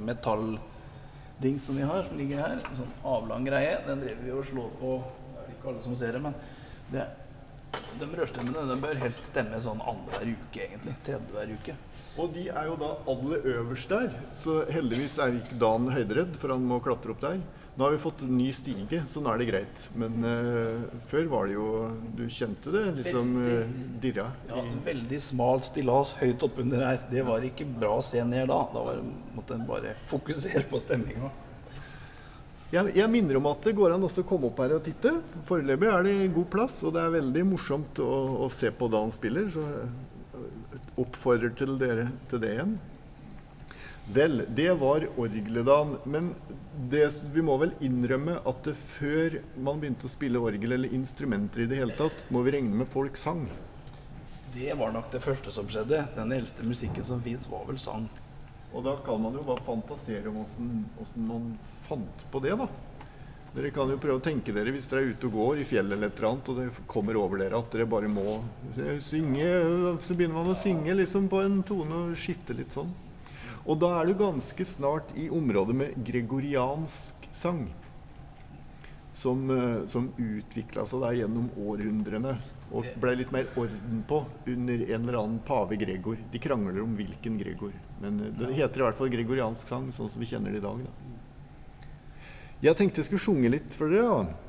metallding 1.45 1.61
som 1.61 1.76
vi 1.76 1.82
har, 1.82 2.05
som 2.09 2.18
ligger 2.18 2.38
her. 2.40 2.59
En 2.70 2.78
sånn 2.78 2.95
avlang 3.05 3.45
greie. 3.45 3.80
Den 3.86 4.01
driver 4.01 4.24
vi 4.24 4.32
og 4.32 4.47
slår 4.47 4.70
på 4.80 5.05
Det 5.34 5.45
er 5.45 5.53
ikke 5.53 5.68
alle 5.68 5.82
som 5.82 5.97
ser 5.97 6.12
det, 6.12 6.20
men 6.22 6.34
det, 6.92 7.05
de 8.01 8.07
rørstemmene 8.07 8.68
de 8.68 8.76
bør 8.80 9.01
helst 9.03 9.30
stemme 9.30 9.61
sånn 9.61 9.82
annenhver 9.82 10.30
uke, 10.30 10.62
egentlig. 10.62 10.95
Tredje 11.05 11.34
hver 11.34 11.53
uke. 11.53 11.74
Og 12.16 12.32
de 12.32 12.49
er 12.49 12.68
jo 12.68 12.76
da 12.78 12.90
aller 13.11 13.49
øverst 13.57 13.90
der, 13.90 14.12
så 14.34 14.64
heldigvis 14.70 15.18
er 15.18 15.34
ikke 15.34 15.59
Dan 15.59 15.90
høyderedd, 15.90 16.36
for 16.38 16.55
han 16.55 16.64
må 16.64 16.80
klatre 16.80 17.12
opp 17.12 17.20
der. 17.20 17.40
Nå 17.75 17.85
har 17.85 17.91
vi 17.91 17.99
fått 17.99 18.20
en 18.22 18.37
ny 18.39 18.53
stige, 18.55 19.01
så 19.11 19.18
nå 19.18 19.33
er 19.33 19.41
det 19.41 19.47
greit. 19.49 19.85
Men 19.99 20.22
uh, 20.22 20.85
før 21.11 21.27
var 21.33 21.49
det 21.51 21.57
jo 21.57 21.68
Du 22.14 22.22
kjente 22.31 22.70
det 22.70 22.85
liksom 23.01 23.33
uh, 23.35 23.72
dirra. 24.03 24.29
Ja, 24.47 24.62
veldig 24.87 25.18
smalt 25.22 25.66
stillas 25.66 26.12
høyt 26.20 26.45
oppunder 26.47 26.85
her. 26.87 27.01
Det 27.11 27.25
var 27.27 27.43
ikke 27.43 27.66
bra 27.66 27.97
å 27.99 28.05
se 28.07 28.22
ned 28.22 28.47
da. 28.53 28.61
Da 28.70 28.85
var, 28.87 29.03
måtte 29.35 29.59
en 29.59 29.66
bare 29.66 29.97
fokusere 30.12 30.62
på 30.70 30.79
stemminga. 30.85 31.33
Jeg, 32.70 32.95
jeg 32.95 33.11
minner 33.11 33.39
om 33.39 33.51
at 33.51 33.66
det 33.66 33.75
går 33.77 33.95
an 33.95 34.07
også 34.07 34.22
å 34.22 34.29
komme 34.29 34.49
opp 34.53 34.62
her 34.62 34.79
og 34.79 34.87
titte. 34.87 35.16
Foreløpig 35.51 35.91
er 35.91 36.07
det 36.07 36.16
god 36.35 36.49
plass, 36.55 36.79
og 36.87 36.95
det 36.95 37.03
er 37.03 37.18
veldig 37.18 37.45
morsomt 37.51 38.01
å, 38.03 38.11
å 38.47 38.51
se 38.55 38.70
på 38.75 38.91
da 38.91 39.03
han 39.03 39.14
spiller. 39.14 39.51
Så 39.51 39.66
oppfordrer 41.03 41.55
til 41.59 41.75
dere 41.81 42.09
til 42.31 42.43
det 42.43 42.55
igjen. 42.55 42.79
Vel, 44.13 44.43
det 44.49 44.73
var 44.81 45.07
orgeledagen. 45.17 45.97
Men 46.05 46.35
det, 46.91 47.07
vi 47.33 47.43
må 47.43 47.57
vel 47.61 47.73
innrømme 47.81 48.37
at 48.45 48.65
det 48.67 48.75
før 48.97 49.39
man 49.57 49.81
begynte 49.81 50.09
å 50.09 50.13
spille 50.13 50.43
orgel 50.43 50.77
eller 50.77 50.93
instrumenter 50.93 51.65
i 51.65 51.69
det 51.71 51.81
hele 51.81 51.97
tatt, 51.97 52.27
må 52.29 52.45
vi 52.45 52.57
regne 52.59 52.83
med 52.83 52.91
folk 52.91 53.17
sang. 53.17 53.47
Det 54.55 54.75
var 54.79 54.93
nok 54.95 55.09
det 55.11 55.23
første 55.25 55.51
som 55.55 55.67
skjedde. 55.71 56.05
Den 56.15 56.35
eldste 56.37 56.67
musikken 56.67 57.07
som 57.09 57.23
fins, 57.25 57.49
var 57.51 57.65
vel 57.67 57.81
sang. 57.81 58.09
Og 58.75 58.85
da 58.85 58.97
kan 59.07 59.23
man 59.23 59.35
jo 59.39 59.45
bare 59.47 59.65
fantasere 59.65 60.29
om 60.31 60.43
åssen 60.43 61.29
man 61.29 61.55
fant 61.89 62.27
på 62.31 62.43
det, 62.43 62.57
da. 62.59 62.69
Dere 63.55 63.71
kan 63.71 63.91
jo 63.91 64.01
prøve 64.03 64.19
å 64.19 64.23
tenke 64.23 64.51
dere 64.51 64.73
hvis 64.75 64.89
dere 64.91 65.05
er 65.05 65.13
ute 65.15 65.29
og 65.29 65.37
går 65.39 65.61
i 65.63 65.67
fjellet 65.69 65.95
eller 65.95 66.11
et 66.11 66.17
eller 66.19 66.33
annet, 66.33 66.49
og 66.51 66.57
det 66.59 66.87
kommer 66.91 67.19
over 67.21 67.39
dere 67.39 67.61
at 67.61 67.71
dere 67.71 67.87
bare 67.87 68.11
må 68.11 68.41
synge. 69.07 69.47
Så 70.03 70.17
begynner 70.19 70.41
man 70.41 70.51
å 70.51 70.59
synge 70.59 70.97
liksom 70.99 71.29
på 71.31 71.43
en 71.45 71.61
tone 71.67 72.01
og 72.01 72.17
skifte 72.19 72.57
litt 72.59 72.75
sånn. 72.75 72.91
Og 73.65 73.79
da 73.81 73.95
er 73.99 74.11
du 74.11 74.19
ganske 74.19 74.67
snart 74.69 75.15
i 75.17 75.31
området 75.33 75.77
med 75.77 76.05
gregoriansk 76.05 77.29
sang. 77.33 77.67
Som, 79.15 79.47
eh, 79.51 79.87
som 79.87 80.11
utvikla 80.19 80.85
seg 80.91 81.01
der 81.05 81.21
gjennom 81.23 81.49
århundrene 81.57 82.35
og 82.75 82.87
ble 83.01 83.12
litt 83.21 83.33
mer 83.35 83.47
orden 83.61 84.03
på 84.09 84.23
under 84.51 84.83
en 84.89 85.05
eller 85.05 85.19
annen 85.21 85.41
pave 85.47 85.77
Gregor. 85.79 86.19
De 86.33 86.41
krangler 86.43 86.83
om 86.83 86.95
hvilken 86.99 87.39
Gregor, 87.39 87.75
men 88.03 88.21
eh, 88.21 88.33
det 88.39 88.55
heter 88.59 88.83
i 88.83 88.87
hvert 88.89 88.99
fall 88.99 89.12
gregoriansk 89.12 89.71
sang, 89.71 89.91
sånn 89.95 90.11
som 90.11 90.23
vi 90.23 90.31
kjenner 90.33 90.55
det 90.55 90.62
i 90.62 90.65
dag. 90.65 90.83
da. 90.83 91.12
Jeg 92.65 92.79
tenkte 92.81 93.03
jeg 93.03 93.11
skulle 93.11 93.27
sjunge 93.27 93.53
litt 93.53 93.77
for 93.77 93.93
dere. 93.93 94.25
da. 94.25 94.41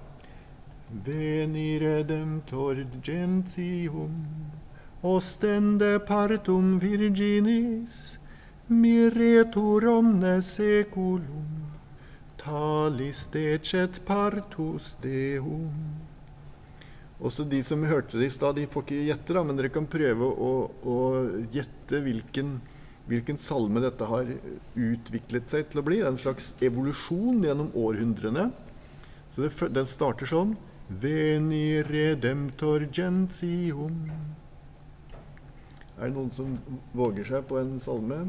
Veni 1.06 1.80
redemptor 1.82 2.80
gentium, 3.04 4.20
ostende 5.06 5.98
partum 6.08 6.78
virginis, 6.80 8.18
miretur 8.68 9.88
omne 9.92 10.40
seculum, 10.46 11.72
talis 12.42 13.26
decet 13.34 14.02
partus 14.06 14.96
deum. 15.04 15.74
Også 17.20 17.46
de 17.48 17.62
som 17.64 17.84
hørte 17.88 18.20
det 18.20 18.30
i 18.30 18.34
stad, 18.34 18.58
de 18.58 18.68
får 18.68 18.86
ikke 18.86 19.04
gjette, 19.08 19.34
da, 19.34 19.44
men 19.46 19.58
dere 19.58 19.72
kan 19.74 19.86
prøve 19.88 20.28
å, 20.28 20.54
å 20.84 20.98
gjette 21.54 22.02
hvilken 22.04 22.58
hvilken 23.06 23.38
salme 23.38 23.82
dette 23.84 24.06
har 24.10 24.30
utviklet 24.74 25.52
seg 25.52 25.68
til 25.70 25.82
å 25.82 25.86
bli. 25.86 26.00
Det 26.02 26.08
er 26.08 26.14
en 26.14 26.22
slags 26.22 26.54
evolusjon 26.66 27.44
gjennom 27.46 27.70
århundrene. 27.78 28.50
Så 29.34 29.46
det, 29.46 29.52
den 29.76 29.90
starter 29.90 30.30
sånn 30.30 30.56
Veni 30.86 31.82
redemptor 31.82 32.84
gentium. 32.94 34.04
Er 35.98 36.12
det 36.12 36.14
noen 36.14 36.30
som 36.34 36.60
våger 36.94 37.26
seg 37.26 37.48
på 37.50 37.58
en 37.58 37.80
salme? 37.82 38.20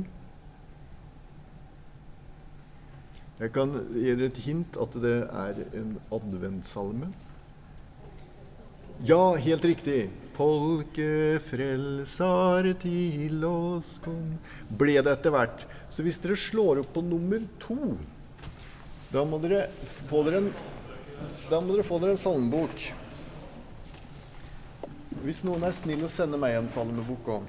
Jeg 3.36 3.52
kan 3.52 3.68
gi 3.92 4.14
dere 4.16 4.30
et 4.30 4.38
hint 4.46 4.76
at 4.80 4.94
det 5.02 5.16
er 5.28 5.58
en 5.76 5.90
adventssalme. 6.14 7.10
Ja, 9.04 9.36
helt 9.36 9.64
riktig. 9.68 10.08
Folkefrelsar 10.36 12.74
til 12.80 13.44
oss 13.44 14.00
kom 14.04 14.38
Ble 14.80 15.02
det 15.04 15.12
etter 15.12 15.30
hvert. 15.34 15.66
Så 15.92 16.02
hvis 16.04 16.20
dere 16.22 16.36
slår 16.40 16.78
opp 16.80 16.90
på 16.94 17.00
nummer 17.04 17.40
to, 17.60 17.76
da 19.12 19.24
må 19.28 19.36
dere 19.44 19.68
få 20.08 20.18
dere 20.24 20.38
en, 20.40 20.48
dere 21.50 21.84
få 21.84 21.98
dere 22.00 22.12
en 22.16 22.24
salmebok. 22.24 22.76
Hvis 25.26 25.44
noen 25.44 25.62
er 25.68 25.74
snill 25.76 26.08
å 26.08 26.12
sende 26.12 26.40
meg 26.40 26.56
en 26.56 26.72
salmebok 26.72 27.24
òg. 27.36 27.44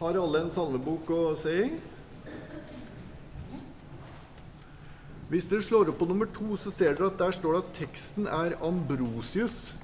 Har 0.00 0.16
alle 0.16 0.40
en 0.40 0.48
salmebok 0.48 1.10
å 1.12 1.16
se 1.36 1.50
i? 1.60 1.64
Hvis 5.28 5.48
dere 5.50 5.60
slår 5.60 5.90
opp 5.92 5.98
på 6.00 6.06
nummer 6.08 6.30
to, 6.32 6.54
så 6.56 6.70
ser 6.72 6.94
dere 6.96 7.10
at 7.10 7.18
der 7.20 7.34
står 7.36 7.52
det 7.52 7.60
at 7.60 7.74
teksten 7.76 8.30
er 8.32 8.54
Ambrosius. 8.64 9.74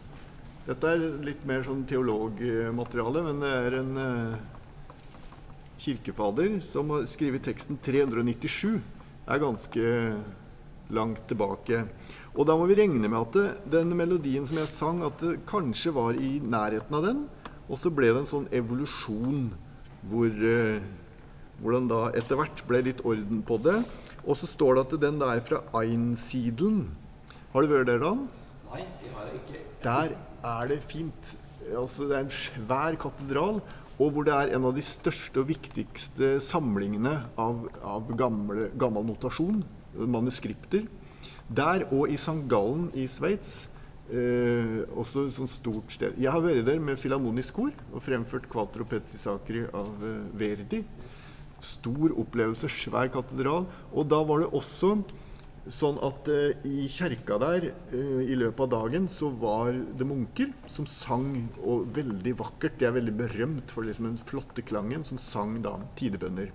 Dette 0.64 0.89
er 0.89 1.05
litt 1.27 1.45
mer 1.45 1.67
sånn 1.67 1.83
teologmateriale, 1.91 3.25
men 3.27 3.45
det 3.45 3.51
er 3.59 3.77
en 3.83 3.91
uh, 4.01 4.39
kirkefader 5.85 6.57
som 6.64 6.95
har 6.97 7.05
skrevet 7.12 7.45
teksten 7.51 7.77
397. 7.85 8.81
Det 8.81 9.37
er 9.37 9.45
ganske 9.45 9.93
langt 10.97 11.23
tilbake. 11.29 11.83
Og 12.33 12.49
da 12.49 12.57
må 12.57 12.64
vi 12.73 12.81
regne 12.81 13.05
med 13.05 13.21
at 13.21 13.37
det, 13.37 13.47
den 13.77 13.93
melodien 14.01 14.49
som 14.49 14.64
jeg 14.64 14.73
sang, 14.73 15.05
at 15.05 15.21
det 15.21 15.43
kanskje 15.53 15.93
var 16.01 16.17
i 16.17 16.39
nærheten 16.41 16.97
av 17.03 17.05
den. 17.05 17.23
Og 17.69 17.77
så 17.77 17.93
ble 17.93 18.14
det 18.14 18.25
en 18.25 18.33
sånn 18.33 18.51
evolusjon 18.57 19.51
hvor, 20.11 20.26
eh, 20.30 20.82
hvor 21.61 21.78
da 21.88 22.00
etter 22.18 22.38
hvert 22.38 22.62
ble 22.68 22.82
litt 22.88 23.02
orden 23.07 23.42
på 23.46 23.59
det. 23.64 23.78
Og 24.26 24.38
så 24.38 24.48
står 24.50 24.76
det 24.76 24.84
at 24.86 25.00
den 25.07 25.20
der 25.22 25.40
fra 25.46 25.62
Einsiedelen 25.80 26.88
Har 27.52 27.62
du 27.62 27.70
vært 27.70 27.88
der, 27.88 28.02
da? 28.02 28.12
Nei, 28.68 28.82
det 29.00 29.11
har 29.14 29.28
jeg 29.30 29.40
ikke. 29.40 29.61
Der 29.84 30.14
er 30.44 30.66
det 30.68 30.80
fint. 30.84 31.30
Altså, 31.70 32.09
det 32.11 32.16
er 32.16 32.26
en 32.26 32.34
svær 32.34 32.98
katedral, 33.00 33.62
og 33.96 34.11
hvor 34.12 34.26
det 34.26 34.34
er 34.34 34.52
en 34.54 34.66
av 34.68 34.74
de 34.76 34.84
største 34.84 35.40
og 35.40 35.48
viktigste 35.48 36.34
samlingene 36.44 37.14
av, 37.40 37.62
av 37.80 38.11
gamle, 38.18 38.68
gammel 38.76 39.07
notasjon, 39.09 39.62
manuskripter. 39.96 40.84
Der 41.48 41.86
og 41.94 42.11
i 42.12 42.18
St. 42.18 42.42
Gallen 42.50 42.90
i 42.98 43.07
Sveits 43.09 43.70
Eh, 44.07 44.84
også 44.94 45.26
et 45.26 45.34
sånt 45.34 45.50
stort 45.50 45.90
sted. 45.90 46.14
Jeg 46.22 46.30
har 46.30 46.42
vært 46.44 46.66
der 46.68 46.78
med 46.78 46.98
filharmonisk 47.02 47.57
kor 47.59 47.72
og 47.90 48.02
fremført 48.07 48.46
Quattro 48.52 48.86
Pezzi 48.86 49.18
Sacri 49.18 49.64
av 49.66 50.04
eh, 50.07 50.20
Verdi. 50.38 50.84
Stor 51.64 52.14
opplevelse, 52.14 52.70
svær 52.70 53.11
katedral. 53.11 53.66
Og 53.90 54.07
da 54.07 54.20
var 54.28 54.44
det 54.44 54.52
også 54.54 54.92
sånn 55.66 55.98
at 56.07 56.28
eh, 56.30 56.66
i 56.70 56.86
kjerka 56.90 57.40
der 57.42 57.66
eh, 57.66 58.22
i 58.30 58.36
løpet 58.38 58.62
av 58.68 58.70
dagen 58.76 59.09
så 59.11 59.32
var 59.42 59.72
det 59.74 60.07
munker 60.07 60.52
som 60.70 60.86
sang, 60.86 61.48
og 61.66 61.88
veldig 61.96 62.36
vakkert. 62.38 62.78
De 62.78 62.86
er 62.86 62.94
veldig 62.94 63.16
berømt 63.18 63.74
for 63.74 63.86
liksom 63.86 64.12
den 64.12 64.22
flotte 64.22 64.62
klangen, 64.62 65.02
som 65.07 65.18
sang 65.18 65.59
da 65.66 65.74
tidebønner. 65.98 66.54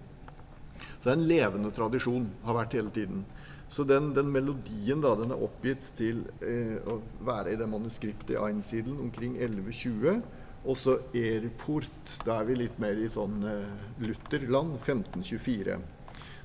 Så 1.01 1.03
det 1.03 1.11
er 1.11 1.19
en 1.19 1.27
levende 1.27 1.75
tradisjon, 1.75 2.29
har 2.45 2.61
vært 2.61 2.79
hele 2.79 2.93
tiden. 2.95 3.25
Så 3.72 3.86
den, 3.88 4.09
den, 4.13 4.28
melodien 4.34 4.99
da, 4.99 5.13
den 5.15 5.32
er 5.32 5.43
oppgitt 5.45 5.93
til 5.95 6.26
eh, 6.43 6.76
å 6.84 6.97
være 7.24 7.53
i 7.53 7.59
det 7.59 7.69
manuskriptet 7.72 8.34
i 8.36 8.39
Einsiden 8.41 8.97
omkring 8.99 9.38
1120. 9.39 10.19
Og 10.67 10.78
så 10.78 10.97
Erfurt. 11.15 12.17
Da 12.28 12.41
er 12.41 12.49
vi 12.49 12.57
litt 12.65 12.82
mer 12.84 12.99
i 12.99 13.07
sånn 13.09 13.39
eh, 13.47 13.86
Lutherland. 14.03 14.76
1524. 14.82 15.80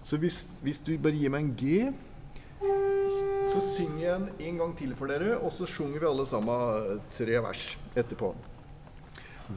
Så 0.06 0.20
hvis, 0.22 0.44
hvis, 0.62 0.78
du 0.86 0.94
bare 1.02 1.18
gir 1.18 1.32
meg 1.34 1.48
en 1.48 1.56
G, 1.58 1.80
så, 2.62 3.24
så 3.56 3.62
synger 3.72 4.04
jeg 4.04 4.14
en 4.14 4.28
en 4.46 4.62
gang 4.62 4.76
til 4.78 4.94
for 4.94 5.10
dere, 5.10 5.34
og 5.40 5.50
så 5.54 5.66
sjunger 5.66 5.98
vi 5.98 6.10
alle 6.12 6.28
sammen 6.30 6.94
eh, 6.94 7.02
tre 7.18 7.42
vers 7.42 7.66
etterpå. 7.98 8.30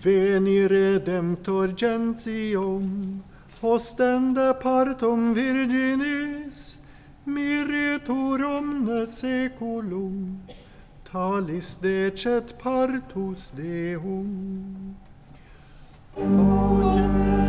Veni 0.01 0.57
redemptor 0.69 1.77
gentium, 1.77 3.21
hostende 3.61 4.51
partum 4.61 5.35
virginis, 5.37 6.79
Miritorium 7.25 8.87
omne 8.87 9.07
seculum, 9.07 10.39
talis 11.03 11.75
decet 11.75 12.57
partus 12.57 13.51
Deum. 13.55 14.95
Amen. 16.17 17.48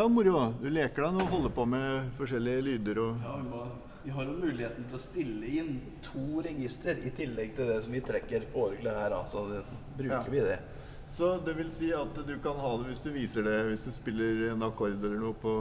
Dette 0.00 0.08
er 0.08 0.14
moro. 0.16 0.42
Du 0.56 0.70
leker 0.72 1.04
deg 1.04 1.12
nå 1.12 1.24
og 1.26 1.32
holder 1.34 1.50
på 1.52 1.64
med 1.68 2.06
forskjellige 2.16 2.60
lyder 2.64 2.98
og 3.02 3.18
Ja, 3.20 3.34
vi, 3.36 3.48
må, 3.50 3.64
vi 4.06 4.12
har 4.16 4.24
jo 4.30 4.36
muligheten 4.38 4.86
til 4.88 4.96
å 4.96 5.00
stille 5.02 5.50
inn 5.60 5.74
to 6.06 6.40
register 6.46 6.96
i 7.04 7.10
tillegg 7.18 7.50
til 7.58 7.68
det 7.68 7.76
som 7.84 7.92
vi 7.92 8.00
trekker 8.06 8.46
på 8.54 8.62
orgelet 8.70 8.96
her. 8.96 9.16
Så 9.28 9.42
det, 9.50 9.58
bruker 9.98 10.14
Ja. 10.14 10.22
vi 10.32 10.40
det. 10.46 10.56
Så 11.04 11.28
det 11.44 11.52
vil 11.58 11.68
si 11.74 11.90
at 11.92 12.16
du 12.16 12.32
kan 12.40 12.56
ha 12.64 12.70
det 12.80 12.86
hvis 12.88 13.04
du 13.04 13.10
viser 13.12 13.44
det, 13.44 13.58
hvis 13.68 13.84
du 13.84 13.90
spiller 13.92 14.54
en 14.54 14.64
akkord 14.70 14.96
eller 15.04 15.20
noe 15.20 15.36
på 15.36 15.54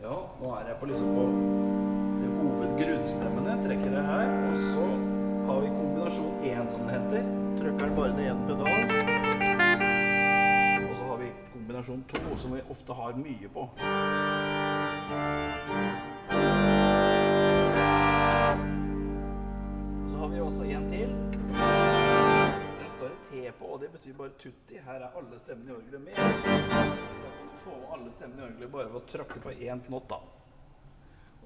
Ja, 0.00 0.16
nå 0.40 0.54
er 0.56 0.72
jeg 0.72 0.80
på 0.80 0.88
liksom 0.88 1.12
på 1.18 1.26
hovedgrunnstemmen. 2.40 3.52
Jeg 3.52 3.66
trekker 3.66 3.98
det 3.98 4.06
her. 4.08 4.32
Og 4.48 4.64
så 4.64 4.88
har 5.50 5.60
vi 5.60 5.74
kombinasjon 5.76 6.40
1, 6.54 6.72
som 6.72 6.88
det 6.88 6.96
heter. 6.96 7.30
Trykker 7.60 7.84
den 7.84 7.96
bare 8.00 8.16
ned 8.16 8.32
én 8.32 8.46
pedal. 8.48 8.97
Kombinasjon 11.88 12.04
2, 12.30 12.38
som 12.38 12.52
vi 12.52 12.62
ofte 12.70 12.92
har 12.92 13.12
mye 13.12 13.48
på. 13.48 13.68
Så 20.10 20.16
har 20.16 20.28
vi 20.28 20.40
også 20.40 20.64
en 20.64 20.90
til. 20.90 21.08
Den 21.48 22.90
står 22.96 23.08
det 23.08 23.20
T 23.30 23.52
på, 23.58 23.64
og 23.64 23.80
det 23.80 23.92
betyr 23.92 24.16
bare 24.18 24.28
tutti. 24.28 24.74
Her 24.84 25.00
er 25.00 25.16
alle 25.16 25.38
stemmene 25.38 25.70
i 25.70 25.76
orgelet 25.76 26.00
med. 26.00 26.14
Så 26.14 27.30
kan 27.38 27.48
du 27.52 27.56
få 27.64 27.78
alle 27.94 28.12
stemmene 28.12 28.42
i 28.42 28.50
orgelet 28.50 28.72
bare 28.72 28.92
ved 28.92 29.00
å 29.00 29.06
tråkke 29.14 29.40
på 29.46 29.56
én 29.56 29.80
knott, 29.86 30.10
da. 30.12 30.37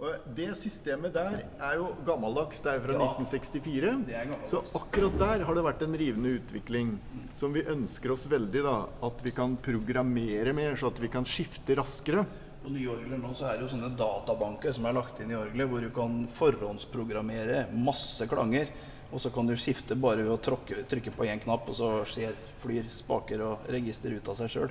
Og 0.01 0.15
det 0.35 0.49
systemet 0.59 1.13
der 1.15 1.37
er 1.63 1.75
jo 1.79 1.93
gammeldags. 2.07 2.61
Det 2.63 2.73
er 2.73 2.81
fra 2.81 2.93
Ja. 2.97 3.09
1964. 3.15 4.09
Er. 4.09 4.33
Så 4.47 4.63
akkurat 4.75 5.19
der 5.19 5.45
har 5.45 5.55
det 5.55 5.65
vært 5.65 5.83
en 5.83 5.95
rivende 5.97 6.41
utvikling 6.41 6.99
som 7.33 7.53
vi 7.53 7.63
ønsker 7.63 8.11
oss 8.11 8.27
veldig. 8.27 8.63
da, 8.63 8.87
At 9.03 9.23
vi 9.23 9.31
kan 9.31 9.57
programmere 9.57 10.53
mer, 10.53 10.75
så 10.75 10.89
at 10.89 10.99
vi 10.99 11.09
kan 11.09 11.25
skifte 11.25 11.77
raskere. 11.77 12.27
På 12.63 12.71
nye 12.71 12.89
orgler 12.89 13.19
nå 13.19 13.35
så 13.35 13.47
er 13.51 13.59
det 13.59 13.69
jo 13.71 13.77
sånne 13.77 13.97
databanker 13.97 14.73
som 14.73 14.87
er 14.87 14.93
lagt 14.95 15.21
inn 15.21 15.31
i 15.31 15.35
orgelet, 15.35 15.69
hvor 15.69 15.81
du 15.81 15.91
kan 15.91 16.29
forhåndsprogrammere 16.29 17.73
masse 17.73 18.27
klanger. 18.27 18.69
Og 19.13 19.21
så 19.21 19.31
kan 19.33 19.47
du 19.47 19.55
skifte 19.57 19.95
bare 19.95 20.23
ved 20.25 20.33
å 20.33 20.41
trykke 20.89 21.13
på 21.15 21.27
én 21.27 21.41
knapp, 21.43 21.69
og 21.69 21.77
så 21.77 22.05
skjer, 22.09 22.33
flyr 22.63 22.85
spaker 22.89 23.43
og 23.43 23.59
register 23.69 24.11
ut 24.15 24.29
av 24.29 24.37
seg 24.37 24.49
sjøl. 24.55 24.71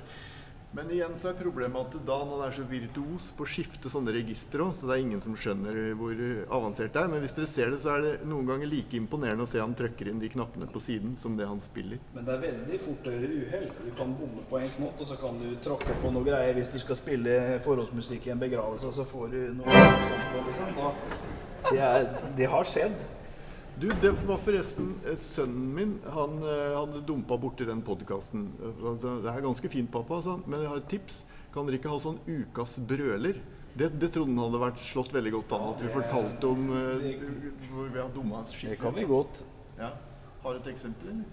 Men 0.72 0.88
igjen 0.88 1.12
så 1.20 1.28
er 1.28 1.36
problemet 1.36 1.76
at 1.76 2.04
Dan 2.08 2.30
han 2.32 2.42
er 2.46 2.54
så 2.56 2.62
virtuos 2.64 3.26
på 3.36 3.44
å 3.44 3.48
skifte 3.48 3.90
sånne 3.92 4.14
registre 4.16 4.64
òg, 4.64 4.70
så 4.72 4.88
det 4.88 4.94
er 4.94 5.02
ingen 5.02 5.20
som 5.20 5.34
skjønner 5.36 5.80
hvor 6.00 6.22
avansert 6.56 6.94
det 6.94 7.02
er. 7.02 7.10
Men 7.12 7.20
hvis 7.20 7.34
dere 7.36 7.50
ser 7.52 7.74
det, 7.74 7.80
så 7.82 7.90
er 7.92 8.06
det 8.06 8.12
noen 8.30 8.48
ganger 8.48 8.70
like 8.72 8.96
imponerende 8.96 9.44
å 9.44 9.50
se 9.50 9.60
han 9.60 9.76
trykker 9.76 10.08
inn 10.08 10.22
de 10.22 10.30
knappene 10.32 10.70
på 10.72 10.80
siden 10.80 11.12
som 11.20 11.36
det 11.36 11.50
han 11.50 11.60
spiller. 11.60 12.00
Men 12.16 12.24
det 12.24 12.36
er 12.38 12.44
veldig 12.46 12.80
fort 12.86 13.10
å 13.10 13.14
gjøre 13.18 13.40
uhell. 13.42 13.68
Du 13.82 13.92
kan 14.00 14.16
bomme 14.16 14.48
på 14.48 14.62
en 14.62 14.74
knott, 14.78 15.04
og 15.04 15.12
så 15.12 15.20
kan 15.20 15.40
du 15.44 15.48
tråkke 15.66 16.00
på 16.00 16.16
noe 16.16 16.28
greier. 16.30 16.56
Hvis 16.56 16.72
du 16.72 16.80
skal 16.80 17.00
spille 17.02 17.38
forholdsmusikk 17.68 18.30
i 18.30 18.32
en 18.32 18.40
begravelse, 18.40 18.88
og 18.88 18.96
så 18.96 19.08
får 19.12 19.28
du 19.34 19.40
noe 19.60 19.82
sånt 20.08 20.30
på, 20.32 20.46
liksom. 20.48 20.76
Da, 20.80 20.94
det, 21.68 21.82
er, 21.90 22.08
det 22.40 22.48
har 22.56 22.72
skjedd. 22.72 22.96
Du, 23.82 23.88
det 24.00 24.12
var 24.28 24.38
forresten 24.38 24.92
eh, 25.02 25.16
sønnen 25.18 25.70
min. 25.74 25.94
Han 26.14 26.36
eh, 26.46 26.74
hadde 26.76 27.00
dumpa 27.02 27.34
borti 27.34 27.66
den 27.66 27.80
podkasten. 27.82 28.44
Det 29.02 29.26
er 29.26 29.42
ganske 29.42 29.70
fint, 29.72 29.88
pappa, 29.90 30.20
sa 30.22 30.36
han, 30.36 30.44
men 30.46 30.62
jeg 30.62 30.70
har 30.70 30.78
et 30.78 30.86
tips. 30.92 31.16
Kan 31.50 31.66
dere 31.66 31.80
ikke 31.80 31.90
ha 31.90 31.98
sånn 32.04 32.20
ukas 32.28 32.76
brøler? 32.86 33.40
Det, 33.74 33.88
det 33.98 34.12
trodde 34.14 34.30
han 34.30 34.38
hadde 34.44 34.60
vært 34.62 34.84
slått 34.86 35.10
veldig 35.16 35.32
godt 35.34 35.56
an. 35.56 35.66
At 35.72 35.82
vi 35.82 35.90
fortalte 35.96 36.52
om 36.52 36.70
eh, 36.78 37.26
hvor 37.72 37.90
vi 37.90 37.98
har 37.98 38.14
dumma 38.14 38.44
oss 38.44 38.54
Det 38.54 38.78
kan 38.78 38.94
vi 38.94 39.08
godt. 39.10 39.42
Ja. 39.80 39.90
Har 40.44 40.54
du 40.54 40.62
et 40.62 40.70
eksempel, 40.76 41.16
eller? 41.16 41.26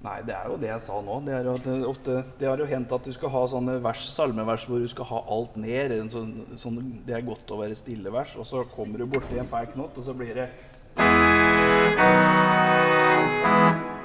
Nei, 0.00 0.16
det 0.24 0.38
er 0.38 0.48
jo 0.48 0.56
det 0.64 0.72
jeg 0.72 0.86
sa 0.86 1.02
nå. 1.04 1.20
Det, 1.28 1.36
er 1.36 1.52
jo 1.52 1.58
at 1.60 1.68
det, 1.68 1.78
ofte, 1.84 2.18
det 2.40 2.48
har 2.48 2.64
jo 2.64 2.72
hendt 2.72 2.96
at 2.96 3.04
du 3.04 3.12
skal 3.12 3.34
ha 3.36 3.46
sånne 3.58 3.76
vers, 3.84 4.08
salmevers 4.08 4.64
hvor 4.70 4.80
du 4.80 4.88
skal 4.88 5.10
ha 5.12 5.20
alt 5.36 5.60
ned. 5.60 5.98
En 6.00 6.08
sånn, 6.16 6.32
sånn, 6.64 6.80
det 7.04 7.20
er 7.20 7.28
godt 7.28 7.52
å 7.52 7.60
være 7.60 7.76
stille 7.76 8.16
vers, 8.16 8.32
og 8.40 8.48
så 8.48 8.64
kommer 8.72 9.04
du 9.04 9.10
borti 9.18 9.36
en 9.36 9.52
feil 9.52 9.68
knott, 9.76 10.00
og 10.00 10.08
så 10.08 10.16
blir 10.16 10.32
det 10.40 10.48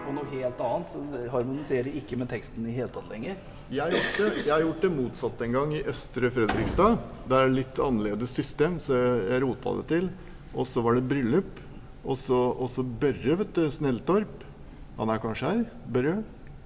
Og 0.06 0.14
noe 0.16 0.28
helt 0.32 0.62
annet. 0.68 0.94
Så 0.94 1.02
det 1.14 1.26
harmoniserer 1.34 1.92
ikke 2.02 2.20
med 2.20 2.30
teksten 2.32 2.68
i 2.70 2.76
hele 2.76 2.92
tatt 2.94 3.10
lenger. 3.12 3.40
Jeg 3.72 3.82
har, 3.82 3.96
gjort 3.96 4.18
det, 4.22 4.44
jeg 4.44 4.54
har 4.54 4.62
gjort 4.62 4.84
det 4.86 4.92
motsatt 4.94 5.40
en 5.42 5.56
gang 5.58 5.72
i 5.74 5.84
Østre 5.90 6.30
Fredrikstad. 6.34 7.00
Det 7.26 7.40
er 7.40 7.54
litt 7.54 7.80
annerledes 7.82 8.36
system, 8.38 8.78
så 8.84 9.00
jeg 9.26 9.42
rota 9.42 9.74
det 9.80 9.86
til. 9.90 10.10
Og 10.54 10.70
så 10.70 10.84
var 10.86 11.00
det 11.00 11.08
bryllup. 11.10 11.62
Og 12.06 12.20
så, 12.22 12.86
Børre, 13.02 13.40
vet 13.42 13.56
du, 13.58 13.66
Snelltorp. 13.74 14.44
Han 15.00 15.12
er 15.12 15.22
kanskje 15.24 15.50
her? 15.50 15.64
Børre? 15.92 16.20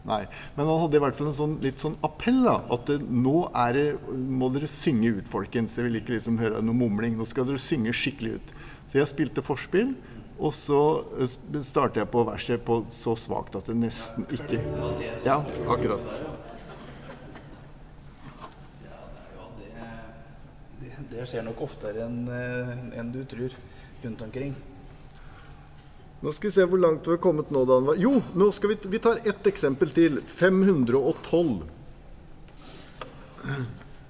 Nei. 0.07 0.23
Men 0.55 0.67
han 0.67 0.81
hadde 0.83 0.97
i 0.97 1.01
hvert 1.03 1.17
fall 1.17 1.29
en 1.31 1.37
sånn, 1.37 1.55
litt 1.63 1.81
sånn 1.81 1.97
appell. 2.05 2.41
da, 2.45 2.59
At 2.75 2.87
det, 2.89 2.99
nå 3.07 3.47
det, 3.75 3.87
må 4.11 4.51
dere 4.53 4.69
synge 4.71 5.15
ut, 5.19 5.31
folkens. 5.31 5.77
Jeg 5.77 5.87
vil 5.87 5.99
ikke 6.01 6.17
liksom 6.17 6.39
høre 6.41 6.61
noe 6.65 6.77
mumling. 6.77 7.17
Nå 7.17 7.27
skal 7.29 7.47
dere 7.47 7.61
synge 7.61 7.95
skikkelig 7.95 8.37
ut. 8.39 8.53
Så 8.89 8.99
jeg 8.99 9.11
spilte 9.11 9.45
forspill. 9.45 9.93
Og 10.39 10.53
så 10.55 10.81
eh, 11.19 11.61
starter 11.65 12.03
jeg 12.03 12.11
på 12.13 12.23
verset 12.27 12.63
på 12.65 12.79
så 12.89 13.15
svakt 13.19 13.57
at 13.59 13.67
det 13.67 13.75
nesten 13.79 14.27
ikke 14.31 14.61
Ja, 15.25 15.41
akkurat. 15.67 16.21
Det, 19.59 19.73
det, 20.79 20.95
det 21.11 21.27
skjer 21.27 21.43
nok 21.47 21.63
oftere 21.67 22.07
enn 22.07 22.23
en 22.29 23.11
du 23.13 23.21
tror 23.27 23.55
rundt 24.03 24.21
omkring. 24.23 24.55
Nå 26.19 26.31
skal 26.35 26.49
vi 26.49 26.55
se 26.55 26.65
hvor 26.67 26.81
langt 26.81 27.07
vi 27.07 27.15
har 27.15 27.21
kommet 27.23 27.51
nå. 27.51 27.63
Da. 27.67 27.95
Jo, 27.99 28.17
nå 28.35 28.49
skal 28.51 28.73
vi, 28.73 28.79
vi 28.91 28.99
tar 28.99 29.21
ett 29.23 29.45
eksempel 29.47 29.91
til. 29.95 30.19
512. 30.35 31.61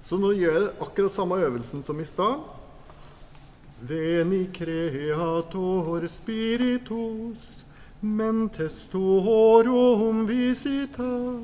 Så 0.09 0.17
nå 0.17 0.32
gjør 0.34 0.55
jeg 0.57 0.71
akkurat 0.82 1.13
samme 1.13 1.38
øvelsen 1.45 1.86
som 1.86 1.99
i 2.01 2.07
stad. 2.09 2.41
Veni 3.82 4.47
creator 4.51 6.07
spiritus, 6.07 7.63
mentes 8.01 8.88
tuorum 8.91 10.25
visita, 10.25 11.39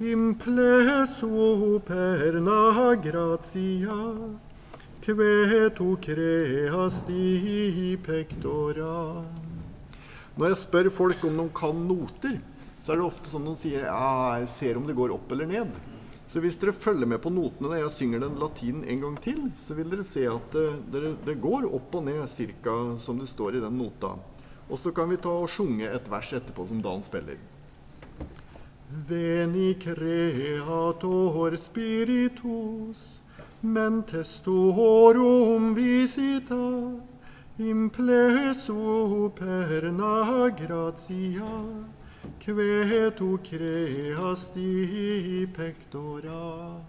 impleso 0.00 1.80
perna 1.86 2.96
gratia, 2.96 4.36
que 5.00 5.70
tu 5.70 5.96
creasti 6.00 7.96
pectora. 8.02 9.22
Når 10.36 10.48
jeg 10.48 10.56
spør 10.58 10.90
folk 10.90 11.24
om 11.24 11.36
de 11.36 11.48
kan 11.54 11.86
noter, 11.86 12.40
så 12.80 12.92
er 12.92 12.96
det 12.96 13.06
ofte 13.06 13.30
sånn 13.30 13.46
de 13.46 13.54
sier 13.62 13.86
ja, 13.86 14.38
jeg 14.40 14.48
ser 14.48 14.76
om 14.76 14.86
det 14.86 14.98
går 14.98 15.14
opp 15.14 15.30
eller 15.30 15.46
ned. 15.46 15.91
Så 16.32 16.40
hvis 16.40 16.56
dere 16.56 16.72
følger 16.72 17.04
med 17.04 17.20
på 17.20 17.28
notene 17.28 17.68
når 17.68 17.82
jeg 17.82 17.92
synger 17.92 18.22
den 18.22 18.38
latinen 18.40 18.84
en 18.88 19.00
gang 19.02 19.16
til, 19.20 19.40
så 19.60 19.74
vil 19.76 19.90
dere 19.92 20.04
se 20.08 20.22
at 20.30 20.54
det, 20.56 20.68
dere, 20.94 21.10
det 21.26 21.34
går 21.44 21.66
opp 21.68 21.98
og 21.98 22.06
ned 22.06 22.22
cirka 22.32 22.72
som 23.02 23.18
det 23.20 23.28
står 23.28 23.58
i 23.58 23.60
den 23.60 23.76
nota. 23.76 24.14
Og 24.72 24.80
så 24.80 24.94
kan 24.96 25.10
vi 25.12 25.20
ta 25.20 25.28
og 25.42 25.50
sjunge 25.52 25.90
et 25.92 26.08
vers 26.08 26.32
etterpå 26.32 26.64
som 26.70 26.80
Dan 26.80 27.04
spiller. 27.04 27.36
Veni 29.08 29.74
creator 29.80 31.56
spiritus, 31.60 33.20
mentes 33.60 34.40
tuorum 34.40 35.74
visita, 35.76 36.64
implesu 37.60 39.28
perna 39.36 40.48
gratia, 40.56 41.52
que 42.44 43.12
tu 43.16 43.38
creasti 43.38 44.66
pectora. 45.54 46.82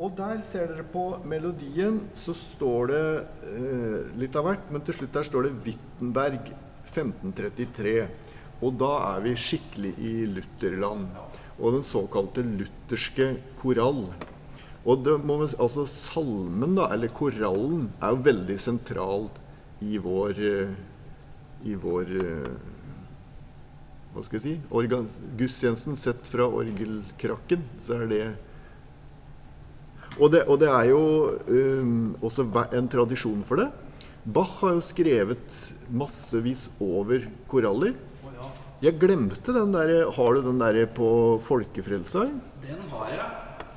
Og 0.00 0.14
der 0.16 0.38
ser 0.40 0.70
dere 0.70 0.86
på 0.88 1.02
melodien, 1.28 1.98
så 2.16 2.32
står 2.32 2.88
det 2.88 3.04
eh, 3.50 3.98
litt 4.22 4.36
av 4.38 4.46
hvert, 4.48 4.70
men 4.72 4.80
til 4.86 4.96
slutt 4.96 5.12
der 5.12 5.26
står 5.28 5.44
det 5.44 5.58
Wittenberg 5.66 6.54
1533. 6.88 7.94
Og 8.64 8.78
da 8.80 8.94
er 9.10 9.20
vi 9.26 9.34
skikkelig 9.36 9.92
i 10.00 10.14
Lutherland. 10.38 11.20
Og 11.60 11.76
den 11.76 11.84
såkalte 11.84 12.40
lutherske 12.46 13.34
korall. 13.60 14.06
Og 14.88 15.04
det 15.04 15.18
må 15.20 15.36
man, 15.42 15.52
altså 15.60 15.84
salmen, 15.84 16.78
da, 16.80 16.88
eller 16.94 17.12
korallen, 17.12 17.90
er 18.00 18.16
jo 18.16 18.24
veldig 18.24 18.56
sentral 18.60 19.28
i 19.84 20.00
vår 20.00 20.44
eh, 20.48 20.76
I 21.68 21.76
vår 21.76 22.12
eh, 22.24 22.52
Hva 24.14 24.22
skal 24.24 24.38
jeg 24.38 24.46
si? 24.46 24.60
Organ, 24.72 25.10
gudstjenesten 25.36 26.00
sett 26.00 26.24
fra 26.28 26.48
orgelkrakken, 26.48 27.68
så 27.84 28.00
er 28.00 28.08
det 28.08 28.24
og 30.18 30.32
det, 30.32 30.42
og 30.50 30.58
det 30.60 30.68
er 30.68 30.88
jo 30.90 31.02
um, 31.46 32.16
også 32.22 32.46
en 32.76 32.88
tradisjon 32.90 33.44
for 33.46 33.62
det. 33.62 33.68
Bach 34.24 34.58
har 34.60 34.74
jo 34.76 34.82
skrevet 34.84 35.58
massevis 35.88 36.70
over 36.80 37.28
koraller. 37.48 37.94
Jeg 38.80 38.96
glemte 38.96 39.52
den 39.52 39.74
der 39.74 40.10
Har 40.16 40.34
du 40.34 40.40
den 40.40 40.60
der 40.60 40.86
på 40.86 41.40
Folkefrelseren? 41.44 42.40
Den 42.64 42.80
har 42.90 43.08
jeg. 43.12 43.30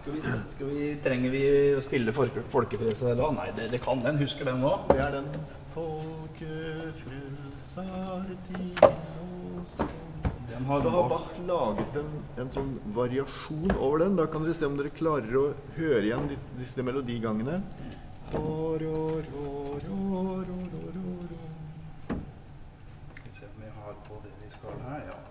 Skal 0.04 0.14
vi, 0.14 0.22
skal 0.52 0.68
vi, 0.68 0.88
trenger 1.04 1.32
vi 1.32 1.42
å 1.78 1.82
spille 1.84 2.12
folke, 2.12 2.42
folkefrelsa 2.52 3.14
da? 3.16 3.30
Nei, 3.32 3.48
det, 3.56 3.70
det 3.72 3.80
kan 3.84 4.04
den. 4.04 4.20
Husker 4.20 4.50
den 4.50 4.60
nå. 4.60 4.74
Det 4.92 5.00
er 5.00 5.16
den 5.16 5.32
Den 8.84 9.13
har 10.68 10.80
Så 10.82 10.90
har 10.90 11.10
Bach. 11.10 11.28
Laget 11.48 11.96
en, 12.00 12.12
en 12.38 12.50
sånn 12.54 12.72
variasjon 12.96 13.74
over 13.78 14.04
den. 14.06 14.16
Da 14.20 14.28
kan 14.32 14.46
dere 14.46 14.56
se 14.58 14.70
om 14.70 14.78
dere 14.80 14.94
klarer 14.94 15.36
å 15.40 15.46
høre 15.78 16.06
igjen 16.06 16.30
disse, 16.32 16.56
disse 16.60 16.86
melodigangene. 16.86 17.62
Skal 18.30 18.80
vi 23.26 23.36
se 23.38 23.46
om 23.50 23.62
vi 23.62 23.70
har 23.82 23.94
på 24.08 24.24
det 24.24 24.34
vi 24.42 24.50
skal 24.58 24.82
her. 24.88 25.06
Ja. 25.12 25.23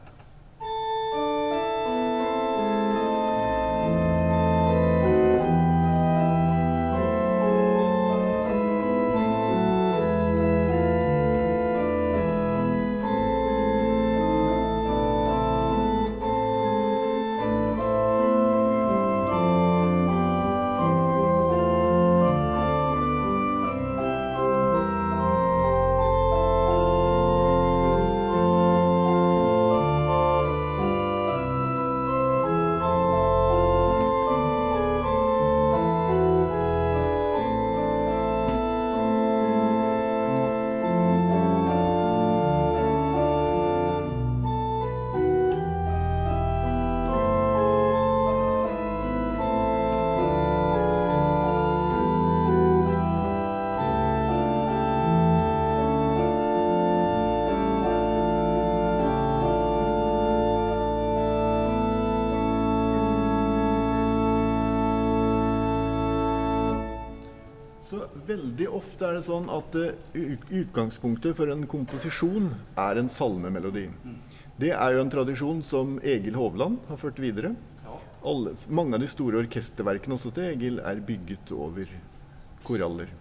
Så 67.93 68.07
veldig 68.25 68.71
ofte 68.73 69.05
er 69.05 69.19
det 69.19 69.25
sånn 69.27 69.51
at 69.53 69.75
eh, 69.77 70.37
utgangspunktet 70.63 71.37
for 71.37 71.53
en 71.53 71.67
komposisjon 71.69 72.47
er 72.81 73.01
en 73.03 73.11
salmemelodi. 73.13 73.83
Det 74.57 74.71
er 74.73 74.95
jo 74.95 75.03
en 75.03 75.13
tradisjon 75.13 75.61
som 75.67 75.99
Egil 76.01 76.39
Hovland 76.41 76.79
har 76.89 77.01
ført 77.03 77.21
videre. 77.21 77.51
Ja. 77.85 77.99
Alle, 78.33 78.55
mange 78.73 78.97
av 78.97 79.05
de 79.05 79.11
store 79.13 79.43
orkesterverkene 79.43 80.17
også 80.17 80.33
til 80.33 80.49
Egil 80.55 80.81
er 80.81 81.05
bygget 81.05 81.53
over 81.53 81.93
koraller. 82.65 83.13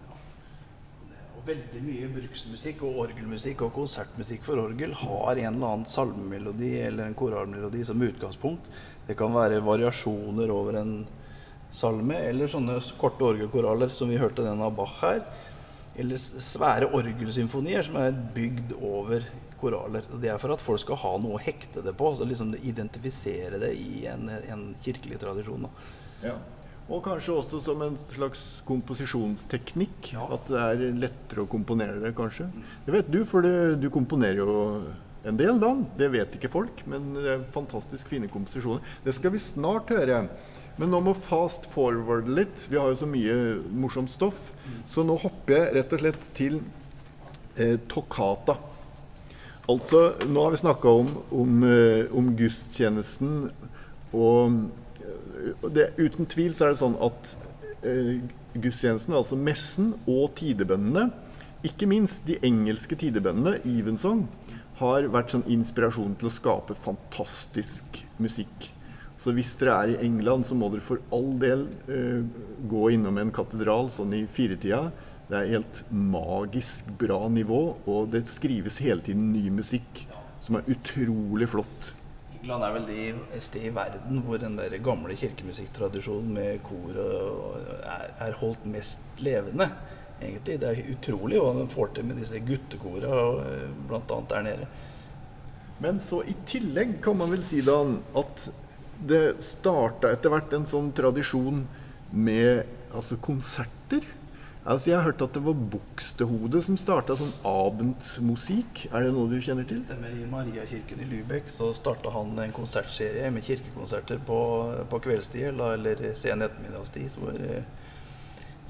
Og 1.36 1.44
veldig 1.52 1.84
mye 1.84 2.08
bruksmusikk 2.16 2.86
og 2.88 3.04
orgelmusikk 3.10 3.66
og 3.68 3.74
konsertmusikk 3.76 4.46
for 4.48 4.62
orgel 4.62 4.96
har 5.02 5.34
en 5.34 5.50
eller 5.50 5.74
annen 5.74 5.88
salmemelodi 5.90 6.78
eller 6.86 7.10
en 7.10 7.18
koralmelodi 7.18 7.84
som 7.84 8.08
utgangspunkt. 8.08 8.72
Det 9.04 9.20
kan 9.20 9.36
være 9.36 9.60
variasjoner 9.68 10.54
over 10.54 10.80
en 10.80 11.02
salme, 11.72 12.18
eller 12.30 12.50
sånne 12.50 12.78
korte 13.00 13.26
orgelkoraller 13.32 13.92
som 13.94 14.10
vi 14.12 14.20
hørte 14.20 14.44
den 14.44 14.62
av 14.64 14.74
Bach 14.76 14.98
her. 15.02 15.24
Eller 15.98 16.20
svære 16.20 16.88
orgelsymfonier 16.96 17.84
som 17.84 17.98
er 18.00 18.16
bygd 18.34 18.76
over 18.78 19.26
koraller. 19.60 20.06
Det 20.20 20.30
er 20.32 20.40
for 20.42 20.54
at 20.54 20.62
folk 20.62 20.82
skal 20.82 20.98
ha 21.02 21.12
noe 21.22 21.36
å 21.38 21.42
hekte 21.42 21.84
det 21.84 21.94
på, 21.98 22.14
så 22.16 22.26
liksom 22.28 22.54
identifisere 22.58 23.60
det 23.62 23.74
i 23.78 24.06
en, 24.10 24.28
en 24.30 24.66
kirkelig 24.84 25.20
tradisjon. 25.22 25.68
Ja. 26.24 26.34
Og 26.92 27.00
kanskje 27.04 27.36
også 27.38 27.60
som 27.62 27.82
en 27.84 27.96
slags 28.10 28.42
komposisjonsteknikk. 28.68 30.12
Ja. 30.16 30.26
At 30.34 30.50
det 30.50 30.64
er 30.64 30.98
lettere 31.04 31.44
å 31.44 31.50
komponere 31.50 32.00
det, 32.02 32.14
kanskje. 32.18 32.48
Det 32.86 32.96
vet 32.96 33.12
du, 33.12 33.22
for 33.28 33.46
det, 33.46 33.78
du 33.82 33.88
komponerer 33.92 34.42
jo 34.42 34.56
en 35.28 35.38
del, 35.38 35.60
da. 35.62 35.76
Det 35.98 36.10
vet 36.12 36.34
ikke 36.36 36.50
folk, 36.52 36.82
men 36.90 37.12
det 37.14 37.36
er 37.36 37.46
fantastisk 37.54 38.10
fine 38.10 38.30
komposisjoner. 38.32 38.82
Det 39.04 39.14
skal 39.14 39.34
vi 39.36 39.42
snart 39.42 39.92
høre. 39.94 40.24
Men 40.80 40.92
nå 40.92 41.02
må 41.04 41.14
fast 41.16 41.66
forward 41.72 42.30
litt. 42.32 42.66
Vi 42.70 42.78
har 42.80 42.92
jo 42.92 43.00
så 43.02 43.08
mye 43.08 43.36
morsomt 43.76 44.12
stoff. 44.12 44.50
Så 44.88 45.04
nå 45.06 45.18
hopper 45.20 45.58
jeg 45.58 45.74
rett 45.76 45.96
og 45.96 46.04
slett 46.04 46.28
til 46.36 46.60
eh, 47.56 47.76
toccata. 47.92 48.56
Altså, 49.70 50.14
nå 50.26 50.42
har 50.42 50.54
vi 50.54 50.62
snakka 50.62 50.94
om, 51.02 51.10
om, 51.30 51.58
eh, 51.68 52.08
om 52.18 52.32
gudstjenesten, 52.36 53.44
og 54.12 54.56
det, 55.74 55.92
uten 55.98 56.26
tvil 56.26 56.54
så 56.54 56.66
er 56.66 56.74
det 56.74 56.80
sånn 56.82 56.96
at 57.02 57.30
eh, 57.86 58.16
gudstjenesten, 58.54 59.14
altså 59.16 59.38
messen 59.38 59.92
og 60.10 60.34
tidebønnene, 60.40 61.08
ikke 61.66 61.86
minst 61.86 62.26
de 62.26 62.40
engelske 62.42 62.98
tidebønnene, 62.98 63.60
Evensong, 63.68 64.26
har 64.80 65.06
vært 65.14 65.34
sånn 65.34 65.46
inspirasjon 65.52 66.16
til 66.18 66.28
å 66.28 66.34
skape 66.34 66.74
fantastisk 66.82 68.02
musikk. 68.22 68.72
Så 69.22 69.30
hvis 69.36 69.54
dere 69.60 69.78
er 69.78 69.92
i 69.92 70.00
England, 70.08 70.48
så 70.48 70.56
må 70.58 70.66
dere 70.72 70.82
for 70.82 71.02
all 71.14 71.36
del 71.38 71.68
eh, 71.86 72.24
gå 72.68 72.88
innom 72.96 73.20
en 73.22 73.30
katedral 73.34 73.90
sånn 73.94 74.16
i 74.18 74.24
firetida. 74.26 74.88
Det 75.28 75.38
er 75.38 75.52
helt 75.54 75.82
magisk 75.94 76.90
bra 76.98 77.20
nivå, 77.30 77.60
og 77.86 78.10
det 78.12 78.26
skrives 78.28 78.80
hele 78.82 79.04
tiden 79.06 79.30
ny 79.32 79.46
musikk 79.54 80.02
som 80.42 80.58
er 80.58 80.66
utrolig 80.74 81.46
flott. 81.52 81.92
England 82.40 82.66
er 82.66 82.74
vel 82.74 82.88
det 82.88 83.42
sted 83.46 83.68
i 83.68 83.74
verden 83.74 84.24
hvor 84.26 84.40
den 84.42 84.56
der 84.58 84.74
gamle 84.82 85.14
kirkemusikktradisjonen 85.14 86.32
med 86.34 86.64
kor 86.66 86.98
er, 86.98 88.08
er 88.18 88.38
holdt 88.40 88.64
mest 88.66 89.22
levende. 89.22 89.68
Egentlig. 90.18 90.58
Det 90.62 90.68
er 90.68 90.90
utrolig 90.96 91.38
hva 91.38 91.52
de 91.60 91.68
får 91.70 91.94
til 91.94 92.08
med 92.08 92.18
disse 92.18 92.42
guttekora, 92.42 93.12
bl.a. 93.12 93.70
blant 93.90 94.16
annet 94.16 94.34
der 94.34 94.44
nede. 94.48 94.68
Men 95.82 96.02
så 96.02 96.20
i 96.26 96.34
tillegg 96.46 96.98
kan 97.02 97.18
man 97.18 97.30
vel 97.32 97.42
si 97.46 97.62
da 97.66 97.78
at 98.18 98.44
det 99.08 99.22
starta 99.42 100.12
etter 100.14 100.32
hvert 100.32 100.52
en 100.56 100.66
sånn 100.68 100.90
tradisjon 100.96 101.64
med 102.12 102.66
altså 102.92 103.18
konserter. 103.22 104.04
Altså 104.62 104.92
Jeg 104.92 104.98
har 105.00 105.08
hørt 105.08 105.22
at 105.24 105.34
det 105.34 105.42
var 105.42 105.62
bukstehodet 105.72 106.60
som 106.62 106.76
starta 106.78 107.16
sånn 107.18 107.32
abendmusikk. 107.48 108.84
Er 108.92 109.08
det 109.08 109.14
noe 109.16 109.26
du 109.30 109.40
kjenner 109.42 109.66
til? 109.66 109.80
Stemmer. 109.88 110.12
I 110.14 110.28
Mariakirken 110.30 111.02
i 111.02 111.08
Lübeck 111.10 111.50
så 111.50 111.72
starta 111.74 112.12
han 112.14 112.36
en 112.38 112.54
konsertserie 112.54 113.30
med 113.34 113.42
kirkekonserter 113.46 114.22
på, 114.26 114.38
på 114.90 115.02
kveldstid 115.02 115.50
eller, 115.50 116.06
sen 116.18 116.46
ettermiddagstid. 116.46 117.18
Eh, 117.32 117.66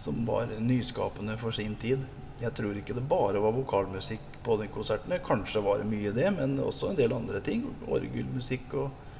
som 0.02 0.24
var 0.26 0.48
nyskapende 0.58 1.36
for 1.38 1.52
sin 1.54 1.76
tid. 1.76 2.08
Jeg 2.40 2.56
tror 2.56 2.78
ikke 2.78 2.96
det 2.96 3.04
bare 3.06 3.42
var 3.44 3.52
vokalmusikk 3.54 4.40
på 4.42 4.56
de 4.58 4.72
konsertene. 4.72 5.20
Kanskje 5.22 5.60
var 5.62 5.78
det 5.78 5.90
mye 5.92 6.10
det, 6.16 6.26
men 6.34 6.56
også 6.58 6.90
en 6.90 6.98
del 6.98 7.12
andre 7.14 7.44
ting. 7.44 7.68
Orgelmusikk 7.86 8.74
og 8.80 9.11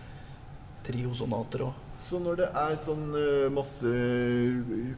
triosonater 0.87 1.66
òg. 1.68 1.80
Så 2.03 2.18
når 2.18 2.41
det 2.41 2.49
er 2.59 2.72
sånn 2.83 3.12
eh, 3.14 3.49
masse 3.55 3.91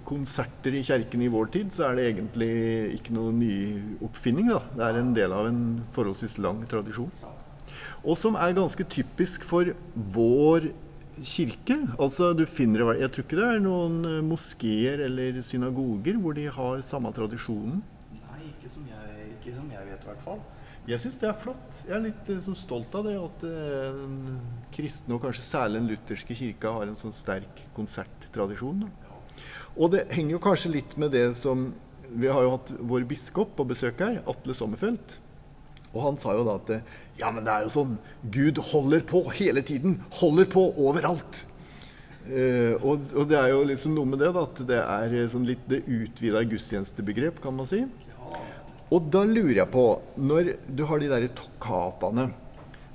konserter 0.08 0.78
i 0.78 0.84
kjerken 0.86 1.24
i 1.24 1.28
vår 1.32 1.50
tid, 1.52 1.74
så 1.74 1.90
er 1.90 1.98
det 1.98 2.06
egentlig 2.14 2.52
ikke 2.96 3.12
noe 3.16 3.34
nyoppfinning. 3.36 4.48
da. 4.54 4.62
Det 4.72 4.86
er 4.86 5.00
en 5.02 5.12
del 5.16 5.34
av 5.36 5.50
en 5.50 5.60
forholdsvis 5.92 6.38
lang 6.40 6.64
tradisjon. 6.70 7.12
Og 8.04 8.16
som 8.20 8.36
er 8.40 8.56
ganske 8.56 8.84
typisk 8.88 9.44
for 9.48 9.68
vår 9.94 10.70
kirke. 11.22 11.76
Altså 12.00 12.32
du 12.36 12.44
finner 12.46 12.82
det, 12.82 13.00
Jeg 13.00 13.12
tror 13.12 13.24
ikke 13.24 13.38
det 13.38 13.50
er 13.52 13.62
noen 13.62 14.00
eh, 14.08 14.24
moskeer 14.24 15.04
eller 15.04 15.40
synagoger 15.44 16.16
hvor 16.20 16.34
de 16.34 16.48
har 16.48 16.80
samme 16.80 17.12
tradisjonen. 17.12 17.82
Nei, 18.16 18.40
ikke 18.48 18.72
som 18.72 18.88
jeg, 18.88 19.30
ikke 19.36 19.56
som 19.56 19.70
jeg 19.70 19.92
vet, 19.92 20.00
i 20.00 20.10
hvert 20.10 20.24
fall. 20.24 20.40
Jeg 20.84 21.00
syns 21.00 21.16
det 21.16 21.30
er 21.30 21.38
flott. 21.40 21.78
Jeg 21.86 21.94
er 21.96 22.02
litt 22.04 22.28
eh, 22.28 22.42
sånn 22.44 22.58
stolt 22.58 22.92
av 22.98 23.06
det 23.08 23.14
at 23.16 23.44
eh, 23.48 23.86
den 23.96 24.36
kristne, 24.74 25.16
og 25.16 25.22
kanskje 25.24 25.46
særlig 25.46 25.80
den 25.80 25.90
lutherske 25.94 26.36
kirka, 26.36 26.74
har 26.76 26.90
en 26.90 26.98
sånn 27.00 27.14
sterk 27.16 27.62
konserttradisjon. 27.76 28.84
Da. 28.84 29.14
Og 29.80 29.94
det 29.94 30.04
henger 30.12 30.36
jo 30.36 30.42
kanskje 30.44 30.74
litt 30.76 30.96
med 31.00 31.14
det 31.16 31.26
som 31.40 31.72
Vi 32.14 32.28
har 32.28 32.44
jo 32.44 32.50
hatt 32.52 32.68
vår 32.84 33.06
biskop 33.08 33.56
på 33.56 33.64
besøk 33.66 34.02
her, 34.04 34.20
Atle 34.28 34.54
Sommerfelt. 34.54 35.16
Og 35.94 36.02
han 36.04 36.18
sa 36.20 36.34
jo 36.36 36.44
da 36.46 36.58
at 36.60 36.70
eh, 36.76 36.92
ja, 37.18 37.30
men 37.32 37.46
det 37.46 37.54
er 37.54 37.64
jo 37.64 37.72
sånn 37.72 37.96
Gud 38.34 38.60
holder 38.70 39.02
på 39.08 39.24
hele 39.38 39.64
tiden. 39.66 39.96
Holder 40.20 40.46
på 40.52 40.66
overalt. 40.84 41.46
Eh, 42.28 42.76
og, 42.80 43.08
og 43.16 43.28
det 43.30 43.40
er 43.40 43.50
jo 43.54 43.64
liksom 43.68 43.96
noe 43.96 44.08
med 44.12 44.20
det 44.20 44.30
da, 44.36 44.44
at 44.44 44.62
det 44.68 44.80
er 44.80 45.16
eh, 45.16 45.28
sånn 45.32 45.48
litt 45.48 45.64
det 45.70 45.82
utvida 45.88 46.44
gudstjenestebegrep, 46.48 47.40
kan 47.42 47.56
man 47.56 47.68
si. 47.72 47.86
Og 48.92 49.10
da 49.12 49.24
lurer 49.24 49.62
jeg 49.62 49.70
på, 49.72 49.84
når 50.20 50.54
du 50.68 50.84
har 50.88 51.00
de 51.00 51.10
derre 51.12 51.30
tokkataene 51.36 52.26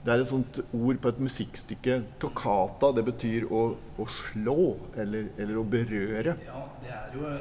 Det 0.05 0.13
er 0.13 0.21
et 0.21 0.29
sånt 0.29 0.59
ord 0.71 0.99
på 1.01 1.11
et 1.11 1.17
musikkstykke. 1.19 1.95
Tokkata, 2.21 2.91
det 2.95 3.03
betyr 3.09 3.49
å, 3.51 3.63
å 3.75 4.05
slå 4.07 4.55
eller, 4.95 5.27
eller, 5.35 5.57
å 5.59 5.65
berøre. 5.67 6.37
Ja, 6.45 6.61
det 6.83 6.93
er 6.95 7.17
jo 7.17 7.33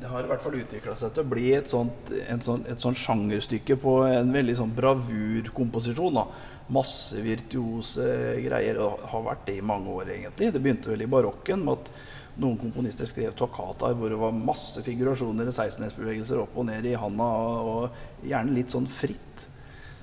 Det 0.00 0.10
har 0.10 0.26
i 0.26 0.30
hvert 0.32 0.42
fall 0.42 0.58
utvikla 0.58 0.96
seg 0.98 1.14
til 1.14 1.22
å 1.26 1.30
bli 1.30 1.46
et 1.54 1.70
sånt, 1.70 2.10
sånt, 2.42 2.66
et 2.66 2.82
sånt 2.82 2.98
sjangerstykke 2.98 3.78
på 3.80 4.00
en 4.08 4.32
veldig 4.34 4.56
sånn 4.58 4.74
bravurkomposisjon. 4.76 6.18
da. 6.18 6.26
Masse 6.74 7.22
virtuose 7.22 8.08
greier. 8.42 8.80
Og 8.82 9.06
har 9.12 9.26
vært 9.30 9.46
det 9.46 9.60
i 9.60 9.66
mange 9.72 9.92
år, 10.00 10.14
egentlig. 10.16 10.50
Det 10.50 10.64
begynte 10.64 10.90
vel 10.90 11.06
i 11.06 11.12
barokken 11.14 11.62
med 11.68 11.78
at 11.78 11.92
noen 12.40 12.58
komponister 12.60 13.08
skrev 13.08 13.34
tokkataer 13.38 13.96
hvor 13.98 14.12
det 14.12 14.20
var 14.20 14.36
masse 14.36 14.82
figurasjoner 14.86 15.50
i 15.50 15.54
16-hetsbevegelser 15.54 16.42
opp 16.42 16.56
og 16.60 16.68
ned 16.70 16.86
i 16.86 16.96
handa, 16.98 17.26
og 17.26 18.26
gjerne 18.26 18.56
litt 18.56 18.74
sånn 18.74 18.88
fritt. 18.90 19.46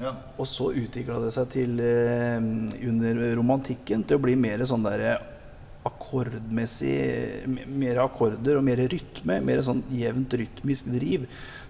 Ja. 0.01 0.13
Og 0.37 0.45
så 0.49 0.69
utvikla 0.77 1.21
det 1.23 1.31
seg 1.33 1.49
til 1.55 1.79
eh, 1.81 2.37
under 2.89 3.23
romantikken 3.39 4.05
til 4.05 4.19
å 4.19 4.23
bli 4.27 4.35
mer 4.37 4.61
sånn 4.69 4.85
derre 4.85 5.15
akkordmessig 5.87 7.47
Mer 7.47 8.01
akkorder 8.03 8.59
og 8.59 8.65
mer 8.67 8.81
rytme. 8.91 9.39
Mer 9.45 9.63
sånn 9.65 9.81
jevnt 9.93 10.35
rytmisk 10.37 10.91
driv. 10.93 11.25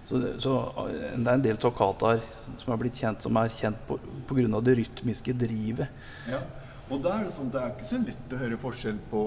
Så, 0.08 0.20
så 0.42 0.54
eh, 0.88 1.16
det 1.16 1.24
er 1.24 1.34
en 1.34 1.44
del 1.44 1.60
tokkataer 1.60 2.20
som 2.60 2.74
er 2.74 2.80
blitt 2.82 3.00
kjent 3.00 3.24
som 3.24 3.38
er 3.40 3.52
kjent 3.52 3.80
på 3.88 3.98
pga. 4.28 4.60
det 4.64 4.78
rytmiske 4.82 5.36
drivet. 5.38 5.88
Ja. 6.28 6.42
Og 6.88 7.02
da 7.04 7.18
er 7.18 7.26
det 7.26 7.34
sånn, 7.36 7.50
det 7.52 7.60
er 7.60 7.74
ikke 7.74 7.88
så 7.88 7.98
lett 8.00 8.32
å 8.32 8.40
høre 8.40 8.60
forskjell 8.60 9.00
på, 9.10 9.22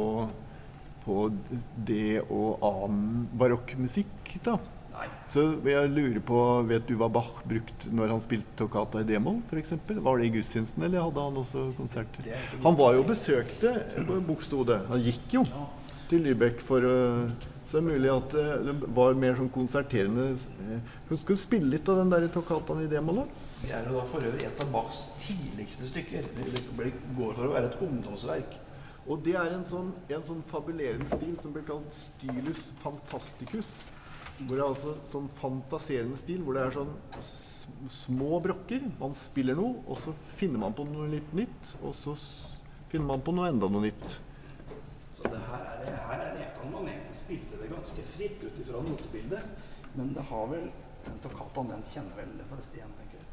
på 1.05 1.29
det 1.87 2.21
og 2.27 2.61
annen 2.67 3.25
barokkmusikk, 3.39 4.37
da. 4.45 4.57
Nei. 4.91 5.07
Så 5.25 5.43
jeg 5.65 5.91
lurer 5.93 6.19
på, 6.25 6.39
Vet 6.69 6.89
du 6.89 6.97
hva 6.99 7.07
Bach 7.11 7.39
brukte 7.47 7.89
når 7.95 8.11
han 8.15 8.23
spilte 8.23 8.57
toccata 8.59 9.01
i 9.01 9.07
d-moll, 9.07 9.39
f.eks.? 9.49 9.71
Var 9.87 10.19
det 10.19 10.27
i 10.27 10.33
gudstjenesten, 10.35 10.83
eller 10.85 11.05
hadde 11.07 11.23
han 11.27 11.39
også 11.41 11.69
konserter? 11.77 12.27
Er 12.27 12.43
ikke 12.43 12.61
Han 12.65 12.77
var 12.77 12.97
jo 12.97 13.05
besøkte 13.07 13.71
det. 14.67 14.81
Han 14.91 15.05
gikk 15.07 15.39
jo 15.39 15.45
til 16.11 16.27
Lübeck 16.27 16.59
for 16.65 16.83
å 16.83 16.95
Så 17.63 17.79
det 17.79 17.81
er 17.81 17.85
mulig 17.87 18.09
at 18.11 18.33
eh, 18.35 18.63
det 18.67 18.89
var 18.97 19.13
mer 19.15 19.37
sånn 19.37 19.51
konserterende 19.53 20.25
Hun 21.07 21.19
skulle 21.21 21.39
spille 21.39 21.69
litt 21.71 21.87
av 21.87 22.01
den 22.01 22.11
der 22.11 22.25
toccataen 22.33 22.83
i 22.83 22.89
d-moll, 22.91 23.21
da? 23.21 23.45
Det 23.61 23.71
er 23.77 23.87
jo 23.87 23.95
da 23.95 24.03
for 24.11 24.27
øvrig 24.27 24.43
et 24.49 24.65
av 24.65 24.73
Bachs 24.73 25.05
tidligste 25.23 25.87
stykker. 25.87 26.27
Det 26.35 26.49
det 26.51 26.91
går 27.15 27.31
for 27.37 27.47
å 27.47 27.53
være 27.55 27.71
et 27.71 27.79
ungdomsverk. 27.87 28.59
Og 29.09 29.23
det 29.25 29.33
er 29.37 29.55
en 29.55 29.63
sånn, 29.65 29.89
en 30.13 30.23
sånn 30.25 30.43
fabulerende 30.49 31.09
stil 31.15 31.33
som 31.41 31.53
blir 31.55 31.65
kalt 31.65 31.95
stylus 31.95 32.67
fantasticus. 32.83 33.71
Hvor 34.41 34.55
det 34.55 34.61
er 34.61 34.67
altså 34.67 34.93
sånn 35.09 35.29
fantaserende 35.39 36.17
stil, 36.19 36.41
hvor 36.45 36.57
det 36.57 36.63
er 36.65 36.75
sånn 36.75 36.93
små 37.91 38.39
brokker. 38.43 38.81
Man 38.99 39.15
spiller 39.17 39.55
noe, 39.57 39.81
og 39.87 39.97
så 40.01 40.13
finner 40.37 40.59
man 40.65 40.75
på 40.77 40.85
noe 40.89 41.07
litt 41.11 41.33
nytt. 41.37 41.75
Og 41.81 41.93
så 41.97 42.13
finner 42.91 43.07
man 43.13 43.25
på 43.25 43.33
noe 43.35 43.49
enda 43.51 43.69
noe 43.71 43.83
nytt. 43.87 44.05
Så 45.17 45.21
det 45.25 45.41
her, 45.49 45.65
er, 45.81 45.97
her 46.05 46.19
er 46.27 46.31
det, 46.37 46.45
kan 46.59 46.69
man 46.73 46.85
egentlig 46.89 47.17
spille 47.19 47.55
det 47.61 47.73
ganske 47.73 48.01
fritt 48.13 48.39
ut 48.45 48.55
ifra 48.63 48.77
notebildet. 48.85 49.43
Men 49.97 50.07
det 50.15 50.23
har 50.29 50.45
vel 50.53 50.65
den 51.07 51.17
toccataen, 51.25 51.73
den 51.73 51.83
kjenner 51.91 52.15
vel 52.21 52.31
de 52.37 52.45
fleste 52.53 52.73
igjen, 52.77 52.93
tenker 53.01 53.17
jeg. 53.19 53.27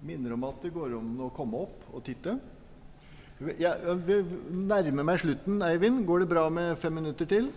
Minner 0.00 0.32
om 0.32 0.46
at 0.48 0.62
det 0.64 0.70
går 0.72 0.94
om 0.96 1.08
å 1.26 1.32
komme 1.36 1.58
opp 1.60 1.90
og 1.92 2.00
titte. 2.06 2.38
Jeg, 3.60 3.96
nærmer 4.48 5.04
meg 5.04 5.20
slutten, 5.20 5.58
Eivind. 5.64 6.06
Går 6.08 6.22
det 6.22 6.28
bra 6.30 6.46
med 6.52 6.78
fem 6.80 6.94
minutter 6.96 7.28
til? 7.28 7.50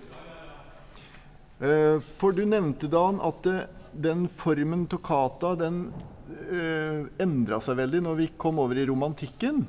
Eh, 1.64 2.04
For 2.20 2.36
du 2.36 2.44
nevnte, 2.44 2.90
Dan, 2.92 3.22
at 3.24 3.40
det, 3.48 3.56
den 3.96 4.26
formen 4.28 4.84
toccata 4.92 5.54
den 5.60 5.86
uh, 5.94 7.08
endra 7.22 7.60
seg 7.64 7.78
veldig 7.80 8.02
når 8.04 8.20
vi 8.20 8.28
kom 8.36 8.60
over 8.60 8.80
i 8.80 8.88
romantikken. 8.90 9.64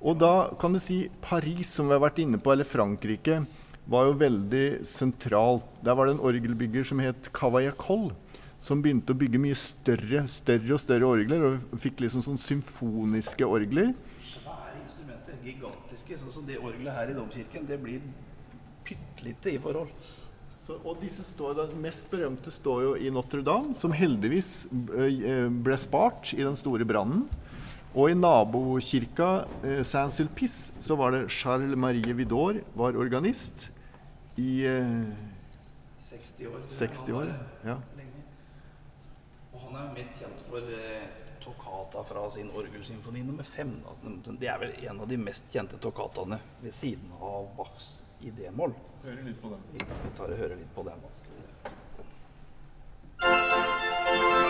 Og 0.00 0.18
da 0.18 0.50
kan 0.58 0.74
du 0.74 0.80
si 0.82 1.04
Paris, 1.22 1.74
som 1.76 1.86
vi 1.86 1.94
har 1.94 2.02
vært 2.02 2.18
inne 2.24 2.40
på, 2.42 2.50
eller 2.50 2.66
Frankrike, 2.66 3.44
var 3.90 4.08
jo 4.08 4.18
veldig 4.18 4.66
sentralt. 4.88 5.66
Der 5.84 5.94
var 5.94 6.08
det 6.08 6.16
en 6.16 6.26
orgelbygger 6.26 6.90
som 6.90 7.02
het 7.04 7.30
Cavaillacol, 7.36 8.08
som 8.60 8.82
begynte 8.84 9.14
å 9.14 9.18
bygge 9.18 9.40
mye 9.40 9.56
større, 9.56 10.26
større 10.28 10.76
og 10.76 10.82
større 10.82 11.08
orgler, 11.08 11.44
og 11.48 11.80
fikk 11.80 12.04
liksom 12.04 12.24
sånn 12.26 12.40
symfoniske 12.40 13.46
orgler. 13.48 13.94
Svære 14.20 14.82
instrumenter, 14.82 15.38
gigantiske. 15.46 16.18
Sånn 16.20 16.34
som 16.34 16.48
det 16.48 16.58
orgelet 16.60 16.96
her 16.98 17.12
i 17.12 17.16
domkirken, 17.16 17.64
det 17.68 17.80
blir 17.80 18.04
pyttelite 18.84 19.54
i 19.54 19.60
forhold. 19.62 19.92
Så, 20.60 20.76
og 20.84 21.00
disse 21.00 21.24
står, 21.24 21.54
da, 21.56 21.64
mest 21.80 22.10
berømte 22.12 22.52
står 22.52 22.82
jo 22.84 22.90
i 23.00 23.08
Notre-Dame, 23.14 23.72
som 23.80 23.94
heldigvis 23.96 24.66
eh, 24.68 25.48
ble 25.48 25.78
spart 25.80 26.34
i 26.36 26.44
den 26.44 26.58
store 26.60 26.84
brannen. 26.84 27.24
Og 27.90 28.12
i 28.12 28.18
nabokirka 28.18 29.30
eh, 29.64 29.80
Saint-Sulpice 29.88 30.76
så 30.84 30.98
var 31.00 31.16
det 31.16 31.30
Charles 31.32 31.72
Marie 31.80 32.12
Vidor 32.14 32.60
var 32.76 32.98
organist 33.00 33.70
i 34.38 34.60
eh, 34.68 35.08
60 36.10 36.52
år. 36.52 36.60
60 36.76 37.18
år. 37.22 37.32
Ja. 37.64 37.80
Han 39.70 39.78
er 39.78 39.92
mest 39.94 40.16
kjent 40.18 40.40
for 40.48 40.72
eh, 40.74 41.02
toccata 41.44 42.02
fra 42.04 42.30
sin 42.34 42.50
orgelsymfoni 42.50 43.22
nummer 43.22 43.46
fem. 43.46 43.76
Det 44.26 44.48
er 44.50 44.58
vel 44.58 44.72
en 44.82 45.00
av 45.04 45.08
de 45.08 45.18
mest 45.20 45.46
kjente 45.54 45.78
toccataene 45.78 46.40
ved 46.60 46.74
siden 46.74 47.14
av 47.22 47.46
Bachs 47.56 48.00
i 48.20 48.34
d-moll. 48.34 48.74
Hører 49.04 49.22
litt 49.30 49.38
på 49.42 49.54
den. 49.54 49.62
Vi 49.70 49.86
tar 50.18 50.34
og 50.34 50.42
hører 50.42 50.58
litt 50.58 50.74
på 50.74 50.82
den. 50.90 50.98
Skal 51.22 51.34
vi 51.38 51.42
se. 54.40 54.49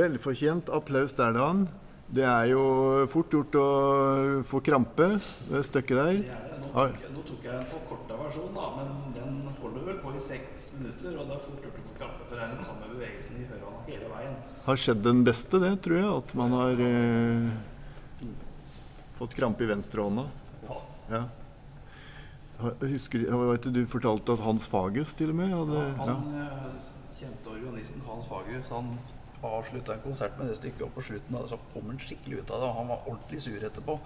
Velfortjent 0.00 0.72
applaus 0.72 1.14
der, 1.18 1.36
Dan. 1.36 1.66
Det 2.10 2.24
er 2.26 2.48
jo 2.50 2.62
fort 3.10 3.30
gjort 3.30 3.54
å 3.60 3.66
få 4.48 4.58
krampe 4.66 5.12
det 5.14 5.60
stykket 5.68 5.98
der. 6.00 6.16
Det 6.18 6.26
det. 6.26 6.48
Nå 6.60 6.70
tok, 6.74 7.04
nå 7.14 7.22
tok 7.28 7.44
jeg 7.46 7.54
en 7.54 7.68
forkorta 7.70 8.16
versjon, 8.18 8.50
da, 8.56 8.66
men 8.78 9.12
den 9.14 9.36
holder 9.60 9.84
vel 9.86 10.00
på 10.02 10.14
i 10.16 10.22
seks 10.24 10.72
minutter. 10.78 11.14
Og 11.14 11.28
det 11.28 11.36
er 11.36 11.44
fort 11.44 11.66
gjort 11.66 11.78
å 11.78 11.84
få 11.84 11.94
krampe, 12.00 12.26
for 12.26 12.34
det 12.34 12.46
er 12.46 12.54
den 12.54 12.64
samme 12.66 12.88
bevegelsen 12.94 13.42
i 13.42 13.46
høra 13.50 13.74
hele 13.86 14.10
veien. 14.10 14.38
Har 14.66 14.80
skjedd 14.82 15.04
den 15.06 15.22
beste, 15.26 15.60
det, 15.62 15.72
tror 15.86 16.00
jeg. 16.00 16.08
At 16.22 16.34
man 16.40 16.56
har 16.58 16.82
eh, 16.86 18.32
fått 19.20 19.36
krampe 19.38 19.66
i 19.66 19.70
venstrehånda. 19.70 20.26
Ja. 20.66 20.80
Ja. 21.10 21.22
Husker, 22.82 23.22
var 23.30 23.56
ikke 23.56 23.72
du 23.72 23.84
fortalte 23.88 24.34
at 24.36 24.42
Hans 24.44 24.66
Fagus 24.68 25.14
til 25.16 25.30
og 25.32 25.38
med 25.38 25.54
hadde 25.54 25.78
ja. 25.80 25.94
Han 26.02 26.34
ja. 26.36 26.50
kjente 27.16 27.54
organisten 27.54 28.02
Hans 28.04 28.26
fagus. 28.28 28.68
han 28.68 28.92
avslutta 29.48 29.94
en 29.94 30.02
konsert 30.04 30.36
med 30.38 30.50
det 30.50 30.56
stykket, 30.58 30.82
og 30.86 30.92
på 30.94 31.04
slutten 31.06 31.36
da, 31.36 31.44
så 31.48 31.58
kom 31.72 31.86
han 31.88 32.00
skikkelig 32.00 32.42
ut 32.42 32.50
av 32.50 32.60
det. 32.60 32.68
og 32.68 32.76
Han 32.80 32.90
var 32.92 33.06
ordentlig 33.06 33.40
sur 33.42 33.64
etterpå. 33.70 33.98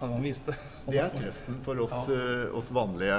Han 0.00 0.16
viste. 0.24 0.54
Det 0.88 0.98
er 0.98 1.10
trøsten 1.12 1.58
for 1.64 1.80
oss, 1.84 2.08
eh, 2.08 2.46
oss 2.56 2.70
vanlige, 2.72 3.16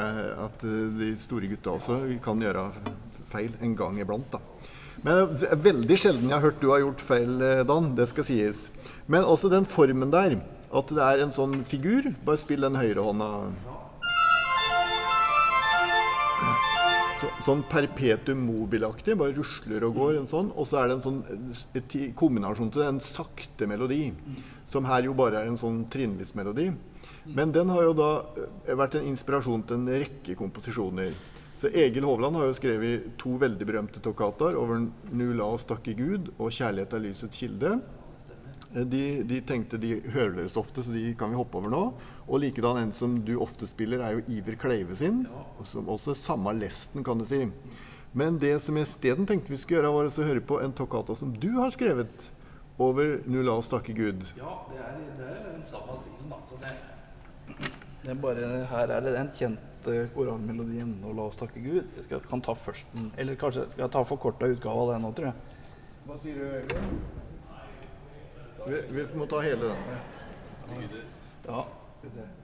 at 0.47 0.63
eh, 0.65 0.85
de 0.97 1.11
store 1.21 1.51
gutta 1.51 1.75
også 1.77 1.99
kan 2.25 2.41
gjøre 2.41 2.71
feil 3.31 3.53
en 3.61 3.75
gang 3.77 3.99
iblant. 4.01 4.31
da. 4.33 4.41
Men 5.05 5.35
det 5.37 5.49
er 5.49 5.61
veldig 5.61 5.97
sjelden 5.97 6.29
jeg 6.29 6.35
har 6.35 6.45
hørt 6.45 6.61
du 6.61 6.69
har 6.71 6.81
gjort 6.83 7.03
feil, 7.05 7.35
eh, 7.41 7.63
Dan. 7.69 7.93
Det 7.95 8.09
skal 8.09 8.25
sies. 8.25 8.69
Men 9.07 9.23
også 9.23 9.49
den 9.49 9.65
formen 9.65 10.13
der. 10.13 10.39
At 10.73 10.87
det 10.87 11.03
er 11.03 11.21
en 11.21 11.33
sånn 11.35 11.61
figur. 11.67 12.13
Bare 12.25 12.39
spill 12.39 12.63
den 12.63 12.79
høyrehånda. 12.79 13.29
Sånn 17.45 17.63
perpetuum 17.69 18.45
mobile-aktig. 18.47 19.17
Bare 19.19 19.35
rusler 19.35 19.83
og 19.87 19.95
går. 19.95 20.15
en 20.19 20.27
sånn. 20.27 20.51
Og 20.55 20.67
så 20.67 20.81
er 20.81 20.87
det 20.87 20.95
en 20.99 21.05
sånn 21.07 21.19
et, 21.75 21.97
kombinasjon 22.15 22.71
til 22.71 22.81
det, 22.81 22.87
en 22.87 22.99
sakte 22.99 23.67
melodi. 23.67 24.13
Som 24.65 24.85
her 24.85 25.03
jo 25.03 25.13
bare 25.13 25.41
er 25.41 25.47
en 25.51 25.57
sånn 25.59 25.85
trinnvis 25.91 26.35
melodi. 26.35 26.71
Men 27.25 27.51
den 27.51 27.69
har 27.69 27.83
jo 27.83 27.93
da 27.93 28.11
eh, 28.67 28.75
vært 28.75 28.95
en 28.97 29.07
inspirasjon 29.11 29.63
til 29.67 29.77
en 29.77 29.87
rekke 30.03 30.35
komposisjoner. 30.39 31.13
Så 31.61 31.69
Egil 31.77 32.07
Hovland 32.07 32.35
har 32.39 32.47
jo 32.47 32.53
skrevet 32.57 33.11
to 33.21 33.35
veldig 33.37 33.65
berømte 33.69 34.01
tokkataer 34.01 34.55
over 34.57 34.79
'Nu 35.11 35.33
la 35.33 35.45
oss 35.45 35.65
takke 35.65 35.93
Gud' 35.93 36.31
og 36.39 36.49
'Kjærlighet 36.49 36.93
er 36.93 36.99
lysets 36.99 37.37
kilde'. 37.37 37.81
Eh, 38.75 38.83
De, 38.83 39.23
de 39.23 39.41
tenkte 39.41 39.77
de 39.77 40.01
hører 40.01 40.35
dere 40.35 40.49
så 40.49 40.61
ofte, 40.63 40.81
så 40.83 40.91
de 40.91 41.13
kan 41.13 41.29
vi 41.29 41.35
hoppe 41.35 41.57
over 41.57 41.69
nå. 41.69 41.93
Og 42.31 42.39
likedan 42.39 42.77
en 42.79 42.93
som 42.95 43.17
du 43.27 43.33
ofte 43.43 43.67
spiller, 43.67 43.99
er 43.99 44.15
jo 44.15 44.21
Iver 44.31 44.55
Kleive 44.55 44.95
sin. 44.95 45.25
Som 45.67 45.89
også 45.91 46.15
samme 46.15 46.53
lesten, 46.55 47.03
kan 47.03 47.19
du 47.19 47.25
si. 47.27 47.43
Men 48.15 48.37
det 48.39 48.53
som 48.63 48.77
jeg 48.79 48.87
isteden 48.87 49.27
tenkte 49.27 49.51
vi 49.51 49.59
skulle 49.59 49.81
gjøre, 49.81 49.91
var 49.91 50.07
å 50.07 50.27
høre 50.29 50.43
på 50.43 50.59
en 50.63 50.73
toccata 50.75 51.15
som 51.15 51.33
du 51.35 51.49
har 51.59 51.71
skrevet 51.75 52.29
over 52.79 53.19
'Nu 53.27 53.43
la 53.43 53.57
oss 53.59 53.67
takke 53.67 53.93
Gud'. 53.93 54.23
Ja, 54.37 54.63
det 54.71 54.79
er, 54.79 54.95
det 55.17 55.27
er 55.27 55.51
den 55.51 55.65
samme 55.65 55.95
stilen, 55.99 56.29
da. 56.29 56.39
Så 56.49 56.55
det, 56.61 56.71
det 58.03 58.11
er 58.11 58.15
bare, 58.15 58.65
her 58.65 58.87
er 58.95 59.01
det 59.01 59.13
den 59.13 59.29
kjente 59.35 60.09
koralmelodien 60.15 60.95
'Nå 61.01 61.13
la 61.15 61.27
oss 61.27 61.35
takke 61.35 61.59
Gud'. 61.59 61.87
Jeg 61.95 62.03
skal, 62.03 62.19
kan 62.19 62.41
ta 62.41 62.53
først 62.53 62.85
den, 62.93 63.11
eller 63.17 63.35
kanskje 63.35 63.67
skal 63.71 63.83
jeg 63.85 63.91
ta 63.91 64.03
forkorta 64.03 64.47
utgave 64.47 64.79
av 64.79 64.93
den 64.93 65.01
nå, 65.01 65.11
tror 65.13 65.25
jeg. 65.25 65.35
Hva 66.07 66.17
sier 66.17 66.35
du, 66.35 66.43
Øyvind? 66.43 66.99
Vi, 68.67 68.81
vi 68.95 69.19
må 69.19 69.25
ta 69.25 69.39
hele 69.39 69.71
den. 69.71 70.89
Ja, 71.47 71.65
skal 72.01 72.11
vi 72.15 72.40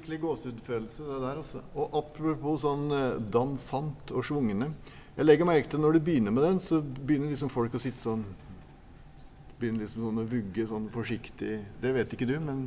Skikkelig 0.00 0.20
gåsehudfølelse, 0.20 1.02
det 1.04 1.16
der. 1.20 1.36
altså. 1.36 1.60
Og 1.76 1.96
apropos 1.98 2.62
sånn 2.62 2.86
eh, 2.96 3.18
dansant 3.20 4.12
og 4.16 4.24
svungne. 4.24 4.70
Jeg 5.12 5.26
legger 5.26 5.44
merke 5.44 5.68
til 5.68 5.82
når 5.82 5.98
du 5.98 6.00
begynner 6.06 6.32
med 6.32 6.46
den, 6.46 6.60
så 6.64 6.78
begynner 6.80 7.34
liksom 7.34 7.50
folk 7.52 7.76
å 7.76 7.80
sitte 7.82 8.00
sånn 8.00 8.22
Begynner 9.60 9.84
liksom 9.84 10.06
sånn 10.06 10.22
å 10.22 10.24
vugge 10.24 10.64
sånn 10.70 10.86
forsiktig. 10.94 11.58
Det 11.82 11.92
vet 11.92 12.14
ikke 12.16 12.30
du, 12.30 12.32
men 12.40 12.62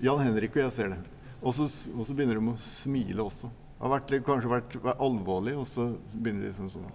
Jan 0.00 0.22
Henrik 0.24 0.56
og 0.56 0.62
jeg 0.62 0.72
ser 0.72 0.88
det. 0.94 1.02
Og 1.42 1.52
så, 1.52 1.68
og 1.92 2.08
så 2.08 2.16
begynner 2.16 2.40
de 2.40 2.54
å 2.54 2.56
smile 2.64 3.28
også. 3.28 3.52
Har 3.82 3.92
vært, 3.98 4.16
kanskje 4.24 4.54
vært, 4.54 4.78
vært 4.86 5.04
alvorlig, 5.04 5.58
og 5.60 5.68
så 5.68 5.90
begynner 6.14 6.46
de 6.46 6.54
liksom 6.54 6.72
sånn 6.72 6.88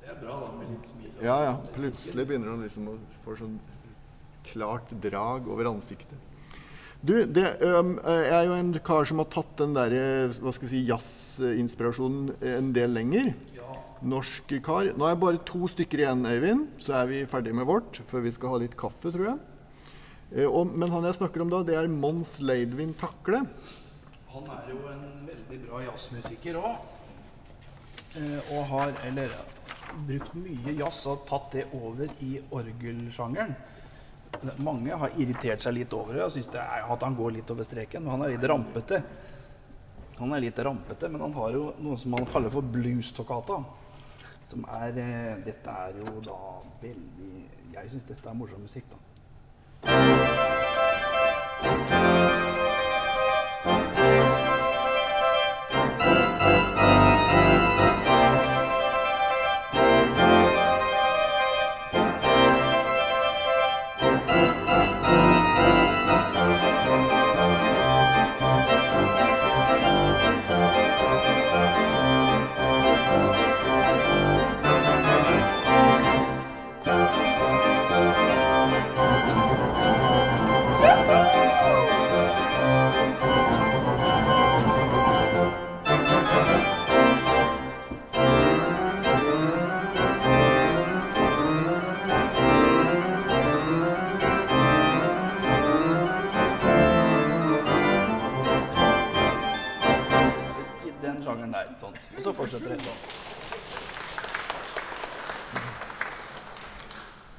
Det 0.00 0.10
er 0.10 0.18
bra, 0.24 0.40
da, 0.42 0.50
med 0.58 0.74
litt 0.74 0.90
smil. 0.90 1.14
Ja, 1.22 1.38
ja. 1.46 1.54
Plutselig 1.78 2.26
begynner 2.26 2.50
han 2.56 2.66
liksom 2.66 2.90
å 2.90 2.98
få 3.22 3.38
sånn 3.44 3.54
klart 4.50 4.90
drag 5.06 5.46
over 5.46 5.70
ansiktet. 5.70 6.31
Du, 7.02 7.16
det 7.26 7.48
um, 7.66 7.96
jeg 8.06 8.34
er 8.36 8.44
jo 8.46 8.54
en 8.54 8.74
kar 8.86 9.08
som 9.10 9.18
har 9.18 9.26
tatt 9.34 9.56
den 9.58 9.72
der, 9.74 9.94
hva 10.38 10.52
skal 10.54 10.68
jeg 10.68 10.70
si, 10.70 10.82
jazzinspirasjonen 10.86 12.28
en 12.46 12.68
del 12.76 12.94
lenger. 12.94 13.32
Ja. 13.56 13.78
Norsk 14.06 14.54
kar. 14.62 14.92
Nå 14.94 15.06
er 15.06 15.16
det 15.16 15.22
bare 15.22 15.40
to 15.46 15.66
stykker 15.70 16.04
igjen, 16.04 16.22
Øyvind, 16.26 16.68
så 16.82 17.00
er 17.00 17.10
vi 17.10 17.24
ferdig 17.30 17.54
med 17.58 17.66
vårt. 17.66 17.98
Før 18.10 18.22
vi 18.22 18.34
skal 18.34 18.54
ha 18.54 18.60
litt 18.62 18.76
kaffe, 18.78 19.10
tror 19.10 19.32
jeg. 19.32 19.40
Eh, 20.32 20.46
og, 20.46 20.70
men 20.70 20.90
han 20.94 21.06
jeg 21.08 21.18
snakker 21.18 21.44
om 21.44 21.50
da, 21.52 21.62
det 21.66 21.76
er 21.78 21.90
Mons 21.90 22.38
Leidvin 22.42 22.94
Takle. 22.98 23.42
Han 24.32 24.48
er 24.54 24.70
jo 24.70 24.80
en 24.90 25.04
veldig 25.26 25.58
bra 25.66 25.82
jazzmusiker 25.88 26.58
òg. 26.62 26.86
Eh, 28.20 28.54
og 28.54 28.64
har 28.70 28.94
eller, 29.08 29.34
brukt 30.06 30.38
mye 30.38 30.78
jazz 30.78 31.02
og 31.10 31.26
tatt 31.28 31.52
det 31.58 31.66
over 31.76 32.08
i 32.24 32.36
orgelsjangeren. 32.46 33.54
Mange 34.64 34.96
har 34.98 35.10
irritert 35.20 35.62
seg 35.62 35.76
litt 35.76 35.92
over 35.94 36.16
det 36.16 36.24
og 36.24 36.32
syns 36.34 36.48
at 36.56 37.04
han 37.04 37.16
går 37.18 37.36
litt 37.36 37.50
over 37.52 37.66
streken. 37.66 38.02
Men 38.02 38.12
han 38.16 38.24
er 38.26 38.34
litt 38.34 38.48
rampete. 38.50 39.02
Han 40.18 40.32
er 40.34 40.40
litt 40.44 40.58
rampete, 40.58 41.08
men 41.10 41.20
han 41.24 41.34
har 41.34 41.50
jo 41.56 41.62
noe 41.82 41.96
som 41.98 42.14
han 42.16 42.26
kaller 42.32 42.50
for 42.52 42.62
blues-toccata. 42.74 43.56
Som 44.50 44.60
er 44.80 44.98
eh, 45.00 45.36
Dette 45.46 45.70
er 45.86 45.90
jo 46.02 46.20
da 46.26 46.38
veldig 46.82 47.30
Jeg 47.72 47.90
syns 47.94 48.08
dette 48.10 48.28
er 48.28 48.36
morsom 48.36 48.62
musikk, 48.66 48.86
da. 48.92 48.98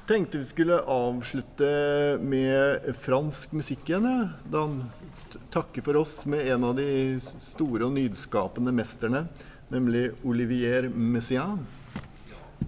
Tenkte 0.04 0.38
vi 0.38 0.44
skulle 0.44 0.80
avslutte 0.80 1.68
med 2.20 2.90
fransk 3.00 3.54
musikk 3.56 3.88
igjen. 3.88 4.04
Ja. 4.04 4.58
han 4.58 4.74
takke 5.54 5.80
for 5.80 5.96
oss 5.96 6.26
med 6.28 6.44
en 6.52 6.66
av 6.68 6.74
de 6.76 7.16
store 7.22 7.86
og 7.86 7.94
nyskapende 7.96 8.74
mesterne, 8.76 9.22
nemlig 9.72 10.10
Olivier 10.28 10.90
Messiaen. 10.92 11.62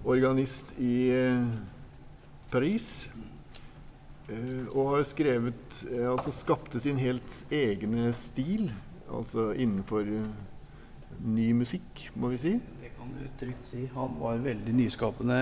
Organist 0.01 0.79
i 0.81 1.11
eh, 1.13 1.45
Paris. 2.49 2.89
Eh, 4.33 4.65
og 4.73 4.95
har 4.95 5.05
skrevet 5.05 5.83
eh, 5.91 6.09
Altså 6.09 6.33
skapte 6.33 6.81
sin 6.81 6.97
helt 6.97 7.53
egne 7.53 8.15
stil, 8.17 8.71
altså 9.13 9.51
innenfor 9.53 10.09
ny 11.21 11.51
musikk, 11.61 12.07
må 12.17 12.33
vi 12.33 12.41
si. 12.47 12.57
Trygt 13.39 13.65
si. 13.65 13.85
Han 13.93 14.19
var 14.19 14.37
veldig 14.41 14.73
nyskapende 14.73 15.37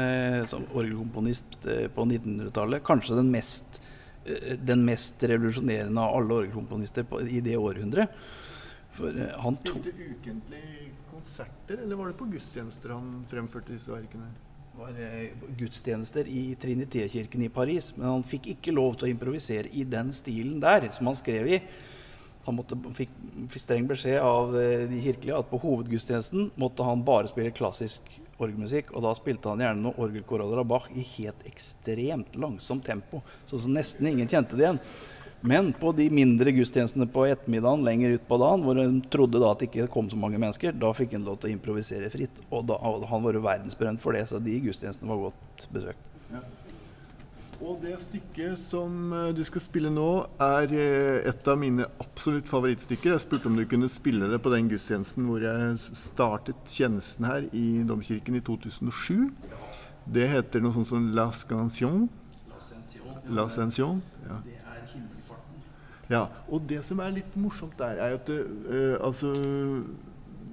som 0.49 0.65
orgelkomponist 0.73 1.65
eh, 1.65 1.87
på 1.91 2.05
1900-tallet. 2.05 2.83
Kanskje 2.85 3.19
den 3.19 3.31
mest, 3.33 3.81
eh, 4.25 4.55
den 4.59 4.85
mest 4.87 5.23
revolusjonerende 5.23 6.01
av 6.01 6.17
alle 6.17 6.41
orgelkomponister 6.41 7.07
på, 7.09 7.21
i 7.21 7.41
det 7.45 7.57
århundret. 7.57 8.11
For 8.95 9.11
eh, 9.11 9.31
han 9.43 9.59
Spilte 9.61 9.95
ukentlig 9.95 10.91
konserter, 11.11 11.81
eller 11.83 11.99
var 11.99 12.11
det 12.11 12.19
på 12.19 12.29
gudstjenester 12.31 12.95
han 12.95 13.25
fremførte 13.31 13.75
disse 13.75 13.95
verkene? 13.95 14.31
Det 14.75 14.81
var 14.81 15.51
gudstjenester 15.55 16.27
i 16.27 16.45
Trinité-kirken 16.59 17.45
i 17.45 17.51
Paris, 17.51 17.93
men 17.95 18.09
han 18.09 18.25
fikk 18.27 18.49
ikke 18.57 18.73
lov 18.75 18.97
til 18.99 19.07
å 19.07 19.11
improvisere 19.13 19.71
i 19.71 19.85
den 19.87 20.11
stilen 20.15 20.59
der, 20.63 20.89
som 20.95 21.07
han 21.07 21.15
skrev 21.19 21.47
i. 21.47 21.61
Han 22.45 22.59
måtte, 22.59 22.77
fikk, 22.97 23.13
fikk 23.49 23.63
streng 23.63 23.87
beskjed 23.89 24.19
av 24.21 24.53
eh, 24.59 24.85
de 24.89 25.01
kirkelige 25.01 25.39
at 25.39 25.49
på 25.49 25.59
hovedgudstjenesten 25.63 26.51
måtte 26.61 26.85
han 26.85 27.03
bare 27.07 27.31
spille 27.31 27.53
klassisk 27.55 28.05
orgelmusikk, 28.41 28.91
og 28.93 29.05
da 29.05 29.13
spilte 29.17 29.51
han 29.51 29.63
gjerne 29.63 29.81
noen 29.81 30.01
orgelkoraller 30.05 30.61
av 30.61 30.67
Bach 30.69 30.87
i 30.93 31.05
helt 31.15 31.45
ekstremt 31.47 32.35
langsomt 32.37 32.85
tempo, 32.85 33.23
Så, 33.47 33.61
nesten 33.71 34.11
ingen 34.11 34.27
kjente 34.27 34.57
det 34.57 34.67
igjen. 34.67 34.81
Men 35.45 35.71
på 35.77 35.91
de 35.93 36.07
mindre 36.09 36.51
gudstjenestene 36.55 37.05
på 37.11 37.27
ettermiddagen 37.29 37.85
lenger 37.85 38.15
ut 38.17 38.27
på 38.27 38.37
dagen, 38.41 38.63
hvor 38.65 38.79
en 38.81 38.99
trodde 39.13 39.41
da 39.41 39.51
at 39.53 39.61
det 39.61 39.69
ikke 39.69 39.91
kom 39.93 40.09
så 40.09 40.17
mange 40.17 40.39
mennesker, 40.41 40.73
da 40.73 40.89
fikk 40.95 41.13
han 41.13 41.27
lov 41.27 41.37
til 41.39 41.51
å 41.51 41.55
improvisere 41.55 42.09
fritt. 42.13 42.41
Og, 42.49 42.65
da, 42.71 42.79
han 42.81 43.25
var 43.25 43.37
jo 43.37 43.45
verdensberømt 43.45 44.01
for 44.01 44.17
det, 44.17 44.25
så 44.31 44.41
de 44.41 44.57
gudstjenestene 44.65 45.11
var 45.11 45.27
godt 45.27 45.67
besøkt. 45.75 46.11
Og 47.63 47.79
det 47.79 47.95
stykket 48.01 48.59
som 48.59 49.13
eh, 49.15 49.29
du 49.35 49.41
skal 49.47 49.63
spille 49.63 49.91
nå, 49.93 50.09
er 50.43 50.73
eh, 50.75 51.27
et 51.29 51.47
av 51.47 51.59
mine 51.59 51.87
absolutt 52.03 52.49
favorittstykker. 52.51 53.13
Jeg 53.13 53.23
spurte 53.23 53.47
om 53.47 53.55
du 53.55 53.63
kunne 53.69 53.87
spille 53.91 54.27
det 54.31 54.41
på 54.43 54.51
den 54.51 54.67
gudstjenesten 54.71 55.27
hvor 55.29 55.43
jeg 55.45 55.77
startet 55.95 56.67
tjenesten 56.67 57.27
her 57.29 57.47
i 57.55 57.83
Domkirken 57.87 58.35
i 58.35 58.43
2007. 58.43 59.29
Det 60.05 60.27
heter 60.29 60.61
noe 60.61 60.75
sånt 60.75 60.91
som 60.91 61.07
La 61.15 61.29
Scansion. 61.33 62.09
La 63.31 63.47
Scansion. 63.49 64.03
Ja. 64.27 64.41
Det 64.45 64.59
er 64.59 64.83
himmelfarten. 64.91 65.63
Ja, 66.11 66.25
og 66.51 66.67
det 66.69 66.83
som 66.85 66.99
er 67.01 67.15
litt 67.15 67.39
morsomt 67.39 67.79
der, 67.79 68.03
er 68.03 68.19
at 68.19 68.27
det, 68.29 68.41
eh, 68.67 68.97
altså, 68.99 69.31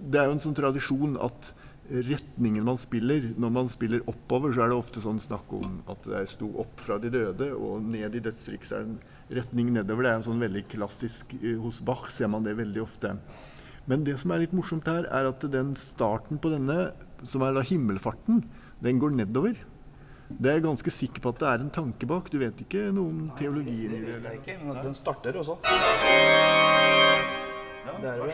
det 0.07 0.23
er 0.23 0.31
jo 0.31 0.39
en 0.39 0.47
sånn 0.47 0.57
tradisjon 0.57 1.19
at 1.21 1.53
retningen 1.91 2.63
man 2.65 2.77
spiller 2.79 3.33
Når 3.37 3.51
man 3.53 3.69
spiller 3.69 4.01
oppover, 4.09 4.53
så 4.55 4.63
er 4.65 4.69
det 4.73 4.77
ofte 4.79 5.01
sånn 5.03 5.19
snakk 5.21 5.51
om 5.59 5.81
at 5.91 6.03
det 6.09 6.23
sto 6.31 6.47
opp 6.63 6.79
fra 6.81 6.97
de 7.03 7.11
døde, 7.13 7.49
og 7.57 7.83
ned 7.83 8.15
i 8.15 8.21
dødsriket 8.23 8.67
så 8.69 8.75
er 8.79 8.83
en 8.87 8.99
retning 9.33 9.73
nedover. 9.75 10.03
Det 10.07 10.11
er 10.13 10.17
en 10.21 10.27
sånn 10.29 10.41
veldig 10.45 10.63
klassisk 10.73 11.35
eh, 11.43 11.57
Hos 11.61 11.81
Bach 11.85 12.07
ser 12.15 12.29
man 12.33 12.45
det 12.47 12.55
veldig 12.59 12.83
ofte. 12.85 13.09
Men 13.91 14.05
det 14.07 14.15
som 14.23 14.31
er 14.31 14.39
litt 14.45 14.55
morsomt 14.55 14.87
her, 14.87 15.05
er 15.11 15.27
at 15.33 15.43
den 15.51 15.75
starten 15.75 16.39
på 16.39 16.49
denne, 16.55 16.93
som 17.27 17.43
er 17.43 17.53
da 17.57 17.63
himmelfarten, 17.67 18.45
den 18.83 18.99
går 19.03 19.11
nedover. 19.19 19.55
Det 20.33 20.49
er 20.49 20.55
jeg 20.61 20.65
ganske 20.65 20.91
sikker 20.95 21.21
på 21.21 21.29
at 21.35 21.39
det 21.43 21.49
er 21.51 21.59
en 21.67 21.75
tanke 21.75 22.07
bak. 22.09 22.31
Du 22.33 22.39
vet 22.41 22.57
ikke 22.63 22.87
noe 22.95 23.09
om 23.11 23.19
teologien 23.37 23.93
i 23.93 23.99
Det 23.99 24.07
det? 24.07 24.13
vet 24.23 24.31
jeg 24.31 24.39
ikke, 24.41 24.57
men 24.65 24.75
den 24.87 24.95
starter 24.97 25.33
også. 25.43 25.55
Ja, 27.83 27.93
Det 28.01 28.09
er 28.09 28.17
jo 28.23 28.27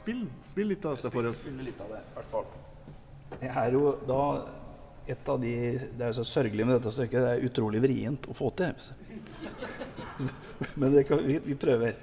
Spill, 0.00 0.24
spill 0.48 0.70
litt 0.72 0.84
av 0.88 0.96
dette 0.96 1.12
for 1.12 1.28
oss. 1.28 1.44
Spill 1.44 1.60
litt 1.66 1.80
av 1.84 1.92
det, 1.92 2.00
i 2.00 2.16
hvert 2.16 2.30
fall. 2.32 2.46
Det 3.40 3.50
er 3.52 3.76
jo 3.76 3.92
da 4.08 4.22
et 5.10 5.28
av 5.28 5.40
de 5.42 5.52
Det 5.78 6.04
er 6.04 6.12
jo 6.12 6.18
så 6.20 6.26
sørgelig 6.28 6.66
med 6.66 6.78
dette 6.78 6.92
stykket. 6.94 7.20
Det 7.20 7.32
er 7.34 7.48
utrolig 7.50 7.82
vrient 7.84 8.28
å 8.30 8.36
få 8.36 8.52
til. 8.58 8.88
Men 10.80 10.94
det 10.96 11.04
kan, 11.08 11.20
vi, 11.26 11.38
vi 11.44 11.56
prøver. 11.58 11.98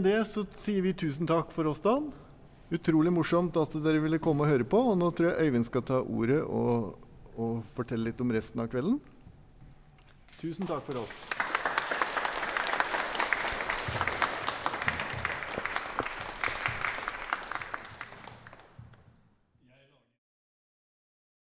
Med 0.00 0.12
det 0.14 0.20
så 0.24 0.46
sier 0.56 0.80
vi 0.80 0.94
tusen 0.96 1.28
takk 1.28 1.50
for 1.52 1.68
oss, 1.68 1.82
Dan. 1.84 2.06
Utrolig 2.72 3.10
morsomt 3.12 3.58
at 3.60 3.74
dere 3.84 4.00
ville 4.00 4.16
komme 4.16 4.46
og 4.46 4.48
høre 4.48 4.64
på. 4.64 4.78
Og 4.94 4.96
nå 4.96 5.10
tror 5.12 5.28
jeg 5.28 5.50
Øyvind 5.50 5.66
skal 5.68 5.84
ta 5.84 5.98
ordet 6.00 6.38
og, 6.40 6.94
og 7.36 7.58
fortelle 7.76 8.08
litt 8.08 8.24
om 8.24 8.32
resten 8.32 8.64
av 8.64 8.72
kvelden. 8.72 8.96
Tusen 10.40 10.64
takk 10.70 10.88
for 10.88 11.02
oss. 11.02 11.20